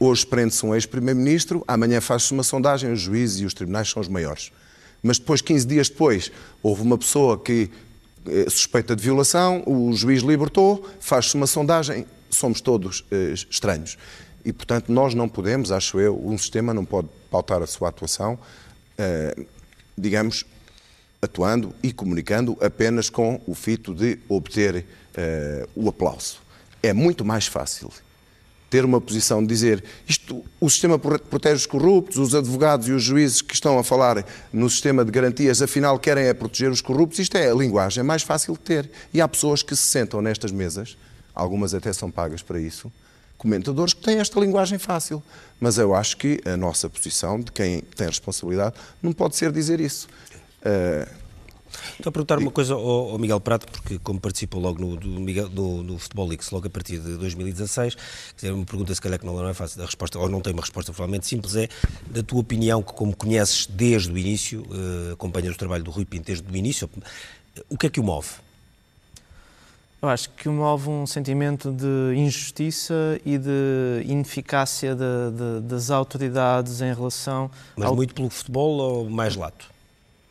Hoje 0.00 0.26
prende-se 0.26 0.64
um 0.64 0.74
ex-primeiro-ministro, 0.74 1.62
amanhã 1.68 2.00
faz-se 2.00 2.32
uma 2.32 2.42
sondagem, 2.42 2.90
os 2.92 3.00
juízes 3.00 3.40
e 3.40 3.44
os 3.44 3.52
tribunais 3.52 3.88
são 3.90 4.00
os 4.00 4.08
maiores. 4.08 4.50
Mas 5.02 5.18
depois, 5.18 5.42
15 5.42 5.66
dias 5.66 5.88
depois, 5.88 6.32
houve 6.62 6.80
uma 6.82 6.96
pessoa 6.96 7.38
que 7.38 7.70
eh, 8.26 8.46
suspeita 8.48 8.96
de 8.96 9.02
violação, 9.02 9.62
o 9.66 9.92
juiz 9.92 10.22
libertou, 10.22 10.88
faz-se 11.00 11.34
uma 11.34 11.46
sondagem, 11.46 12.06
somos 12.30 12.62
todos 12.62 13.04
eh, 13.10 13.34
estranhos. 13.50 13.98
E, 14.44 14.52
portanto, 14.52 14.90
nós 14.90 15.14
não 15.14 15.28
podemos, 15.28 15.70
acho 15.70 16.00
eu, 16.00 16.18
um 16.26 16.38
sistema 16.38 16.72
não 16.72 16.84
pode 16.84 17.08
pautar 17.30 17.62
a 17.62 17.66
sua 17.66 17.90
atuação, 17.90 18.38
eh, 18.96 19.36
digamos, 19.96 20.46
atuando 21.20 21.74
e 21.82 21.92
comunicando 21.92 22.56
apenas 22.60 23.10
com 23.10 23.40
o 23.46 23.54
fito 23.54 23.94
de 23.94 24.18
obter 24.28 24.86
eh, 25.14 25.66
o 25.74 25.88
aplauso. 25.90 26.38
É 26.82 26.92
muito 26.92 27.24
mais 27.24 27.46
fácil 27.46 27.90
ter 28.74 28.84
uma 28.84 29.00
posição 29.00 29.40
de 29.40 29.46
dizer 29.46 29.84
isto, 30.08 30.44
o 30.60 30.68
sistema 30.68 30.98
protege 30.98 31.54
os 31.54 31.64
corruptos, 31.66 32.16
os 32.16 32.34
advogados 32.34 32.88
e 32.88 32.90
os 32.90 33.04
juízes 33.04 33.40
que 33.40 33.54
estão 33.54 33.78
a 33.78 33.84
falar 33.84 34.26
no 34.52 34.68
sistema 34.68 35.04
de 35.04 35.12
garantias, 35.12 35.62
afinal 35.62 35.96
querem 35.96 36.24
é 36.24 36.34
proteger 36.34 36.72
os 36.72 36.80
corruptos. 36.80 37.20
Isto 37.20 37.36
é 37.36 37.48
a 37.48 37.54
linguagem 37.54 38.02
mais 38.02 38.24
fácil 38.24 38.54
de 38.54 38.58
ter. 38.58 38.90
E 39.12 39.20
há 39.20 39.28
pessoas 39.28 39.62
que 39.62 39.76
se 39.76 39.82
sentam 39.82 40.20
nestas 40.20 40.50
mesas, 40.50 40.96
algumas 41.32 41.72
até 41.72 41.92
são 41.92 42.10
pagas 42.10 42.42
para 42.42 42.58
isso, 42.58 42.90
comentadores 43.38 43.94
que 43.94 44.02
têm 44.02 44.18
esta 44.18 44.40
linguagem 44.40 44.76
fácil. 44.76 45.22
Mas 45.60 45.78
eu 45.78 45.94
acho 45.94 46.16
que 46.16 46.40
a 46.44 46.56
nossa 46.56 46.90
posição, 46.90 47.40
de 47.40 47.52
quem 47.52 47.80
tem 47.94 48.08
responsabilidade, 48.08 48.74
não 49.00 49.12
pode 49.12 49.36
ser 49.36 49.52
dizer 49.52 49.78
isso. 49.78 50.08
Uh, 50.62 51.08
Estou 51.92 52.10
a 52.10 52.12
perguntar 52.12 52.38
uma 52.38 52.50
coisa 52.50 52.74
ao, 52.74 53.10
ao, 53.10 53.18
Miguel 53.18 53.40
Prato, 53.40 53.66
porque 53.70 53.98
como 53.98 54.20
participou 54.20 54.60
logo 54.60 54.80
no, 54.80 54.96
do, 54.96 55.08
Miguel, 55.20 55.48
no, 55.48 55.82
no 55.82 55.98
Futebol 55.98 56.28
Leaks, 56.28 56.50
logo 56.50 56.66
a 56.66 56.70
partir 56.70 56.98
de 56.98 57.16
2016, 57.16 57.96
dizer, 58.36 58.52
uma 58.52 58.64
pergunta 58.64 58.94
se 58.94 59.00
calhar 59.00 59.18
que 59.18 59.26
não 59.26 59.48
é 59.48 59.54
fácil, 59.54 59.82
a 59.82 59.86
resposta, 59.86 60.18
ou 60.18 60.28
não 60.28 60.40
tem 60.40 60.52
uma 60.52 60.62
resposta 60.62 60.92
provavelmente 60.92 61.26
simples, 61.26 61.56
é 61.56 61.68
da 62.06 62.22
tua 62.22 62.40
opinião, 62.40 62.82
que 62.82 62.92
como 62.92 63.14
conheces 63.14 63.66
desde 63.66 64.10
o 64.12 64.18
início, 64.18 64.62
uh, 64.62 65.12
acompanhas 65.12 65.54
o 65.54 65.58
trabalho 65.58 65.84
do 65.84 65.90
Rui 65.90 66.04
Pinto 66.04 66.26
desde 66.26 66.50
o 66.50 66.56
início, 66.56 66.88
o 67.68 67.78
que 67.78 67.86
é 67.86 67.90
que 67.90 68.00
o 68.00 68.02
move? 68.02 68.28
Eu 70.04 70.10
acho 70.10 70.28
que 70.30 70.50
move 70.50 70.90
um 70.90 71.06
sentimento 71.06 71.72
de 71.72 72.14
injustiça 72.14 73.18
e 73.24 73.38
de 73.38 74.04
ineficácia 74.04 74.94
de, 74.94 75.00
de, 75.00 75.66
das 75.66 75.90
autoridades 75.90 76.82
em 76.82 76.92
relação. 76.92 77.50
Mas 77.74 77.86
ao... 77.86 77.96
muito 77.96 78.14
pelo 78.14 78.28
futebol 78.28 78.76
ou 78.76 79.08
mais 79.08 79.34
lato? 79.34 79.73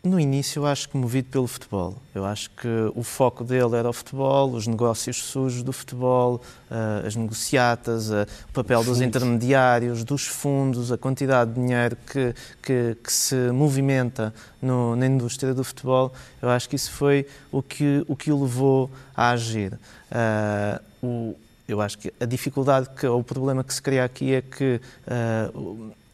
No 0.06 0.20
início, 0.20 0.60
eu 0.60 0.66
acho 0.66 0.90
que 0.90 0.98
movido 0.98 1.30
pelo 1.30 1.48
futebol. 1.48 1.96
Eu 2.14 2.26
acho 2.26 2.50
que 2.50 2.68
o 2.94 3.04
foco 3.04 3.42
dele 3.42 3.78
era 3.78 3.90
o 3.90 3.94
futebol, 3.94 4.52
os 4.52 4.68
negócios 4.68 5.24
sujos 5.24 5.64
do 5.64 5.72
futebol, 5.72 6.42
uh, 6.70 7.08
as 7.08 7.16
negociatas, 7.16 8.10
uh, 8.10 8.28
o 8.50 8.52
papel 8.52 8.84
dos 8.84 9.00
intermediários, 9.00 10.04
dos 10.04 10.28
fundos, 10.28 10.92
a 10.92 10.98
quantidade 10.98 11.54
de 11.54 11.62
dinheiro 11.62 11.96
que, 12.06 12.36
que, 12.62 12.98
que 13.02 13.14
se 13.14 13.50
movimenta 13.54 14.34
no, 14.62 14.94
na 14.94 15.08
indústria 15.08 15.54
do 15.54 15.64
futebol. 15.64 16.12
Eu 16.42 16.50
acho 16.50 16.68
que 16.68 16.76
isso 16.76 16.92
foi 16.92 17.26
o 17.50 17.64
que 17.64 18.04
o, 18.06 18.14
que 18.14 18.30
o 18.30 18.44
levou 18.44 18.92
a 19.16 19.30
agir. 19.30 19.72
Uh, 20.12 21.08
o, 21.08 21.36
eu 21.66 21.80
acho 21.80 21.98
que 21.98 22.14
a 22.20 22.26
dificuldade, 22.26 22.90
que, 22.90 23.08
ou 23.08 23.22
o 23.22 23.24
problema 23.24 23.64
que 23.64 23.74
se 23.74 23.82
cria 23.82 24.04
aqui 24.04 24.34
é 24.34 24.42
que 24.42 24.82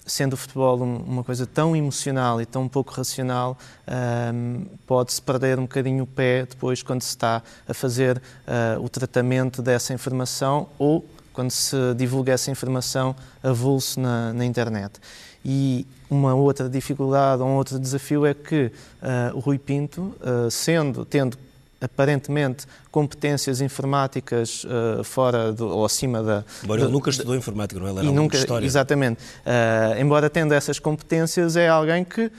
sendo 0.10 0.34
o 0.34 0.38
futebol 0.38 0.82
uma 0.82 1.24
coisa 1.24 1.46
tão 1.46 1.76
emocional 1.76 2.42
e 2.42 2.46
tão 2.46 2.68
pouco 2.68 2.92
racional, 2.92 3.58
um, 4.34 4.66
pode-se 4.86 5.22
perder 5.22 5.60
um 5.60 5.64
bocadinho 5.64 6.04
o 6.04 6.08
pé 6.08 6.46
depois 6.46 6.84
quando 6.84 7.02
se 7.02 7.10
está 7.10 7.42
a 7.68 7.74
fazer 7.74 8.18
uh, 8.18 8.84
o 8.84 8.90
tratamento 8.90 9.62
dessa 9.62 9.94
informação 9.94 10.68
ou 10.78 11.06
quando 11.32 11.52
se 11.52 11.76
divulga 11.96 12.34
essa 12.34 12.52
informação 12.52 13.16
avulso 13.42 14.00
na, 14.00 14.34
na 14.34 14.44
internet. 14.44 15.00
E 15.46 15.88
uma 16.10 16.34
outra 16.34 16.68
dificuldade, 16.68 17.42
um 17.42 17.56
outro 17.56 17.80
desafio 17.80 18.26
é 18.26 18.34
que 18.34 18.66
uh, 19.02 19.38
o 19.38 19.40
Rui 19.40 19.58
Pinto, 19.58 20.14
uh, 20.20 20.52
sendo, 20.52 21.06
tendo 21.06 21.38
aparentemente 21.82 22.66
competências 22.92 23.62
informáticas 23.62 24.66
uh, 24.66 25.04
fora 25.04 25.52
do, 25.54 25.68
ou 25.68 25.86
acima 25.86 26.22
da. 26.22 26.44
Embora 26.64 26.82
ele 26.82 26.92
nunca 26.92 27.10
estudou 27.10 27.36
informática, 27.36 27.80
não 27.80 27.88
é? 27.88 27.92
Ele 27.92 28.00
era 28.00 28.12
nunca, 28.12 28.38
história. 28.38 28.66
Exatamente. 28.66 29.22
Uh, 29.22 30.00
embora 30.00 30.30
tendo 30.30 30.54
essas 30.54 30.80
competências, 30.80 31.56
é 31.56 31.70
alguém 31.70 32.04
que 32.04 32.26
uh, 32.26 32.32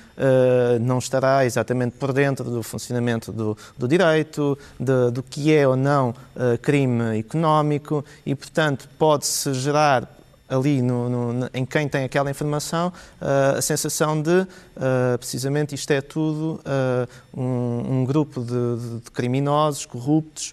não 0.81 0.99
estará 0.99 1.45
exatamente 1.45 1.97
por 1.99 2.13
dentro 2.13 2.51
do 2.51 2.63
funcionamento 2.63 3.33
do, 3.33 3.57
do 3.79 3.89
direito, 3.89 4.59
de, 4.79 5.11
do 5.11 5.23
que 5.23 5.55
é 5.55 5.67
ou 5.67 5.77
não 5.77 6.15
crime 6.63 7.19
económico 7.19 8.05
e, 8.25 8.35
portanto, 8.35 8.89
pode-se 8.99 9.53
gerar 9.55 10.20
ali 10.51 10.83
no, 10.83 11.09
no, 11.09 11.51
em 11.55 11.65
quem 11.65 11.89
tem 11.89 12.05
aquela 12.05 12.31
informação 12.31 12.89
uh, 13.21 13.59
a 13.59 13.63
sensação 13.63 14.21
de, 14.21 14.41
uh, 14.41 15.17
precisamente, 15.17 15.75
isto 15.75 15.91
é 15.93 16.01
tudo 16.01 16.61
uh, 16.61 17.41
um, 17.41 18.01
um, 18.01 18.05
grupo 18.05 18.41
de, 18.41 19.01
de 19.05 19.11
criminosos, 19.13 19.87
corruptos, 19.87 20.53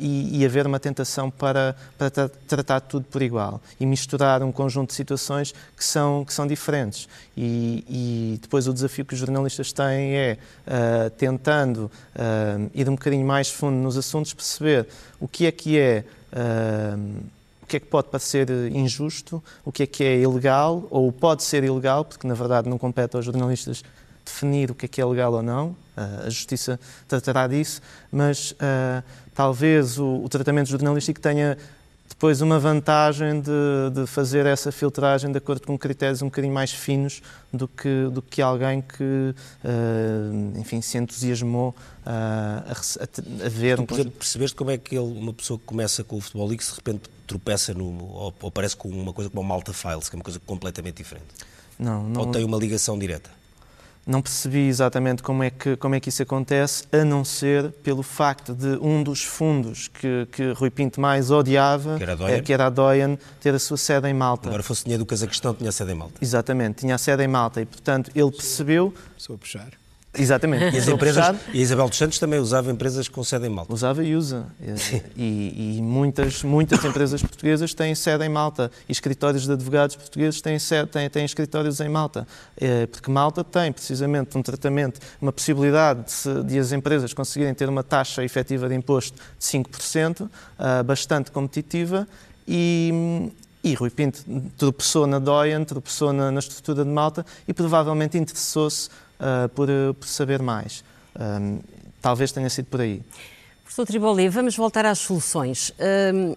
e, 0.00 0.40
e, 0.40 0.44
haver 0.44 0.66
uma 0.66 0.80
tentação 0.80 1.30
para, 1.30 1.76
para 1.96 2.10
tra 2.10 2.28
tratar 2.48 2.80
tudo 2.80 3.04
por 3.04 3.22
igual 3.22 3.60
e 3.78 3.86
misturar 3.86 4.42
um 4.42 4.50
conjunto 4.50 4.88
de 4.88 4.94
situações 4.96 5.54
que 5.76 5.84
são, 5.84 6.24
que 6.24 6.34
são 6.34 6.48
diferentes. 6.48 7.08
E, 7.36 7.84
e 7.88 8.38
depois 8.40 8.66
o 8.66 8.72
desafio 8.72 9.04
que 9.04 9.14
os 9.14 9.20
jornalistas 9.20 9.70
têm 9.72 10.16
é, 10.16 10.38
tentando 11.16 11.88
ir 12.74 12.88
um 12.88 12.96
bocadinho 12.96 13.24
mais 13.24 13.50
fundo 13.50 13.76
nos 13.76 13.96
assuntos, 13.96 14.34
perceber 14.34 14.88
o 15.20 15.28
que 15.28 15.46
é 15.46 15.52
que 15.52 15.78
é 15.78 16.04
que 17.72 17.78
é 17.78 17.80
que 17.80 17.86
pode 17.86 18.08
parecer 18.08 18.50
injusto, 18.70 19.42
o 19.64 19.72
que 19.72 19.84
é 19.84 19.86
que 19.86 20.04
é 20.04 20.18
ilegal 20.18 20.86
ou 20.90 21.10
pode 21.10 21.42
ser 21.42 21.64
ilegal, 21.64 22.04
porque 22.04 22.26
na 22.26 22.34
verdade 22.34 22.68
não 22.68 22.76
compete 22.76 23.16
aos 23.16 23.24
jornalistas 23.24 23.82
definir 24.22 24.70
o 24.70 24.74
que 24.74 24.84
é 24.84 24.88
que 24.88 25.00
é 25.00 25.06
legal 25.06 25.32
ou 25.32 25.42
não, 25.42 25.74
a 25.96 26.28
Justiça 26.28 26.78
tratará 27.08 27.46
disso, 27.46 27.80
mas 28.10 28.52
uh, 28.52 29.02
talvez 29.34 29.98
o, 29.98 30.22
o, 30.22 30.28
tratamento 30.28 30.68
jornalístico 30.68 31.18
tenha 31.18 31.56
depois 32.12 32.42
uma 32.42 32.58
vantagem 32.58 33.40
de, 33.40 33.50
de, 33.94 34.06
fazer 34.06 34.44
essa 34.44 34.70
filtragem 34.70 35.32
de 35.32 35.38
acordo 35.38 35.66
com 35.66 35.78
critérios 35.78 36.20
um 36.20 36.26
bocadinho 36.26 36.52
mais 36.52 36.70
finos 36.70 37.22
do 37.50 37.66
que, 37.66 38.08
do 38.12 38.20
que 38.20 38.42
alguém 38.42 38.82
que, 38.82 39.02
uh, 39.64 40.58
enfim, 40.58 40.82
se 40.82 40.98
entusiasmou 40.98 41.70
uh, 41.70 41.74
a, 42.06 43.46
a, 43.46 43.48
ver... 43.48 43.78
Tu, 43.78 43.84
por 43.84 43.94
exemplo, 43.94 44.12
percebeste 44.12 44.54
como 44.54 44.70
é 44.70 44.76
que 44.76 44.94
ele, 44.94 45.18
uma 45.18 45.32
pessoa 45.32 45.58
que 45.58 45.64
começa 45.64 46.04
com 46.04 46.18
o 46.18 46.20
futebol 46.20 46.52
e 46.52 46.58
que 46.58 46.64
de 46.64 46.72
repente 46.72 47.02
tropeça 47.26 47.72
no, 47.72 47.84
ou, 47.84 48.34
ou 48.42 48.50
parece 48.50 48.76
com 48.76 48.88
uma 48.88 49.12
coisa 49.12 49.30
como 49.30 49.40
o 49.40 49.44
Malta 49.44 49.72
Files, 49.72 50.10
que 50.10 50.14
é 50.14 50.18
uma 50.18 50.24
coisa 50.24 50.40
completamente 50.40 50.98
diferente? 50.98 51.24
Não, 51.78 52.06
não... 52.08 52.20
Ou 52.20 52.26
tem 52.30 52.44
uma 52.44 52.58
ligação 52.58 52.98
direta? 52.98 53.41
Não 54.04 54.20
percebi 54.20 54.66
exatamente 54.66 55.22
como 55.22 55.44
é, 55.44 55.50
que, 55.50 55.76
como 55.76 55.94
é 55.94 56.00
que 56.00 56.08
isso 56.08 56.22
acontece, 56.22 56.84
a 56.90 57.04
não 57.04 57.24
ser 57.24 57.70
pelo 57.84 58.02
facto 58.02 58.52
de 58.52 58.78
um 58.80 59.02
dos 59.02 59.22
fundos 59.22 59.88
que, 59.88 60.26
que 60.32 60.52
Rui 60.52 60.70
Pinto 60.70 61.00
mais 61.00 61.30
odiava, 61.30 61.96
que 61.96 62.02
era, 62.02 62.24
a 62.24 62.30
é, 62.30 62.40
que 62.40 62.52
era 62.52 62.66
a 62.66 62.70
Doyen, 62.70 63.16
ter 63.40 63.54
a 63.54 63.58
sua 63.60 63.76
sede 63.76 64.08
em 64.08 64.14
Malta. 64.14 64.48
Agora 64.48 64.62
fosse 64.62 64.84
dinheiro 64.84 65.04
do 65.04 65.06
Cazaquistão, 65.06 65.54
tinha 65.54 65.70
sede 65.70 65.92
em 65.92 65.94
Malta. 65.94 66.14
Exatamente, 66.20 66.80
tinha 66.80 66.96
a 66.96 66.98
sede 66.98 67.22
em 67.22 67.28
Malta 67.28 67.60
e, 67.60 67.66
portanto, 67.66 68.10
ele 68.14 68.30
percebeu... 68.30 68.92
Sou 69.16 69.36
a 69.36 69.38
puxar. 69.38 69.81
Exatamente. 70.18 70.76
E, 70.76 70.78
as 70.78 70.88
empresas, 70.88 71.36
e 71.54 71.58
a 71.58 71.62
Isabel 71.62 71.88
dos 71.88 71.96
Santos 71.96 72.18
também 72.18 72.38
usava 72.38 72.70
empresas 72.70 73.08
com 73.08 73.24
sede 73.24 73.46
em 73.46 73.48
Malta. 73.48 73.72
Usava 73.72 74.04
e 74.04 74.14
usa. 74.14 74.46
E, 75.16 75.78
e, 75.78 75.82
muitas, 75.82 76.42
muitas 76.42 76.84
empresas 76.84 77.22
portuguesas 77.22 77.72
têm 77.74 77.94
sede 77.94 78.24
em 78.24 78.28
Malta. 78.28 78.70
E 78.88 78.92
escritórios 78.92 79.46
de 79.46 79.52
advogados 79.52 79.96
portugueses 79.96 80.40
têm, 80.40 80.58
sede, 80.58 80.90
têm, 80.90 81.08
têm 81.08 81.24
escritórios 81.24 81.80
em 81.80 81.88
Malta. 81.88 82.26
É, 82.56 82.86
porque 82.86 83.10
Malta 83.10 83.42
tem, 83.44 83.72
precisamente, 83.72 84.36
um 84.36 84.42
tratamento, 84.42 85.00
uma 85.20 85.32
possibilidade 85.32 86.04
de, 86.24 86.44
de, 86.44 86.58
as 86.58 86.72
empresas 86.72 87.14
conseguirem 87.14 87.54
ter 87.54 87.68
uma 87.68 87.82
taxa 87.82 88.24
efetiva 88.24 88.68
de 88.68 88.74
imposto 88.74 89.16
de 89.16 89.46
5%, 89.46 90.22
uh, 90.22 90.30
ah, 90.58 90.82
bastante 90.82 91.30
competitiva. 91.30 92.06
E, 92.46 93.30
e 93.62 93.74
Rui 93.74 93.90
Pinto 93.90 94.24
tropeçou 94.56 95.06
na 95.06 95.18
Doyen, 95.18 95.64
tropeçou 95.64 96.12
na, 96.12 96.30
na 96.30 96.40
estrutura 96.40 96.84
de 96.84 96.90
Malta 96.90 97.24
e 97.46 97.54
provavelmente 97.54 98.18
interessou-se 98.18 98.88
uh, 99.22 99.48
por, 99.50 99.68
por, 99.98 100.06
saber 100.06 100.42
mais. 100.42 100.84
Um, 101.18 101.60
talvez 102.00 102.32
tenha 102.32 102.50
sido 102.50 102.66
por 102.66 102.80
aí. 102.80 103.02
Professor 103.62 103.86
Triboli, 103.86 104.28
vamos 104.28 104.56
voltar 104.56 104.84
às 104.84 104.98
soluções. 104.98 105.72
Um, 106.12 106.34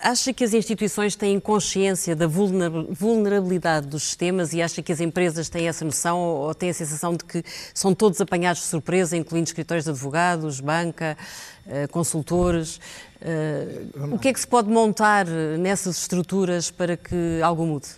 acha 0.00 0.32
que 0.32 0.44
as 0.44 0.54
instituições 0.54 1.16
têm 1.16 1.40
consciência 1.40 2.14
da 2.14 2.26
vulnerabilidade 2.26 3.88
dos 3.88 4.04
sistemas 4.04 4.52
e 4.52 4.62
acha 4.62 4.80
que 4.80 4.92
as 4.92 5.00
empresas 5.00 5.48
têm 5.48 5.66
essa 5.66 5.84
noção 5.84 6.18
ou 6.20 6.54
têm 6.54 6.70
a 6.70 6.74
sensação 6.74 7.16
de 7.16 7.24
que 7.24 7.44
são 7.74 7.92
todos 7.92 8.20
apanhados 8.20 8.62
de 8.62 8.68
surpresa, 8.68 9.16
incluindo 9.16 9.48
escritórios 9.48 9.84
de 9.84 9.90
advogados, 9.90 10.60
banca, 10.60 11.18
uh, 11.66 11.88
consultores? 11.90 12.80
Uh, 13.20 14.14
o 14.14 14.18
que 14.18 14.28
é 14.28 14.32
que 14.32 14.40
se 14.40 14.46
pode 14.46 14.68
montar 14.68 15.26
nessas 15.26 15.98
estruturas 15.98 16.70
para 16.70 16.96
que 16.96 17.40
algo 17.42 17.66
mude? 17.66 17.88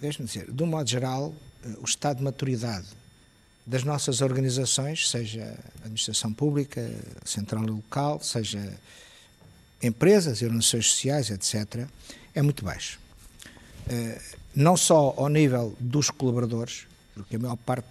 Deixe-me 0.00 0.28
dizer, 0.28 0.50
de 0.50 0.62
um 0.62 0.66
modo 0.66 0.88
geral, 0.88 1.34
o 1.82 1.84
estado 1.84 2.18
de 2.18 2.24
maturidade 2.24 2.86
das 3.70 3.84
nossas 3.84 4.20
organizações, 4.20 5.08
seja 5.08 5.56
administração 5.76 6.32
pública, 6.32 6.90
central 7.24 7.62
local, 7.62 8.20
seja 8.20 8.60
empresas 9.80 10.42
e 10.42 10.44
organizações 10.44 10.90
sociais, 10.90 11.30
etc., 11.30 11.86
é 12.34 12.42
muito 12.42 12.64
baixo. 12.64 12.98
Eh, 13.88 14.20
não 14.56 14.76
só 14.76 15.14
ao 15.16 15.28
nível 15.28 15.76
dos 15.78 16.10
colaboradores, 16.10 16.88
porque 17.14 17.36
a 17.36 17.38
maior 17.38 17.56
parte, 17.58 17.86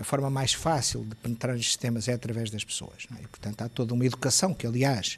a 0.00 0.02
forma 0.02 0.28
mais 0.28 0.52
fácil 0.52 1.04
de 1.04 1.14
penetrar 1.14 1.54
nos 1.54 1.66
sistemas 1.66 2.08
é 2.08 2.14
através 2.14 2.50
das 2.50 2.64
pessoas. 2.64 3.06
É? 3.16 3.22
E, 3.22 3.26
portanto, 3.28 3.62
há 3.62 3.68
toda 3.68 3.94
uma 3.94 4.04
educação 4.04 4.52
que, 4.52 4.66
aliás, 4.66 5.16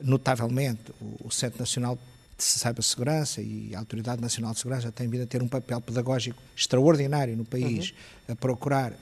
notavelmente, 0.00 0.90
o 1.22 1.30
Centro 1.30 1.58
Nacional 1.58 1.98
de 2.40 2.86
Segurança 2.86 3.40
e 3.40 3.74
a 3.74 3.78
Autoridade 3.78 4.20
Nacional 4.20 4.52
de 4.52 4.58
Segurança 4.58 4.90
tem 4.90 5.08
vindo 5.08 5.22
a 5.22 5.26
ter 5.26 5.42
um 5.42 5.48
papel 5.48 5.80
pedagógico 5.80 6.40
extraordinário 6.56 7.36
no 7.36 7.44
país, 7.44 7.90
uhum. 7.90 8.32
a 8.32 8.36
procurar 8.36 8.92
uh, 8.92 8.96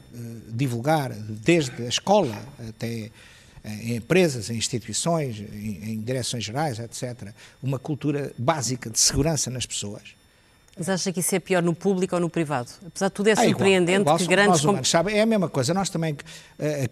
divulgar, 0.48 1.12
desde 1.12 1.82
a 1.82 1.88
escola 1.88 2.36
até 2.68 3.10
uh, 3.64 3.68
em 3.68 3.96
empresas, 3.96 4.50
em 4.50 4.56
instituições, 4.56 5.38
em, 5.38 5.92
em, 5.92 6.00
direções 6.00 6.44
gerais, 6.44 6.78
etc., 6.78 7.32
uma 7.62 7.78
cultura 7.78 8.32
básica 8.36 8.90
de 8.90 8.98
segurança 8.98 9.50
nas 9.50 9.66
pessoas. 9.66 10.18
Mas 10.76 10.88
acha 10.88 11.12
que 11.12 11.18
isso 11.18 11.34
é 11.34 11.40
pior 11.40 11.60
no 11.60 11.74
público 11.74 12.14
ou 12.14 12.20
no 12.20 12.30
privado? 12.30 12.70
Apesar 12.86 13.08
de 13.08 13.14
tudo, 13.14 13.28
é, 13.28 13.32
é 13.32 13.36
surpreendente 13.36 14.00
igual, 14.00 14.16
é 14.16 14.16
igual, 14.16 14.18
que 14.18 14.26
grandes... 14.26 14.62
Nós 14.62 14.64
humanos, 14.64 14.88
sabe, 14.88 15.12
é 15.12 15.22
a 15.22 15.26
mesma 15.26 15.48
coisa. 15.48 15.74
Nós 15.74 15.90
também 15.90 16.14
uh, 16.14 16.18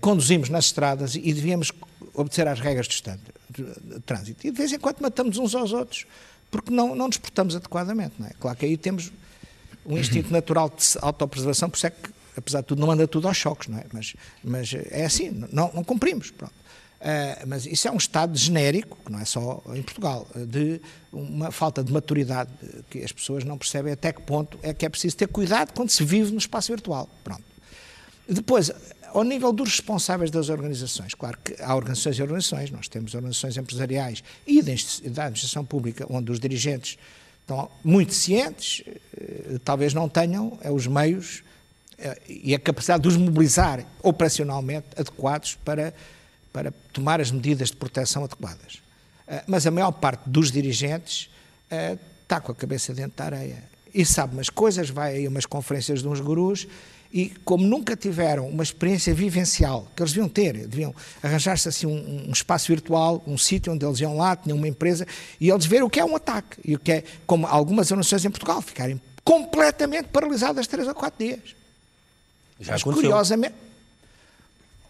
conduzimos 0.01 0.49
nas 0.49 0.66
estradas 0.66 1.14
e 1.14 1.32
devíamos 1.32 1.70
obedecer 2.12 2.49
às 2.49 2.59
regras 2.59 2.88
de 2.88 3.01
trânsito. 4.05 4.47
E 4.47 4.51
de 4.51 4.57
vez 4.57 4.72
em 4.72 4.78
quando 4.78 5.01
matamos 5.01 5.38
uns 5.38 5.55
aos 5.55 5.72
outros 5.72 6.07
porque 6.57 6.74
não, 6.74 6.94
não 6.94 7.07
nos 7.07 7.18
portamos 7.18 7.54
adequadamente. 7.54 8.14
Não 8.18 8.26
é? 8.26 8.30
Claro 8.38 8.57
que 8.57 8.66
aí 8.66 8.76
temos 8.76 9.12
um 9.84 9.96
instinto 9.96 10.32
natural 10.32 10.68
de 10.68 10.98
autopreservação, 11.00 11.70
por 11.70 11.76
isso 11.76 11.86
é 11.86 11.90
que, 11.90 12.11
apesar 12.36 12.61
de 12.61 12.66
tudo, 12.66 12.80
não 12.80 12.90
anda 12.90 13.07
tudo 13.07 13.28
aos 13.28 13.36
choques, 13.36 13.68
não 13.68 13.78
é? 13.78 13.84
Mas, 13.92 14.14
mas 14.42 14.74
é 14.90 15.04
assim, 15.04 15.30
não, 15.52 15.70
não 15.72 15.84
cumprimos. 15.84 16.30
Pronto. 16.30 16.54
Uh, 16.96 17.46
mas 17.46 17.66
isso 17.66 17.86
é 17.86 17.90
um 17.90 17.96
estado 17.96 18.36
genérico, 18.36 18.98
que 19.04 19.12
não 19.12 19.20
é 19.20 19.24
só 19.24 19.62
em 19.74 19.82
Portugal, 19.82 20.26
de 20.34 20.80
uma 21.12 21.52
falta 21.52 21.84
de 21.84 21.92
maturidade 21.92 22.50
que 22.90 23.04
as 23.04 23.12
pessoas 23.12 23.44
não 23.44 23.59
percebem 23.59 23.92
até 23.92 24.12
que 24.12 24.22
ponto 24.22 24.59
é 24.62 24.72
que 24.72 24.84
é 24.84 24.88
preciso 24.88 25.16
ter 25.16 25.28
cuidado 25.28 25.72
quando 25.72 25.90
se 25.90 26.02
vive 26.02 26.32
no 26.32 26.38
espaço 26.38 26.72
virtual. 26.72 27.09
Pronto. 27.22 27.44
Depois, 28.28 28.72
ao 29.12 29.24
nível 29.24 29.52
dos 29.52 29.70
responsáveis 29.70 30.30
das 30.30 30.48
organizações, 30.48 31.14
claro 31.14 31.38
que 31.42 31.61
há 31.62 31.74
organizações 31.74 32.18
e 32.18 32.22
organizações, 32.22 32.70
nós 32.70 32.88
temos 32.88 33.14
organizações 33.14 33.57
empresariais 33.57 34.22
e 34.46 34.62
da 34.62 35.24
administração 35.24 35.64
pública, 35.64 36.07
onde 36.09 36.30
os 36.30 36.40
dirigentes 36.40 36.98
estão 37.40 37.70
muito 37.84 38.12
cientes, 38.12 38.82
eh, 39.16 39.59
talvez 39.64 39.94
não 39.94 40.09
tenham 40.09 40.59
é, 40.61 40.70
os 40.70 40.88
meios 40.88 41.44
eh, 41.96 42.20
e 42.28 42.54
a 42.54 42.59
capacidade 42.59 43.02
de 43.02 43.09
os 43.09 43.16
mobilizar 43.16 43.86
operacionalmente 44.02 44.88
adequados 44.96 45.57
para, 45.64 45.94
para 46.52 46.72
tomar 46.92 47.20
as 47.20 47.30
medidas 47.30 47.70
de 47.70 47.76
proteção 47.76 48.24
adequadas. 48.24 48.82
Eh, 49.28 49.44
mas 49.46 49.64
a 49.64 49.70
maior 49.70 49.92
parte 49.92 50.28
dos 50.28 50.50
dirigentes 50.50 51.30
está 52.22 52.40
com 52.40 52.52
a 52.52 52.54
cabeça 52.54 52.92
dentro 52.92 53.16
da 53.16 53.24
areia 53.24 53.62
e 53.94 54.04
sabe 54.04 54.34
umas 54.34 54.50
coisas, 54.50 54.90
vai 54.90 55.24
a 55.24 55.28
umas 55.28 55.46
conferências 55.46 56.02
de 56.02 56.09
uns 56.09 56.20
gurus 56.20 56.66
e 57.12 57.30
como 57.44 57.66
nunca 57.66 57.96
tiveram 57.96 58.48
uma 58.48 58.62
experiência 58.62 59.14
vivencial 59.14 59.86
que 59.94 60.02
eles 60.02 60.12
deviam 60.12 60.28
ter, 60.28 60.66
deviam 60.66 60.94
arranjar-se 61.22 61.68
assim 61.68 61.86
um, 61.86 62.28
um, 62.28 62.32
espaço 62.32 62.68
virtual, 62.68 63.22
um 63.26 63.38
sítio 63.38 63.72
onde 63.72 63.84
eles 63.84 64.00
iam 64.00 64.16
lá, 64.16 64.36
tinham 64.36 64.57
uma 64.57 64.68
empresa, 64.68 65.07
e 65.40 65.48
eles 65.48 65.66
verem 65.66 65.84
o 65.84 65.90
que 65.90 66.00
é 66.00 66.04
um 66.04 66.16
ataque, 66.16 66.59
e 66.64 66.74
o 66.74 66.78
que 66.78 66.92
é, 66.92 67.04
como 67.26 67.46
algumas 67.46 67.90
organizações 67.90 68.24
em 68.24 68.30
Portugal, 68.30 68.61
ficarem 68.61 69.00
completamente 69.24 70.09
paralisadas 70.09 70.66
três 70.66 70.86
ou 70.86 70.94
quatro 70.94 71.24
dias. 71.24 71.40
Já 72.61 72.72
mas, 72.72 72.82
aconteceu. 72.82 73.11
curiosamente, 73.11 73.54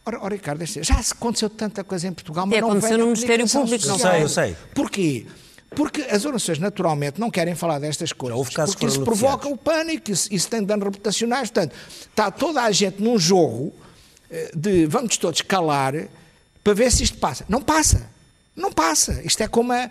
Ora, 0.08 0.22
ora, 0.22 0.34
Ricardo, 0.36 0.64
já 0.64 1.02
se 1.02 1.12
aconteceu 1.12 1.50
tanta 1.50 1.82
coisa 1.82 2.06
em 2.06 2.12
Portugal, 2.12 2.46
mas 2.46 2.56
é, 2.56 2.60
não 2.60 2.70
aconteceu 2.70 2.96
no 2.96 3.06
Ministério 3.06 3.48
Público. 3.48 3.86
Não 3.88 3.98
sei, 3.98 4.22
eu 4.22 4.28
sei. 4.28 4.56
Porquê? 4.72 5.26
Porque 5.70 6.02
as 6.02 6.24
organizações 6.24 6.58
naturalmente 6.58 7.20
não 7.20 7.30
querem 7.30 7.54
falar 7.54 7.78
destas 7.78 8.12
coisas, 8.12 8.48
porque 8.70 8.86
isso 8.86 9.02
provoca 9.02 9.48
o 9.48 9.56
pânico, 9.56 10.10
isso, 10.10 10.28
isso 10.32 10.48
tem 10.48 10.62
danos 10.62 10.84
reputacionais. 10.84 11.50
Portanto, 11.50 11.74
está 12.00 12.30
toda 12.30 12.62
a 12.62 12.70
gente 12.70 13.02
num 13.02 13.18
jogo 13.18 13.74
eh, 14.30 14.50
de 14.54 14.86
vamos 14.86 15.16
todos 15.16 15.42
calar 15.42 15.94
para 16.62 16.72
ver 16.72 16.90
se 16.92 17.02
isto 17.02 17.18
passa. 17.18 17.44
Não 17.48 17.60
passa. 17.60 18.08
Não 18.54 18.72
passa. 18.72 19.20
Isto 19.24 19.42
é 19.42 19.48
como 19.48 19.72
a, 19.72 19.84
a, 19.84 19.90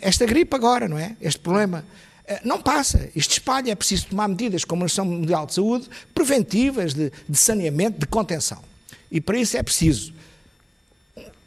esta 0.00 0.26
gripe 0.26 0.54
agora, 0.54 0.86
não 0.86 0.98
é? 0.98 1.16
Este 1.20 1.40
problema. 1.40 1.84
Eh, 2.26 2.40
não 2.44 2.60
passa. 2.60 3.10
Isto 3.16 3.32
espalha. 3.32 3.72
É 3.72 3.74
preciso 3.74 4.08
tomar 4.08 4.28
medidas 4.28 4.64
como 4.64 4.82
a 4.82 4.84
Organização 4.84 5.04
Mundial 5.06 5.46
de 5.46 5.54
Saúde 5.54 5.88
preventivas, 6.14 6.92
de, 6.92 7.10
de 7.28 7.38
saneamento, 7.38 7.98
de 7.98 8.06
contenção. 8.06 8.62
E 9.10 9.20
para 9.20 9.38
isso 9.38 9.56
é 9.56 9.62
preciso, 9.62 10.12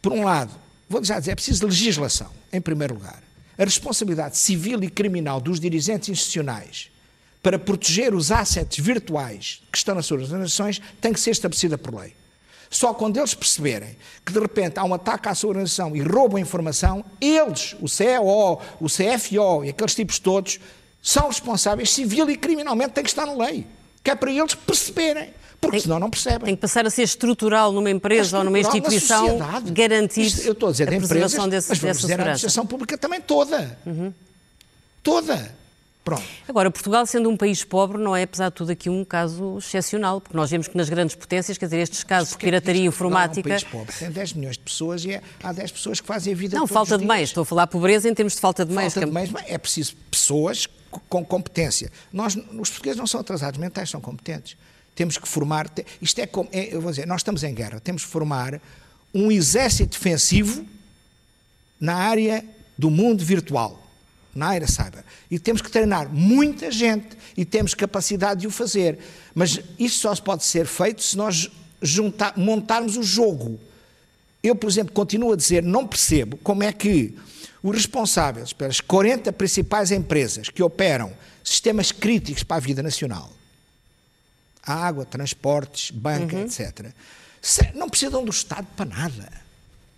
por 0.01 0.12
um 0.12 0.24
lado, 0.26 0.51
vou 0.89 1.03
já 1.03 1.20
dizer, 1.20 1.32
é 1.32 1.36
preciso 1.36 1.66
legislação, 1.68 2.30
em 2.51 2.59
primeiro 2.59 2.95
lugar 2.95 3.31
a 3.62 3.64
responsabilidade 3.64 4.38
civil 4.38 4.84
e 4.84 4.89
criminal 4.89 5.39
dos 5.39 5.59
dirigentes 5.59 6.09
institucionais 6.09 6.89
para 7.43 7.59
proteger 7.59 8.12
os 8.12 8.32
assets 8.32 8.84
virtuais 8.84 9.62
que 9.72 9.78
estão 9.78 9.93
nas 9.93 10.07
suas 10.07 10.24
organizações 10.24 10.82
tem 10.99 11.14
que 11.14 11.20
ser 11.20 11.30
estabelecida 11.30 11.78
por 11.78 11.93
lei. 11.93 12.16
Só 12.72 12.91
quando 12.91 13.18
eles 13.18 13.36
perceberem 13.36 13.95
que 14.26 14.34
de 14.34 14.39
repente 14.39 14.80
há 14.80 14.84
um 14.84 14.95
ataque 14.95 15.30
à 15.30 15.36
sua 15.36 15.49
organização 15.49 15.95
e 15.95 16.01
roubam 16.01 16.39
informação, 16.39 17.05
eles, 17.20 17.76
o 17.80 17.88
CEO, 17.88 18.59
o 18.80 18.88
CFO 18.88 19.64
e 19.64 19.70
aqueles 19.70 19.93
tipos 19.93 20.18
todos, 20.18 20.59
são 20.99 21.28
responsáveis 21.28 21.91
civil 21.91 22.32
e 22.32 22.38
criminalmente, 22.38 22.93
tem 22.93 23.03
que 23.03 23.12
estar 23.12 23.28
na 23.28 23.34
lei. 23.34 23.68
Que 24.03 24.09
é 24.09 24.16
para 24.16 24.32
eles 24.32 24.55
perceberem 24.55 25.36
porque 25.62 25.78
tem, 25.78 25.82
senão 25.82 25.99
não 25.99 26.09
percebem. 26.09 26.39
Tem 26.39 26.55
que 26.55 26.62
passar 26.62 26.86
a 26.88 26.89
ser 26.89 27.03
estrutural 27.03 27.72
numa 27.72 27.89
empresa 27.89 28.36
é 28.36 28.39
ou 28.39 28.43
numa 28.43 28.59
instituição 28.59 29.38
garantir 29.72 30.22
Isto, 30.22 30.41
eu 30.41 30.53
estou 30.53 30.70
a 30.70 30.72
dizer 30.72 30.89
a 30.89 30.95
empresas, 30.95 31.32
desse, 31.49 31.70
mas 31.70 31.80
vamos 31.80 31.97
dizer 31.99 32.14
a 32.14 32.24
administração 32.24 32.66
pública 32.66 32.97
também 32.97 33.22
toda. 33.22 33.78
Uhum. 33.86 34.12
Toda. 35.03 35.62
Pronto. 36.03 36.24
Agora, 36.47 36.72
Portugal, 36.72 37.05
sendo 37.05 37.30
um 37.30 37.38
país 37.38 37.64
pobre, 37.64 37.99
não 37.99 38.16
é, 38.16 38.24
apesar 38.24 38.49
de 38.49 38.55
tudo, 38.55 38.72
aqui 38.72 38.89
um 38.89 39.05
caso 39.05 39.59
excepcional, 39.59 40.20
porque 40.20 40.36
nós 40.36 40.49
vemos 40.49 40.68
que 40.68 40.76
nas 40.76 40.89
grandes 40.89 41.16
potências, 41.16 41.59
quer 41.59 41.66
dizer, 41.66 41.78
estes 41.78 42.03
casos 42.03 42.32
de 42.32 42.38
pirataria 42.39 42.86
informática. 42.86 43.47
É 43.47 43.53
um 43.53 43.59
país 43.59 43.64
pobre, 43.64 43.93
tem 43.93 44.09
10 44.09 44.34
milhões 44.34 44.57
de 44.57 44.64
pessoas 44.64 45.05
e 45.05 45.12
é, 45.12 45.22
há 45.43 45.53
10 45.53 45.72
pessoas 45.72 46.01
que 46.01 46.07
fazem 46.07 46.34
a 46.34 46.36
vida 46.36 46.57
Não, 46.57 46.66
falta 46.66 46.97
de 46.97 47.05
meios. 47.05 47.30
Estou 47.30 47.43
a 47.43 47.45
falar 47.45 47.68
pobreza 47.68 48.09
em 48.09 48.16
termos 48.16 48.34
de 48.34 48.39
falta 48.39 48.66
de 48.66 48.74
meios. 48.74 48.95
Falta 48.95 49.05
de 49.07 49.12
é- 49.12 49.14
meios, 49.14 49.32
é 49.45 49.57
preciso 49.59 49.95
pessoas 50.09 50.68
com 51.07 51.24
competência. 51.24 51.91
Nós, 52.12 52.36
os 52.36 52.70
portugueses 52.70 52.97
não 52.97 53.05
são 53.05 53.22
atrasados 53.22 53.59
mentais, 53.59 53.89
são 53.91 54.01
competentes. 54.01 54.57
Temos 54.96 55.18
que 55.18 55.28
formar. 55.28 55.70
Isto 56.02 56.20
é 56.20 56.28
como. 56.28 56.50
é, 56.52 56.74
eu 56.74 56.82
vou 56.82 56.92
dizer, 56.92 57.08
nós 57.08 57.22
estamos 57.22 57.44
em 57.44 57.54
guerra. 57.54 57.80
Temos 57.80 58.04
que 58.04 58.12
formar 58.12 58.62
um 59.14 59.32
exército 59.32 59.98
defensivo 59.98 60.66
na 61.80 61.96
área 61.96 62.46
do 62.78 62.89
mundo 62.89 63.24
virtual, 63.24 63.82
na 64.34 64.48
área 64.48 64.68
cyber. 64.68 65.04
E 65.30 65.39
temos 65.39 65.62
que 65.62 65.70
treinar 65.70 66.10
muita 66.10 66.72
gente 66.72 67.18
e 67.36 67.44
temos 67.44 67.74
capacidade 67.74 68.42
de 68.42 68.48
o 68.48 68.52
fazer. 68.52 69.00
Mas 69.34 69.60
isso 69.80 70.00
só 70.00 70.16
pode 70.16 70.44
ser 70.44 70.66
feito 70.66 71.04
se 71.04 71.18
nós 71.18 71.50
juntar, 71.82 72.38
montarmos 72.38 72.98
o 72.98 73.04
jogo. 73.04 73.60
Eu, 74.44 74.56
por 74.56 74.70
exemplo, 74.70 74.94
continuo 74.94 75.34
a 75.34 75.36
dizer, 75.36 75.64
não 75.64 75.88
percebo 75.88 76.38
como 76.38 76.64
é 76.64 76.72
que 76.72 77.16
os 77.64 77.76
responsáveis 77.76 78.54
pelas 78.54 78.82
40 78.82 79.32
principais 79.34 79.92
empresas 79.92 80.50
que 80.50 80.64
operam 80.64 81.14
sistemas 81.44 81.92
críticos 81.92 82.44
para 82.44 82.58
a 82.58 82.60
vida 82.60 82.82
nacional, 82.82 83.32
água, 84.64 85.05
transportes, 85.05 85.91
banca, 85.91 86.38
etc., 86.39 86.88
se- 87.41 87.72
não 87.74 87.89
precisam 87.89 88.24
do 88.24 88.30
Estado 88.32 88.68
para 88.76 88.86
nada. 88.86 89.32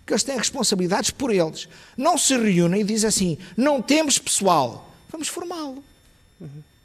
Que 0.06 0.12
eles 0.12 0.22
têm 0.22 0.36
responsabilidades 0.36 1.10
por 1.10 1.30
eles. 1.32 1.66
Não 1.96 2.18
se 2.18 2.36
reúnem 2.36 2.82
e 2.82 2.84
dizem 2.84 3.08
assim: 3.08 3.38
não 3.56 3.80
temos 3.80 4.18
pessoal, 4.18 4.94
vamos 5.10 5.28
formá-lo. 5.28 5.82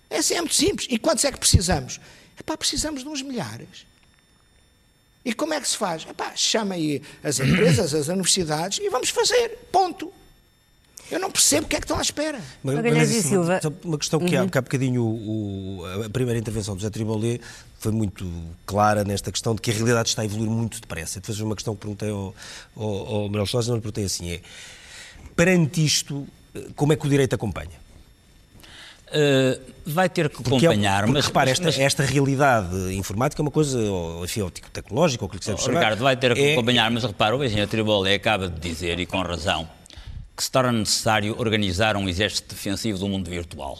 É 0.09 0.17
assim, 0.19 0.35
é 0.35 0.39
muito 0.39 0.55
simples. 0.55 0.87
E 0.89 0.97
quantos 0.97 1.23
é 1.25 1.31
que 1.31 1.37
precisamos? 1.37 1.99
Epá, 2.39 2.55
precisamos 2.57 3.03
de 3.03 3.09
uns 3.09 3.21
milhares. 3.21 3.85
E 5.25 5.33
como 5.33 5.53
é 5.53 5.59
que 5.59 5.67
se 5.67 5.75
faz? 5.75 6.05
Epá, 6.09 6.31
chama 6.35 6.75
aí 6.75 7.01
as 7.23 7.39
empresas, 7.41 7.93
as 7.93 8.07
universidades 8.07 8.79
e 8.81 8.89
vamos 8.89 9.09
fazer. 9.09 9.49
Ponto. 9.71 10.11
Eu 11.11 11.19
não 11.19 11.31
percebo 11.31 11.65
o 11.65 11.69
que 11.69 11.75
é 11.75 11.79
que 11.79 11.85
estão 11.85 11.97
à 11.97 12.01
espera. 12.01 12.39
Mas- 12.63 12.75
Magalhães 12.75 13.07
mas 13.09 13.11
e 13.11 13.19
isso, 13.19 13.29
Silva. 13.29 13.59
só 13.61 13.71
Uma 13.83 13.97
questão 13.97 14.19
que 14.19 14.35
há, 14.35 14.47
que 14.47 14.57
há 14.57 14.61
bocadinho 14.61 15.03
o- 15.03 15.79
o- 15.79 16.03
a 16.05 16.09
primeira 16.09 16.39
intervenção 16.39 16.75
do 16.75 16.79
José 16.81 16.89
Tribolé 16.91 17.39
foi 17.79 17.91
muito 17.91 18.29
clara 18.65 19.03
nesta 19.03 19.31
questão 19.31 19.55
de 19.55 19.61
que 19.61 19.71
a 19.71 19.73
realidade 19.73 20.09
está 20.09 20.21
a 20.21 20.25
evoluir 20.25 20.49
muito 20.49 20.79
depressa. 20.81 21.19
Depois 21.19 21.39
uma 21.39 21.55
questão 21.55 21.73
que 21.75 21.81
perguntei 21.81 22.09
ao, 22.09 22.35
ao, 22.75 22.85
ao 23.15 23.23
Manuel 23.29 23.45
Sousa, 23.45 23.69
não 23.69 23.77
lhe 23.77 23.81
perguntei 23.81 24.03
assim, 24.05 24.31
é 24.31 24.41
perante 25.35 25.83
isto, 25.83 26.27
como 26.75 26.91
é 26.93 26.95
que 26.95 27.05
o 27.05 27.09
direito 27.09 27.33
acompanha? 27.33 27.79
Uh, 29.07 29.59
vai 29.87 30.07
ter 30.07 30.29
que 30.29 30.35
Porque, 30.43 30.65
é- 30.65 30.69
acompanhar, 30.69 30.99
porque 31.05 31.13
mas, 31.13 31.25
repara, 31.25 31.49
esta, 31.49 31.65
mas- 31.65 31.79
esta 31.79 32.03
realidade 32.03 32.75
informática 32.93 33.41
é 33.41 33.43
uma 33.43 33.49
coisa, 33.49 33.79
ou, 33.79 34.23
enfim, 34.23 34.41
ou 34.41 34.51
tecnológica, 34.51 35.23
ou 35.23 35.27
o 35.27 35.29
que 35.31 35.37
lhe 35.37 35.39
quiser 35.39 35.55
Oh, 35.55 35.57
chamar. 35.57 35.79
Ricardo, 35.79 35.99
vai 36.03 36.15
ter 36.15 36.35
que 36.35 36.41
é- 36.41 36.53
acompanhar, 36.53 36.91
mas 36.91 37.03
repara, 37.03 37.35
o 37.35 37.43
engenheiro 37.43 37.69
Tribolé 37.71 38.13
acaba 38.13 38.47
de 38.47 38.59
dizer, 38.59 38.99
e 38.99 39.07
com 39.07 39.19
razão, 39.23 39.67
que 40.37 40.43
se 40.43 40.51
torna 40.51 40.71
necessário 40.71 41.35
organizar 41.39 41.97
um 41.97 42.07
exército 42.07 42.53
defensivo 42.53 42.99
do 42.99 43.07
mundo 43.07 43.27
virtual. 43.31 43.79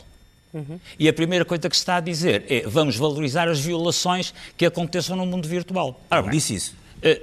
E 0.97 1.07
a 1.07 1.13
primeira 1.13 1.45
coisa 1.45 1.69
que 1.69 1.75
se 1.75 1.81
está 1.81 1.97
a 1.97 1.99
dizer 1.99 2.45
é 2.49 2.61
vamos 2.67 2.95
valorizar 2.95 3.47
as 3.47 3.59
violações 3.59 4.33
que 4.57 4.65
aconteçam 4.65 5.15
no 5.15 5.25
mundo 5.25 5.47
virtual. 5.47 6.01
Ora 6.09 6.21
bem, 6.23 6.31
disse 6.31 6.55
isso. 6.55 6.75
eh, 7.01 7.21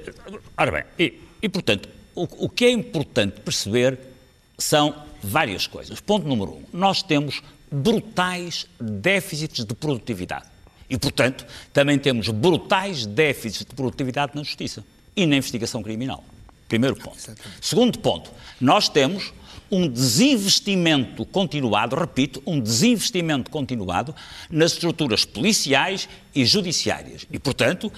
ora 0.56 0.70
bem, 0.70 0.84
e, 0.98 1.20
e, 1.42 1.48
portanto, 1.48 1.88
o, 2.14 2.46
o 2.46 2.48
que 2.48 2.64
é 2.64 2.70
importante 2.70 3.40
perceber 3.40 3.98
são 4.56 4.94
várias 5.22 5.66
coisas. 5.66 6.00
Ponto 6.00 6.26
número 6.26 6.52
um, 6.52 6.62
nós 6.72 7.02
temos 7.02 7.42
brutais 7.70 8.66
déficits 8.80 9.64
de 9.64 9.74
produtividade. 9.74 10.46
E, 10.88 10.96
portanto, 10.96 11.44
também 11.72 11.98
temos 11.98 12.28
brutais 12.28 13.06
déficits 13.06 13.66
de 13.66 13.74
produtividade 13.74 14.32
na 14.34 14.42
justiça 14.42 14.84
e 15.16 15.26
na 15.26 15.36
investigação 15.36 15.82
criminal. 15.82 16.22
Primeiro 16.68 16.96
ponto. 16.96 17.16
Segundo 17.60 17.98
ponto, 17.98 18.30
nós 18.60 18.88
temos 18.88 19.32
um 19.70 19.88
desinvestimento 19.88 21.24
continuado, 21.26 21.96
repito, 21.96 22.42
um 22.46 22.60
desinvestimento 22.60 23.50
continuado 23.50 24.14
nas 24.50 24.72
estruturas 24.72 25.24
policiais 25.24 26.08
e 26.34 26.44
judiciárias. 26.44 27.26
E, 27.30 27.38
portanto, 27.38 27.92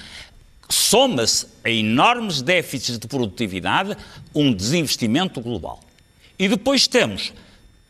soma-se 0.68 1.46
a 1.64 1.70
enormes 1.70 2.42
déficits 2.42 2.98
de 2.98 3.06
produtividade 3.06 3.96
um 4.34 4.52
desinvestimento 4.52 5.40
global. 5.40 5.80
E 6.38 6.48
depois 6.48 6.86
temos 6.86 7.32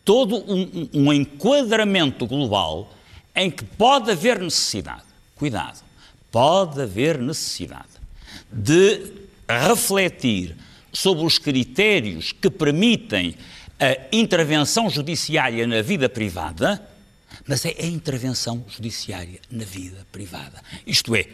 todo 0.05 0.37
um, 0.37 0.89
um- 0.95 1.13
enquadramento 1.13 2.27
global 2.27 2.95
em 3.35 3.51
que 3.51 3.65
pode 3.65 4.11
haver 4.11 4.41
necessidade, 4.41 5.03
cuidado, 5.37 5.85
pode 6.33 6.81
haver 6.81 7.19
necessidade 7.19 7.89
de 8.51 9.13
refletir 9.49 10.57
sobre 10.93 11.25
os 11.25 11.39
critérios 11.39 12.33
que 12.33 12.51
permitem 12.51 13.35
a 13.81 13.97
intervenção 14.13 14.91
judiciária 14.91 15.67
na 15.67 15.83
vida 15.83 16.09
privada, 16.09 16.83
mas 17.47 17.65
é 17.65 17.75
a 17.79 17.87
intervenção 17.87 18.65
judiciária 18.69 19.41
na 19.51 19.65
vida 19.65 20.07
privada. 20.11 20.61
Isto 20.87 21.15
é, 21.15 21.27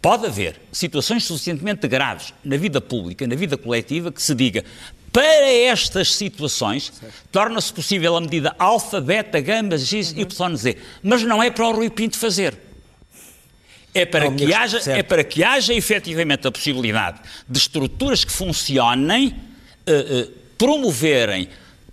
pode 0.00 0.26
haver 0.26 0.60
situações 0.72 1.24
suficientemente 1.24 1.86
graves 1.86 2.32
na 2.44 2.56
vida 2.56 2.80
pública, 2.80 3.26
na 3.26 3.34
vida 3.34 3.56
coletiva, 3.56 4.10
que 4.10 4.22
se 4.22 4.34
diga 4.34 4.64
para 5.12 5.52
estas 5.52 6.14
situações 6.14 6.92
torna-se 7.32 7.72
possível 7.72 8.16
a 8.16 8.20
medida 8.20 8.54
alfa, 8.58 9.00
beta, 9.00 9.40
gama, 9.40 9.76
x, 9.76 10.12
y, 10.16 10.56
z. 10.56 10.76
Mas 11.02 11.22
não 11.22 11.42
é 11.42 11.50
para 11.50 11.66
o 11.66 11.72
Rui 11.72 11.90
Pinto 11.90 12.16
fazer. 12.16 12.56
É 13.92 14.06
para, 14.06 14.30
Não, 14.30 14.36
que 14.36 14.54
haja, 14.54 14.80
certo. 14.80 14.98
é 14.98 15.02
para 15.02 15.24
que 15.24 15.42
haja 15.42 15.74
efetivamente 15.74 16.46
a 16.46 16.52
possibilidade 16.52 17.20
de 17.48 17.58
estruturas 17.58 18.24
que 18.24 18.30
funcionem 18.30 19.34
eh, 19.84 19.92
eh, 19.92 20.28
promoverem 20.56 21.48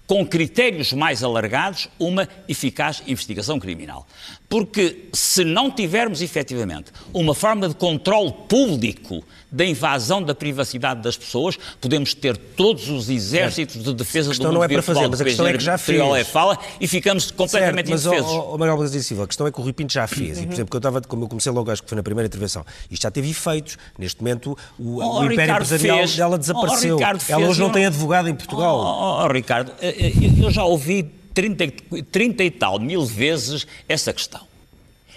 com 0.07 0.25
critérios 0.25 0.93
mais 0.93 1.21
alargados 1.21 1.89
uma 1.99 2.27
eficaz 2.47 3.03
investigação 3.05 3.59
criminal. 3.59 4.07
Porque 4.49 5.09
se 5.11 5.43
não 5.43 5.69
tivermos 5.69 6.21
efetivamente 6.21 6.89
uma 7.13 7.35
forma 7.35 7.67
de 7.67 7.75
controle 7.75 8.33
público 8.47 9.21
da 9.51 9.65
invasão 9.65 10.23
da 10.23 10.33
privacidade 10.33 11.01
das 11.01 11.17
pessoas, 11.17 11.57
podemos 11.81 12.13
ter 12.13 12.37
todos 12.37 12.89
os 12.89 13.09
exércitos 13.09 13.83
de 13.83 13.93
defesa 13.93 14.31
do 14.33 14.37
mundo 14.43 14.53
não 14.53 14.63
é 14.63 14.67
para 14.69 14.81
fazer, 14.81 15.07
mas 15.09 15.19
a 15.19 15.23
questão 15.25 15.47
é 15.47 15.53
que 15.53 15.63
já 15.63 15.77
fez. 15.77 16.27
fala 16.29 16.57
e 16.79 16.87
ficamos 16.87 17.29
completamente 17.31 17.87
Certo, 17.87 17.89
mas, 17.89 18.05
indefesos. 18.05 18.31
ó, 18.31 18.57
Manuel 18.57 18.77
Brasil 18.77 19.03
Silva, 19.03 19.23
a 19.25 19.27
questão 19.27 19.47
é 19.47 19.51
que 19.51 19.59
o 19.59 19.63
Rui 19.63 19.73
Pinto 19.73 19.91
já 19.91 20.07
fez. 20.07 20.37
E, 20.39 20.45
por 20.45 20.53
exemplo, 20.53 20.69
que 20.71 20.75
eu 20.75 20.79
estava, 20.79 21.01
como 21.01 21.25
eu 21.25 21.27
comecei 21.27 21.51
logo, 21.51 21.69
acho 21.69 21.83
que 21.83 21.89
foi 21.89 21.95
na 21.97 22.03
primeira 22.03 22.27
intervenção, 22.27 22.65
isto 22.89 23.03
já 23.03 23.11
teve 23.11 23.29
efeitos. 23.29 23.77
Neste 23.99 24.21
momento, 24.21 24.57
o, 24.79 25.01
Oh, 25.03 25.19
o 25.21 25.25
império 25.31 25.53
empresarial 25.55 25.97
fez. 25.99 26.15
dela 26.15 26.35
Oh, 26.35 26.37
desapareceu. 26.37 26.95
Ricardo 26.97 27.23
Ela 27.27 27.47
hoje 27.47 27.59
não 27.59 27.69
tem 27.69 27.85
advogado 27.85 28.29
em 28.29 28.35
Portugal. 28.35 28.77
Oh, 28.79 28.83
oh, 29.21 29.25
oh, 29.25 29.27
Ricardo, 29.31 29.71
eh, 29.81 30.07
eh, 30.07 30.13
eu 30.43 30.49
já 30.51 30.63
ouvi 30.63 31.03
30, 31.37 31.65
e- 31.65 32.01
30 32.01 32.43
e 32.43 32.49
tal 32.49 32.79
mil 32.79 33.05
vezes 33.05 33.67
essa 33.87 34.11
questão. 34.11 34.41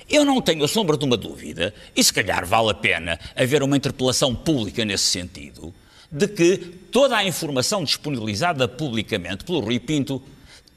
Eu 0.07 0.23
não 0.23 0.43
tenho 0.43 0.63
a 0.63 0.69
sombra 0.69 0.99
de 0.99 1.05
uma 1.07 1.17
dúvida, 1.17 1.73
e 1.97 2.05
se 2.05 2.13
calhar 2.13 2.45
vale 2.45 2.71
a 2.71 2.75
pena 2.75 3.19
haver 3.35 3.63
uma 3.63 3.75
interpelação 3.75 4.35
pública 4.35 4.85
nesse 4.85 5.05
sentido, 5.05 5.73
de 6.13 6.29
que 6.29 6.59
toda 6.93 7.17
a 7.17 7.25
informação 7.25 7.83
disponibilizada 7.85 8.69
publicamente 8.69 9.45
pelo 9.45 9.61
Rui 9.61 9.81
Pinto, 9.81 10.23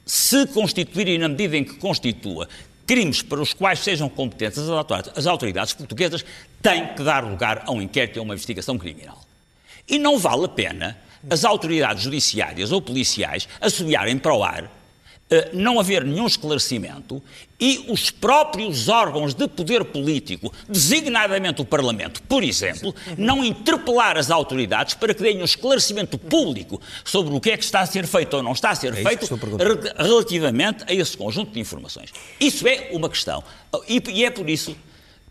se 0.06 0.46
constituir 0.46 1.08
e 1.08 1.18
na 1.18 1.28
medida 1.28 1.58
em 1.58 1.64
que 1.64 1.74
constitua 1.74 2.48
crimes 2.86 3.20
para 3.20 3.42
os 3.42 3.52
quais 3.52 3.80
sejam 3.80 4.08
competentes 4.08 4.58
as 4.58 4.68
autoridades, 4.70 5.12
as 5.14 5.26
autoridades 5.26 5.74
portuguesas, 5.74 6.24
têm 6.62 6.86
que 6.94 7.02
dar 7.02 7.22
lugar 7.22 7.64
a 7.66 7.70
um 7.70 7.82
inquérito 7.82 8.16
e 8.16 8.18
a 8.18 8.22
uma 8.22 8.32
investigação 8.32 8.78
criminal. 8.78 9.22
E 9.86 9.98
não 9.98 10.18
vale 10.18 10.46
a 10.46 10.48
pena 10.48 10.96
as 11.28 11.44
autoridades 11.44 12.02
judiciárias 12.02 12.72
ou 12.72 12.80
policiais 12.80 13.46
assobiarem 13.60 14.16
para 14.16 14.34
o 14.34 14.42
ar, 14.42 14.70
não 15.52 15.80
haver 15.80 16.04
nenhum 16.04 16.26
esclarecimento 16.26 17.22
e 17.58 17.86
os 17.88 18.10
próprios 18.10 18.88
órgãos 18.88 19.34
de 19.34 19.48
poder 19.48 19.84
político, 19.84 20.52
designadamente 20.68 21.62
o 21.62 21.64
Parlamento, 21.64 22.22
por 22.22 22.42
exemplo, 22.42 22.94
não 23.16 23.44
interpelar 23.44 24.16
as 24.16 24.30
autoridades 24.30 24.94
para 24.94 25.14
que 25.14 25.22
deem 25.22 25.40
um 25.40 25.44
esclarecimento 25.44 26.18
público 26.18 26.80
sobre 27.04 27.34
o 27.34 27.40
que 27.40 27.50
é 27.50 27.56
que 27.56 27.64
está 27.64 27.80
a 27.80 27.86
ser 27.86 28.06
feito 28.06 28.36
ou 28.36 28.42
não 28.42 28.52
está 28.52 28.70
a 28.70 28.74
ser 28.74 28.92
É 28.92 29.02
feito 29.02 29.26
relativamente 29.96 30.84
a 30.86 30.92
esse 30.92 31.16
conjunto 31.16 31.52
de 31.52 31.60
informações. 31.60 32.12
Isso 32.38 32.66
é 32.68 32.90
uma 32.92 33.08
questão. 33.08 33.42
E 33.88 34.24
é 34.24 34.30
por 34.30 34.48
isso 34.48 34.76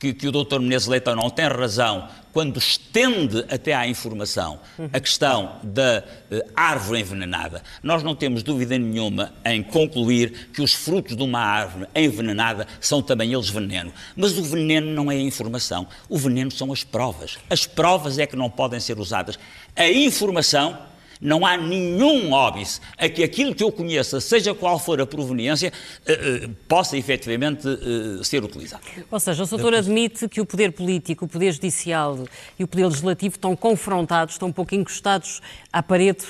que, 0.03 0.13
que 0.13 0.27
o 0.27 0.31
Dr. 0.31 0.59
Menezes 0.59 0.87
Leitão 0.89 1.15
não 1.15 1.29
tem 1.29 1.47
razão 1.47 2.09
quando 2.33 2.57
estende 2.57 3.45
até 3.49 3.73
à 3.73 3.87
informação 3.87 4.59
a 4.91 4.99
questão 4.99 5.59
da 5.63 6.03
eh, 6.29 6.45
árvore 6.53 6.99
envenenada. 6.99 7.63
Nós 7.81 8.03
não 8.03 8.13
temos 8.13 8.43
dúvida 8.43 8.77
nenhuma 8.77 9.31
em 9.45 9.63
concluir 9.63 10.49
que 10.51 10.61
os 10.61 10.73
frutos 10.73 11.15
de 11.15 11.23
uma 11.23 11.39
árvore 11.39 11.87
envenenada 11.95 12.67
são 12.81 13.01
também 13.01 13.31
eles 13.31 13.49
veneno. 13.49 13.93
Mas 14.13 14.37
o 14.37 14.43
veneno 14.43 14.87
não 14.87 15.09
é 15.09 15.15
a 15.15 15.21
informação, 15.21 15.87
o 16.09 16.17
veneno 16.17 16.51
são 16.51 16.73
as 16.73 16.83
provas. 16.83 17.37
As 17.49 17.65
provas 17.65 18.19
é 18.19 18.25
que 18.25 18.35
não 18.35 18.49
podem 18.49 18.81
ser 18.81 18.99
usadas. 18.99 19.39
A 19.73 19.87
informação 19.87 20.77
Não 21.23 21.45
há 21.45 21.55
nenhum 21.55 22.33
óbice 22.33 22.81
a 22.97 23.07
que 23.07 23.23
aquilo 23.23 23.55
que 23.55 23.63
eu 23.63 23.71
conheça, 23.71 24.19
seja 24.19 24.53
qual 24.53 24.77
for 24.77 24.99
a 24.99 25.05
proveniência, 25.05 25.71
uh, 26.05 26.45
uh, 26.45 26.55
possa 26.67 26.97
efetivamente 26.97 27.65
uh, 27.65 28.21
ser 28.25 28.43
utilizado. 28.43 28.83
Ou 29.09 29.19
seja, 29.21 29.43
o 29.43 29.47
Soutor 29.47 29.73
admite 29.73 30.27
que 30.27 30.41
o 30.41 30.45
poder 30.45 30.73
político, 30.73 31.23
o 31.23 31.27
poder 31.29 31.53
judicial 31.53 32.19
e 32.59 32.63
o 32.65 32.67
poder 32.67 32.87
legislativo 32.87 33.35
estão 33.35 33.55
confrontados, 33.55 34.35
estão 34.35 34.49
um 34.49 34.51
pouco 34.51 34.75
encostados 34.75 35.41
à 35.71 35.81
parede 35.81 36.25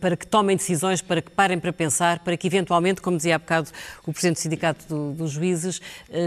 para 0.00 0.16
que 0.16 0.26
tomem 0.26 0.56
decisões, 0.56 1.02
para 1.02 1.20
que 1.20 1.30
parem 1.30 1.58
para 1.58 1.72
pensar, 1.72 2.20
para 2.20 2.36
que 2.36 2.46
eventualmente, 2.46 3.00
como 3.00 3.16
dizia 3.16 3.34
há 3.34 3.38
bocado 3.38 3.70
o 4.06 4.12
Presidente 4.12 4.36
do 4.36 4.40
Sindicato 4.42 4.86
do, 4.88 5.12
dos 5.12 5.32
Juízes, 5.32 5.80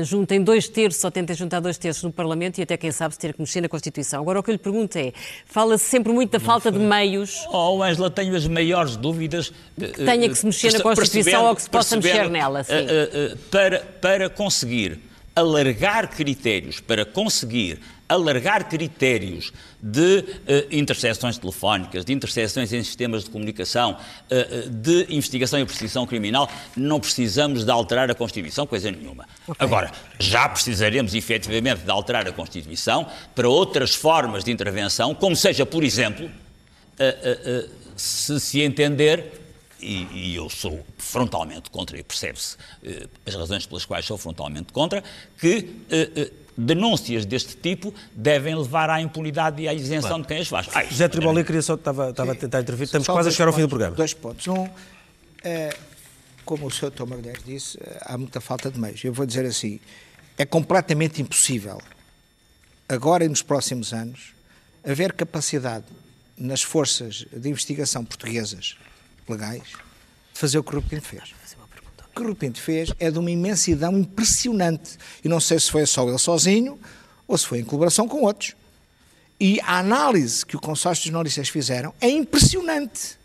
juntem 0.04 0.44
dois 0.44 0.68
terços 0.68 1.02
ou 1.04 1.10
tentem 1.10 1.36
juntar 1.36 1.62
dois 1.62 1.78
terços 1.78 2.04
no 2.04 2.12
Parlamento 2.12 2.58
e 2.58 2.64
até, 2.64 2.76
quem 2.76 2.92
sabe, 2.92 3.14
se 3.14 3.20
ter 3.20 3.34
que 3.34 3.40
mexer 3.40 3.62
na 3.62 3.70
Constituição. 3.70 4.22
Agora, 4.22 4.40
o 4.42 4.44
que 4.44 4.50
eu 4.50 4.54
lhe 4.54 4.60
pergunto 4.60 4.98
é, 4.98 5.14
fala-se 5.46 5.86
sempre 5.86 6.12
muito 6.12 6.32
da 6.32 6.40
falta 6.40 6.70
de 6.70 6.80
meios... 6.80 7.48
Oh, 7.52 7.82
Angela, 7.82 8.09
tenho 8.10 8.36
as 8.36 8.48
maiores 8.48 8.96
dúvidas... 8.96 9.52
Que 9.78 9.88
tenha 9.92 10.28
que 10.28 10.36
se 10.36 10.46
mexer 10.46 10.74
na 10.74 10.82
Constituição 10.82 11.46
ou 11.46 11.56
que 11.56 11.62
se 11.62 11.70
possa 11.70 11.96
mexer 11.96 12.30
nela, 12.30 12.64
sim. 12.64 12.74
Para, 13.50 13.80
para 14.02 14.30
conseguir 14.30 15.00
alargar 15.36 16.10
critérios, 16.10 16.80
para 16.80 17.06
conseguir 17.06 17.80
alargar 18.10 18.68
critérios 18.68 19.54
de 19.80 20.02
uh, 20.02 20.26
interseções 20.72 21.38
telefónicas, 21.38 22.04
de 22.04 22.12
interseções 22.12 22.74
em 22.74 22.84
sistemas 22.84 23.24
de 23.24 23.30
comunicação, 23.30 23.98
de 24.72 25.06
investigação 25.10 25.60
e 25.60 25.66
perseguição 25.66 26.08
criminal, 26.08 26.50
não 26.76 27.00
precisamos 27.00 27.64
de 27.64 27.72
alterar 27.72 28.10
a 28.10 28.16
Constituição, 28.16 28.66
coisa 28.66 28.90
nenhuma. 28.90 29.28
Okay. 29.48 29.64
Agora, 29.64 29.92
já 30.18 30.50
precisaremos 30.50 31.14
efetivamente 31.14 31.82
de 31.82 31.92
alterar 31.92 32.28
a 32.28 32.32
Constituição 32.32 33.06
para 33.36 33.48
outras 33.48 33.94
formas 33.94 34.44
de 34.44 34.52
intervenção, 34.52 35.14
como 35.14 35.36
seja, 35.36 35.64
por 35.64 35.84
exemplo, 35.84 36.26
uh, 36.26 37.70
se 38.00 38.40
se 38.40 38.62
entender 38.62 39.40
e, 39.82 40.08
e, 40.12 40.36
eu 40.36 40.50
sou 40.50 40.86
frontalmente 40.98 41.70
contra, 41.70 41.98
e 41.98 42.04
percebe-se 42.04 42.58
eh, 42.84 43.08
as 43.26 43.34
razões 43.34 43.66
pelas 43.66 43.86
quais 43.86 44.06
sou 44.06 44.18
frontalmente 44.18 44.74
contra, 44.74 45.02
que 45.38 45.74
eh, 45.90 46.12
eh, 46.16 46.32
denúncias 46.58 47.26
deste 47.26 47.56
tipo 47.56 47.94
devem 48.14 48.56
levar 48.56 48.90
à 48.90 49.02
impunidade 49.02 49.62
e 49.62 49.70
à 49.70 49.74
isenção 49.74 50.10
claro. 50.10 50.22
de 50.24 50.28
quem 50.28 50.38
as 50.40 50.48
faz. 50.50 50.68
Ai, 50.74 50.88
José 50.90 51.08
Tribolli 51.08 51.46
queria 51.46 51.62
só, 51.62 51.76
estava, 51.76 52.10
estava 52.10 52.34
a 52.34 52.36
tentar 52.36 52.60
intervir, 52.60 52.86
estamos 52.86 53.06
Só 53.06 53.14
quase 53.14 53.30
a 53.30 53.32
chegar 53.32 53.48
ao 53.48 53.54
fim 53.54 53.62
do 53.62 53.70
programa. 53.70 53.96
Dois 53.96 54.14
pontos. 54.14 54.46
Um, 54.48 54.68
é, 55.44 55.74
como 56.44 56.68
o 56.68 56.72
Sr. 56.72 56.92
Tomar 56.92 57.20
disse, 57.46 57.80
há 58.02 58.18
muita 58.18 58.42
falta 58.42 58.70
de 58.70 58.78
meios. 58.78 59.02
Eu 59.04 59.14
vou 59.14 59.26
dizer 59.26 59.46
assim, 59.46 59.80
é 60.38 60.46
completamente 60.46 61.22
impossível, 61.22 61.82
agora 62.90 63.24
e 63.24 63.30
nos 63.30 63.42
próximos 63.42 63.94
anos, 63.94 64.34
haver 64.84 65.14
capacidade 65.14 65.86
nas 66.40 66.62
forças 66.62 67.26
de 67.32 67.50
investigação 67.50 68.04
portuguesas 68.06 68.78
legais 69.28 69.64
fazer 70.34 70.58
o 70.58 70.64
que 70.64 70.76
o 70.76 70.82
Pinto 70.82 71.06
fez. 71.06 71.34
O 72.00 72.22
que 72.22 72.32
o 72.32 72.36
Pinto 72.36 72.60
fez 72.60 72.94
é 73.00 73.12
de 73.12 73.20
uma 73.20 73.30
imensidão 73.30 73.98
impressionante. 73.98 74.98
E 75.24 75.28
não 75.28 75.40
sei 75.40 75.60
se 75.60 75.70
foi 75.70 75.86
só 75.86 76.08
ele 76.08 76.18
sozinho 76.18 76.80
ou 77.28 77.38
se 77.38 77.46
foi 77.46 77.60
em 77.60 77.64
colaboração 77.64 78.08
com 78.08 78.24
outros. 78.24 78.56
E 79.40 79.60
a 79.62 79.78
análise 79.80 80.46
que 80.46 80.56
o 80.56 80.60
consórcio 80.60 81.04
de 81.04 81.10
jornalistas 81.10 81.50
fizeram 81.50 81.94
é 82.00 82.10
impressionante. 82.10 83.18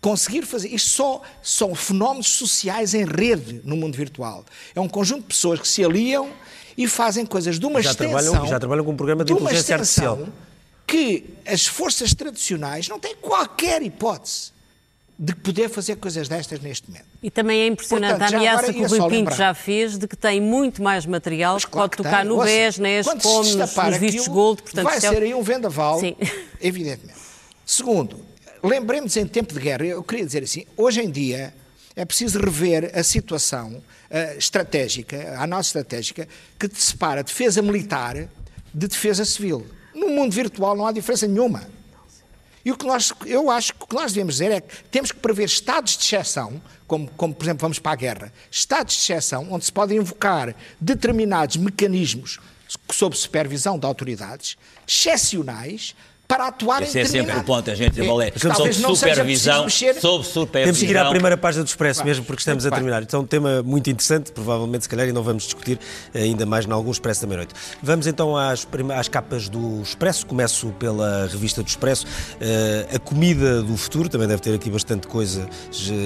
Conseguir 0.00 0.42
fazer. 0.42 0.68
Isto 0.68 0.90
só 0.90 1.22
são 1.42 1.74
fenómenos 1.74 2.28
sociais 2.28 2.94
em 2.94 3.04
rede 3.04 3.60
no 3.64 3.76
mundo 3.76 3.96
virtual. 3.96 4.44
É 4.74 4.80
um 4.80 4.88
conjunto 4.88 5.22
de 5.22 5.28
pessoas 5.28 5.60
que 5.60 5.68
se 5.68 5.84
aliam 5.84 6.30
e 6.76 6.86
fazem 6.86 7.26
coisas 7.26 7.58
de 7.58 7.66
uma 7.66 7.82
já 7.82 7.90
extensão. 7.90 8.18
Trabalham, 8.20 8.46
já 8.46 8.58
trabalham 8.60 8.84
com 8.84 8.92
um 8.92 8.96
programa 8.96 9.24
de, 9.24 9.34
de 9.34 9.40
inteligência 9.40 9.74
artificial. 9.74 10.26
Que 10.88 11.24
as 11.46 11.66
forças 11.66 12.12
tradicionais 12.14 12.88
não 12.88 12.98
têm 12.98 13.14
qualquer 13.14 13.80
hipótese 13.82 14.52
de 15.18 15.34
poder 15.34 15.68
fazer 15.68 15.96
coisas 15.96 16.28
destas 16.28 16.60
neste 16.60 16.88
momento. 16.88 17.06
E 17.20 17.30
também 17.30 17.60
é 17.60 17.66
impressionante 17.66 18.18
Portanto, 18.18 18.34
a 18.34 18.36
ameaça 18.36 18.72
que 18.72 18.80
o 18.80 18.86
Rui 18.86 19.00
Pinto 19.00 19.10
lembrar. 19.10 19.36
já 19.36 19.54
fez 19.54 19.98
de 19.98 20.06
que 20.06 20.16
tem 20.16 20.40
muito 20.40 20.80
mais 20.80 21.04
material 21.04 21.56
que 21.56 21.66
claro 21.66 21.88
pode 21.88 21.90
que 21.90 22.02
tocar 22.04 22.20
tem. 22.20 22.28
no 22.28 22.42
BES, 22.42 22.78
na 22.78 22.88
ESCOM, 22.88 23.14
nos, 23.14 23.54
nos 23.56 23.96
vistos 23.98 24.28
Gold. 24.28 24.62
Portanto, 24.62 24.84
vai 24.84 24.96
é 24.96 25.00
ser 25.00 25.22
aí 25.22 25.34
um 25.34 25.42
vendaval, 25.42 25.98
Sim. 25.98 26.16
evidentemente. 26.60 27.18
Segundo, 27.66 28.24
lembremos 28.62 29.16
em 29.16 29.26
tempo 29.26 29.52
de 29.52 29.60
guerra, 29.60 29.84
eu 29.84 30.02
queria 30.04 30.24
dizer 30.24 30.44
assim, 30.44 30.64
hoje 30.76 31.00
em 31.00 31.10
dia 31.10 31.52
é 31.96 32.04
preciso 32.04 32.38
rever 32.38 32.92
a 32.94 33.02
situação 33.02 33.72
uh, 33.72 34.38
estratégica, 34.38 35.34
a 35.36 35.48
nossa 35.48 35.68
estratégica, 35.68 36.28
que 36.56 36.70
separa 36.74 37.24
defesa 37.24 37.60
militar 37.60 38.28
de 38.72 38.86
defesa 38.86 39.24
civil. 39.24 39.66
No 39.98 40.08
mundo 40.10 40.32
virtual 40.32 40.76
não 40.76 40.86
há 40.86 40.92
diferença 40.92 41.26
nenhuma. 41.26 41.68
E 42.64 42.70
o 42.70 42.76
que 42.76 42.86
nós, 42.86 43.12
eu 43.26 43.50
acho 43.50 43.74
que 43.74 43.82
o 43.82 43.86
que 43.86 43.94
nós 43.94 44.12
devemos 44.12 44.34
dizer 44.34 44.52
é 44.52 44.60
que 44.60 44.84
temos 44.84 45.10
que 45.10 45.18
prever 45.18 45.44
estados 45.44 45.96
de 45.96 46.04
exceção, 46.04 46.60
como, 46.86 47.10
como 47.16 47.34
por 47.34 47.44
exemplo 47.44 47.62
vamos 47.62 47.78
para 47.78 47.92
a 47.92 47.96
guerra, 47.96 48.32
estados 48.50 48.94
de 48.94 49.00
exceção 49.00 49.48
onde 49.50 49.64
se 49.64 49.72
podem 49.72 49.98
invocar 49.98 50.54
determinados 50.80 51.56
mecanismos 51.56 52.38
sob 52.92 53.16
supervisão 53.16 53.78
de 53.78 53.86
autoridades 53.86 54.56
excepcionais 54.86 55.96
para 56.28 56.48
atuar 56.48 56.82
Esse 56.82 56.98
em 56.98 57.00
é 57.00 57.04
sempre 57.06 57.34
o 57.38 57.42
ponto, 57.42 57.70
a 57.70 57.74
gente 57.74 57.98
é, 57.98 58.04
sob 58.54 58.72
supervisão, 58.74 59.66
sob 59.98 60.24
supervisão. 60.26 60.50
Temos 60.52 60.78
que 60.78 60.84
ir 60.84 60.96
à 60.98 61.08
primeira 61.08 61.38
página 61.38 61.64
do 61.64 61.68
Expresso 61.68 62.04
mesmo, 62.04 62.22
porque 62.26 62.40
estamos 62.40 62.66
a 62.66 62.70
terminar. 62.70 63.02
Então, 63.02 63.22
um 63.22 63.26
tema 63.26 63.62
muito 63.62 63.88
interessante, 63.88 64.30
provavelmente, 64.30 64.82
se 64.82 64.90
calhar, 64.90 65.08
e 65.08 65.12
não 65.12 65.22
vamos 65.22 65.44
discutir 65.44 65.78
ainda 66.14 66.44
mais 66.44 66.66
em 66.66 66.70
algum 66.70 66.90
Expresso 66.90 67.22
da 67.22 67.26
meia-noite. 67.28 67.54
Vamos 67.82 68.06
então 68.06 68.36
às, 68.36 68.68
às 68.94 69.08
capas 69.08 69.48
do 69.48 69.80
Expresso. 69.80 70.26
Começo 70.26 70.68
pela 70.72 71.26
revista 71.32 71.62
do 71.62 71.68
Expresso. 71.68 72.04
Uh, 72.06 72.96
a 72.96 72.98
comida 72.98 73.62
do 73.62 73.74
futuro, 73.78 74.10
também 74.10 74.28
deve 74.28 74.42
ter 74.42 74.54
aqui 74.54 74.68
bastante 74.68 75.06
coisas 75.06 75.46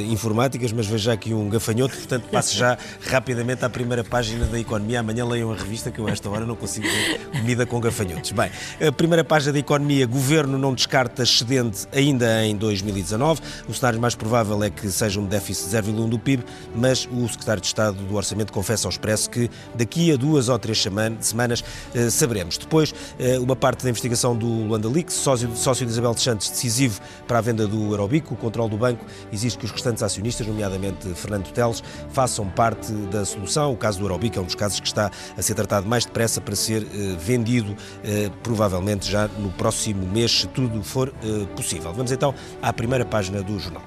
informáticas, 0.09 0.71
mas 0.71 0.87
vejo 0.87 1.03
já 1.03 1.15
aqui 1.15 1.35
um 1.35 1.49
gafanhoto, 1.49 1.97
portanto, 1.97 2.29
passo 2.31 2.57
já 2.57 2.79
rapidamente 3.11 3.65
à 3.65 3.69
primeira 3.69 4.05
página 4.05 4.47
da 4.47 4.59
Economia. 4.61 5.01
Amanhã 5.01 5.27
leiam 5.27 5.51
a 5.51 5.57
revista, 5.57 5.91
que 5.91 5.99
eu 5.99 6.07
a 6.07 6.13
esta 6.13 6.31
hora 6.31 6.47
não 6.47 6.55
consigo 6.55 6.87
ver 6.87 7.19
comida 7.41 7.67
com 7.67 7.81
gafanhotos. 7.81 8.31
Bem, 8.31 8.53
a 8.87 8.93
primeira 8.93 9.25
página 9.25 9.53
da 9.53 9.59
Economia 9.59 10.12
Governo 10.13 10.59
não 10.59 10.75
descarta 10.75 11.23
excedente 11.23 11.89
ainda 11.91 12.45
em 12.45 12.55
2019. 12.55 13.41
O 13.67 13.73
cenário 13.73 13.99
mais 13.99 14.15
provável 14.15 14.63
é 14.63 14.69
que 14.69 14.91
seja 14.91 15.19
um 15.19 15.25
déficit 15.25 15.71
de 15.71 15.77
0,1 15.77 16.07
do 16.07 16.19
PIB, 16.19 16.45
mas 16.77 17.09
o 17.11 17.27
secretário 17.27 17.63
de 17.63 17.69
Estado 17.69 17.97
do 17.97 18.15
Orçamento 18.15 18.53
confessa 18.53 18.87
ao 18.87 18.91
Expresso 18.91 19.31
que 19.31 19.51
daqui 19.75 20.13
a 20.13 20.17
duas 20.17 20.51
ou 20.51 20.59
três 20.59 20.83
semanas 20.83 21.65
eh, 21.95 22.11
saberemos. 22.11 22.59
Depois, 22.59 22.95
eh, 23.19 23.39
uma 23.39 23.57
parte 23.57 23.85
da 23.85 23.89
investigação 23.89 24.37
do 24.37 24.47
Luanda 24.47 24.87
Leaks, 24.87 25.15
sócio, 25.15 25.49
sócio 25.57 25.87
de 25.87 25.93
Isabel 25.93 26.13
de 26.13 26.21
Santos, 26.21 26.51
decisivo 26.51 27.01
para 27.27 27.39
a 27.39 27.41
venda 27.41 27.67
do 27.67 27.83
Eurobico, 27.91 28.35
o 28.35 28.37
controle 28.37 28.69
do 28.69 28.77
banco, 28.77 29.07
exige 29.33 29.57
que 29.57 29.65
os 29.65 29.71
restantes 29.71 30.03
acionistas, 30.03 30.47
nomeadamente 30.47 31.09
Fernando 31.15 31.51
Teles, 31.53 31.83
façam 32.11 32.47
parte 32.51 32.93
da 33.11 33.25
solução. 33.25 33.73
O 33.73 33.79
caso 33.79 33.99
do 33.99 34.05
Eurobico 34.05 34.39
é 34.39 34.43
um 34.43 34.45
dos 34.45 34.55
casos 34.55 34.79
que 34.79 34.87
está 34.87 35.11
a 35.39 35.41
ser 35.41 35.55
tratado 35.55 35.89
mais 35.89 36.05
depressa 36.05 36.39
para 36.39 36.55
ser 36.55 36.83
eh, 36.83 37.17
vendido, 37.19 37.75
provavelmente 38.43 39.11
já 39.11 39.27
no 39.39 39.51
próximo 39.53 40.02
próximo 40.03 40.07
mês, 40.13 40.41
se 40.41 40.47
tudo 40.49 40.83
for 40.83 41.09
uh, 41.09 41.47
possível. 41.55 41.93
Vamos 41.93 42.11
então 42.11 42.35
à 42.61 42.73
primeira 42.73 43.05
página 43.05 43.43
do 43.43 43.59
jornal. 43.59 43.83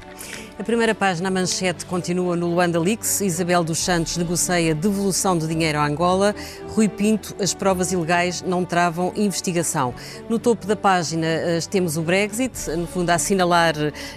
A 0.58 0.64
primeira 0.64 0.96
página, 0.96 1.28
a 1.28 1.32
manchete, 1.32 1.86
continua 1.86 2.34
no 2.34 2.48
Luanda 2.48 2.80
Leaks. 2.80 3.20
Isabel 3.20 3.62
dos 3.62 3.78
Santos 3.78 4.16
negocia 4.16 4.74
devolução 4.74 5.38
de 5.38 5.48
dinheiro 5.48 5.78
à 5.78 5.86
Angola. 5.86 6.34
Rui 6.70 6.88
Pinto, 6.88 7.36
as 7.42 7.54
provas 7.54 7.92
ilegais 7.92 8.42
não 8.42 8.64
travam 8.64 9.12
investigação. 9.18 9.94
No 10.30 10.40
topo 10.40 10.66
da 10.66 10.78
página 10.78 11.28
eh, 11.28 11.60
temos 11.70 11.98
o 11.98 12.02
Brexit, 12.02 12.70
no 12.70 12.88
fundo 12.88 13.10
a 13.10 13.16
assinalar 13.16 13.76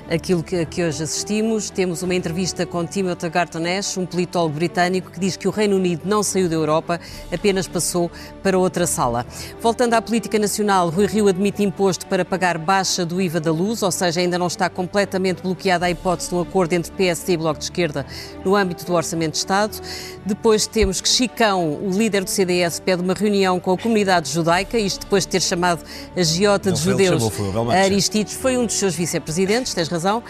aquilo 0.08 0.44
que, 0.44 0.64
que 0.66 0.84
hoje 0.84 1.02
assistimos. 1.02 1.70
Temos 1.70 2.04
uma 2.04 2.14
entrevista 2.14 2.64
com 2.64 2.86
Timothy 2.86 3.28
Garton 3.28 3.64
Ash, 3.66 3.96
um 3.96 4.06
politólogo 4.06 4.54
britânico, 4.54 5.10
que 5.10 5.18
diz 5.18 5.36
que 5.36 5.48
o 5.48 5.50
Reino 5.50 5.74
Unido 5.74 6.02
não 6.04 6.22
saiu 6.22 6.48
da 6.48 6.54
Europa, 6.54 7.00
apenas 7.32 7.66
passou 7.66 8.12
para 8.44 8.56
outra 8.56 8.86
sala. 8.86 9.26
Voltando 9.60 9.94
à 9.94 10.00
política 10.00 10.38
nacional, 10.38 10.88
Rui 10.88 11.06
Rio 11.06 11.26
admite 11.26 11.64
imposto 11.88 12.06
para 12.06 12.22
pagar 12.22 12.58
baixa 12.58 13.06
do 13.06 13.18
IVA 13.18 13.40
da 13.40 13.50
luz, 13.50 13.82
ou 13.82 13.90
seja, 13.90 14.20
ainda 14.20 14.36
não 14.36 14.46
está 14.46 14.68
completamente 14.68 15.40
bloqueada 15.40 15.86
a 15.86 15.90
hipótese 15.90 16.28
de 16.28 16.34
um 16.34 16.42
acordo 16.42 16.74
entre 16.74 16.92
PSD 16.92 17.32
e 17.32 17.36
Bloco 17.38 17.58
de 17.58 17.64
Esquerda 17.64 18.04
no 18.44 18.54
âmbito 18.54 18.84
do 18.84 18.92
Orçamento 18.92 19.32
de 19.32 19.38
Estado. 19.38 19.80
Depois 20.26 20.66
temos 20.66 21.00
que 21.00 21.08
Chicão, 21.08 21.78
o 21.82 21.88
líder 21.90 22.24
do 22.24 22.28
CDS, 22.28 22.78
pede 22.78 23.02
uma 23.02 23.14
reunião 23.14 23.58
com 23.58 23.72
a 23.72 23.78
comunidade 23.78 24.30
judaica, 24.30 24.78
isto 24.78 25.00
depois 25.00 25.24
de 25.24 25.30
ter 25.30 25.40
chamado 25.40 25.82
a 26.14 26.22
giota 26.22 26.70
de 26.70 26.78
judeus 26.78 27.22
chamou, 27.32 27.70
Aristides, 27.70 28.34
foi 28.34 28.58
um 28.58 28.66
dos 28.66 28.74
seus 28.74 28.94
vice-presidentes, 28.94 29.72
tens 29.72 29.88
razão. 29.88 30.22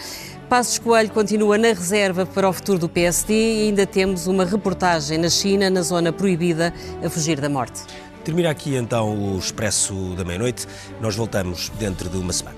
Passos 0.47 0.79
Coelho 0.79 1.11
continua 1.11 1.57
na 1.57 1.67
reserva 1.67 2.25
para 2.25 2.47
o 2.47 2.53
futuro 2.53 2.79
do 2.79 2.87
PSD 2.87 3.33
e 3.33 3.67
ainda 3.67 3.85
temos 3.85 4.27
uma 4.27 4.45
reportagem 4.45 5.17
na 5.17 5.29
China, 5.29 5.69
na 5.69 5.81
zona 5.81 6.13
proibida, 6.13 6.73
a 7.03 7.09
fugir 7.09 7.41
da 7.41 7.49
morte. 7.49 7.81
Termina 8.29 8.51
aqui 8.51 8.75
então 8.75 9.17
o 9.17 9.39
Expresso 9.39 10.13
da 10.15 10.23
Meia-Noite. 10.23 10.67
Nós 11.01 11.15
voltamos 11.15 11.69
dentro 11.79 12.07
de 12.07 12.15
uma 12.15 12.31
semana. 12.31 12.57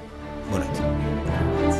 Boa 0.49 0.65
noite. 0.65 1.70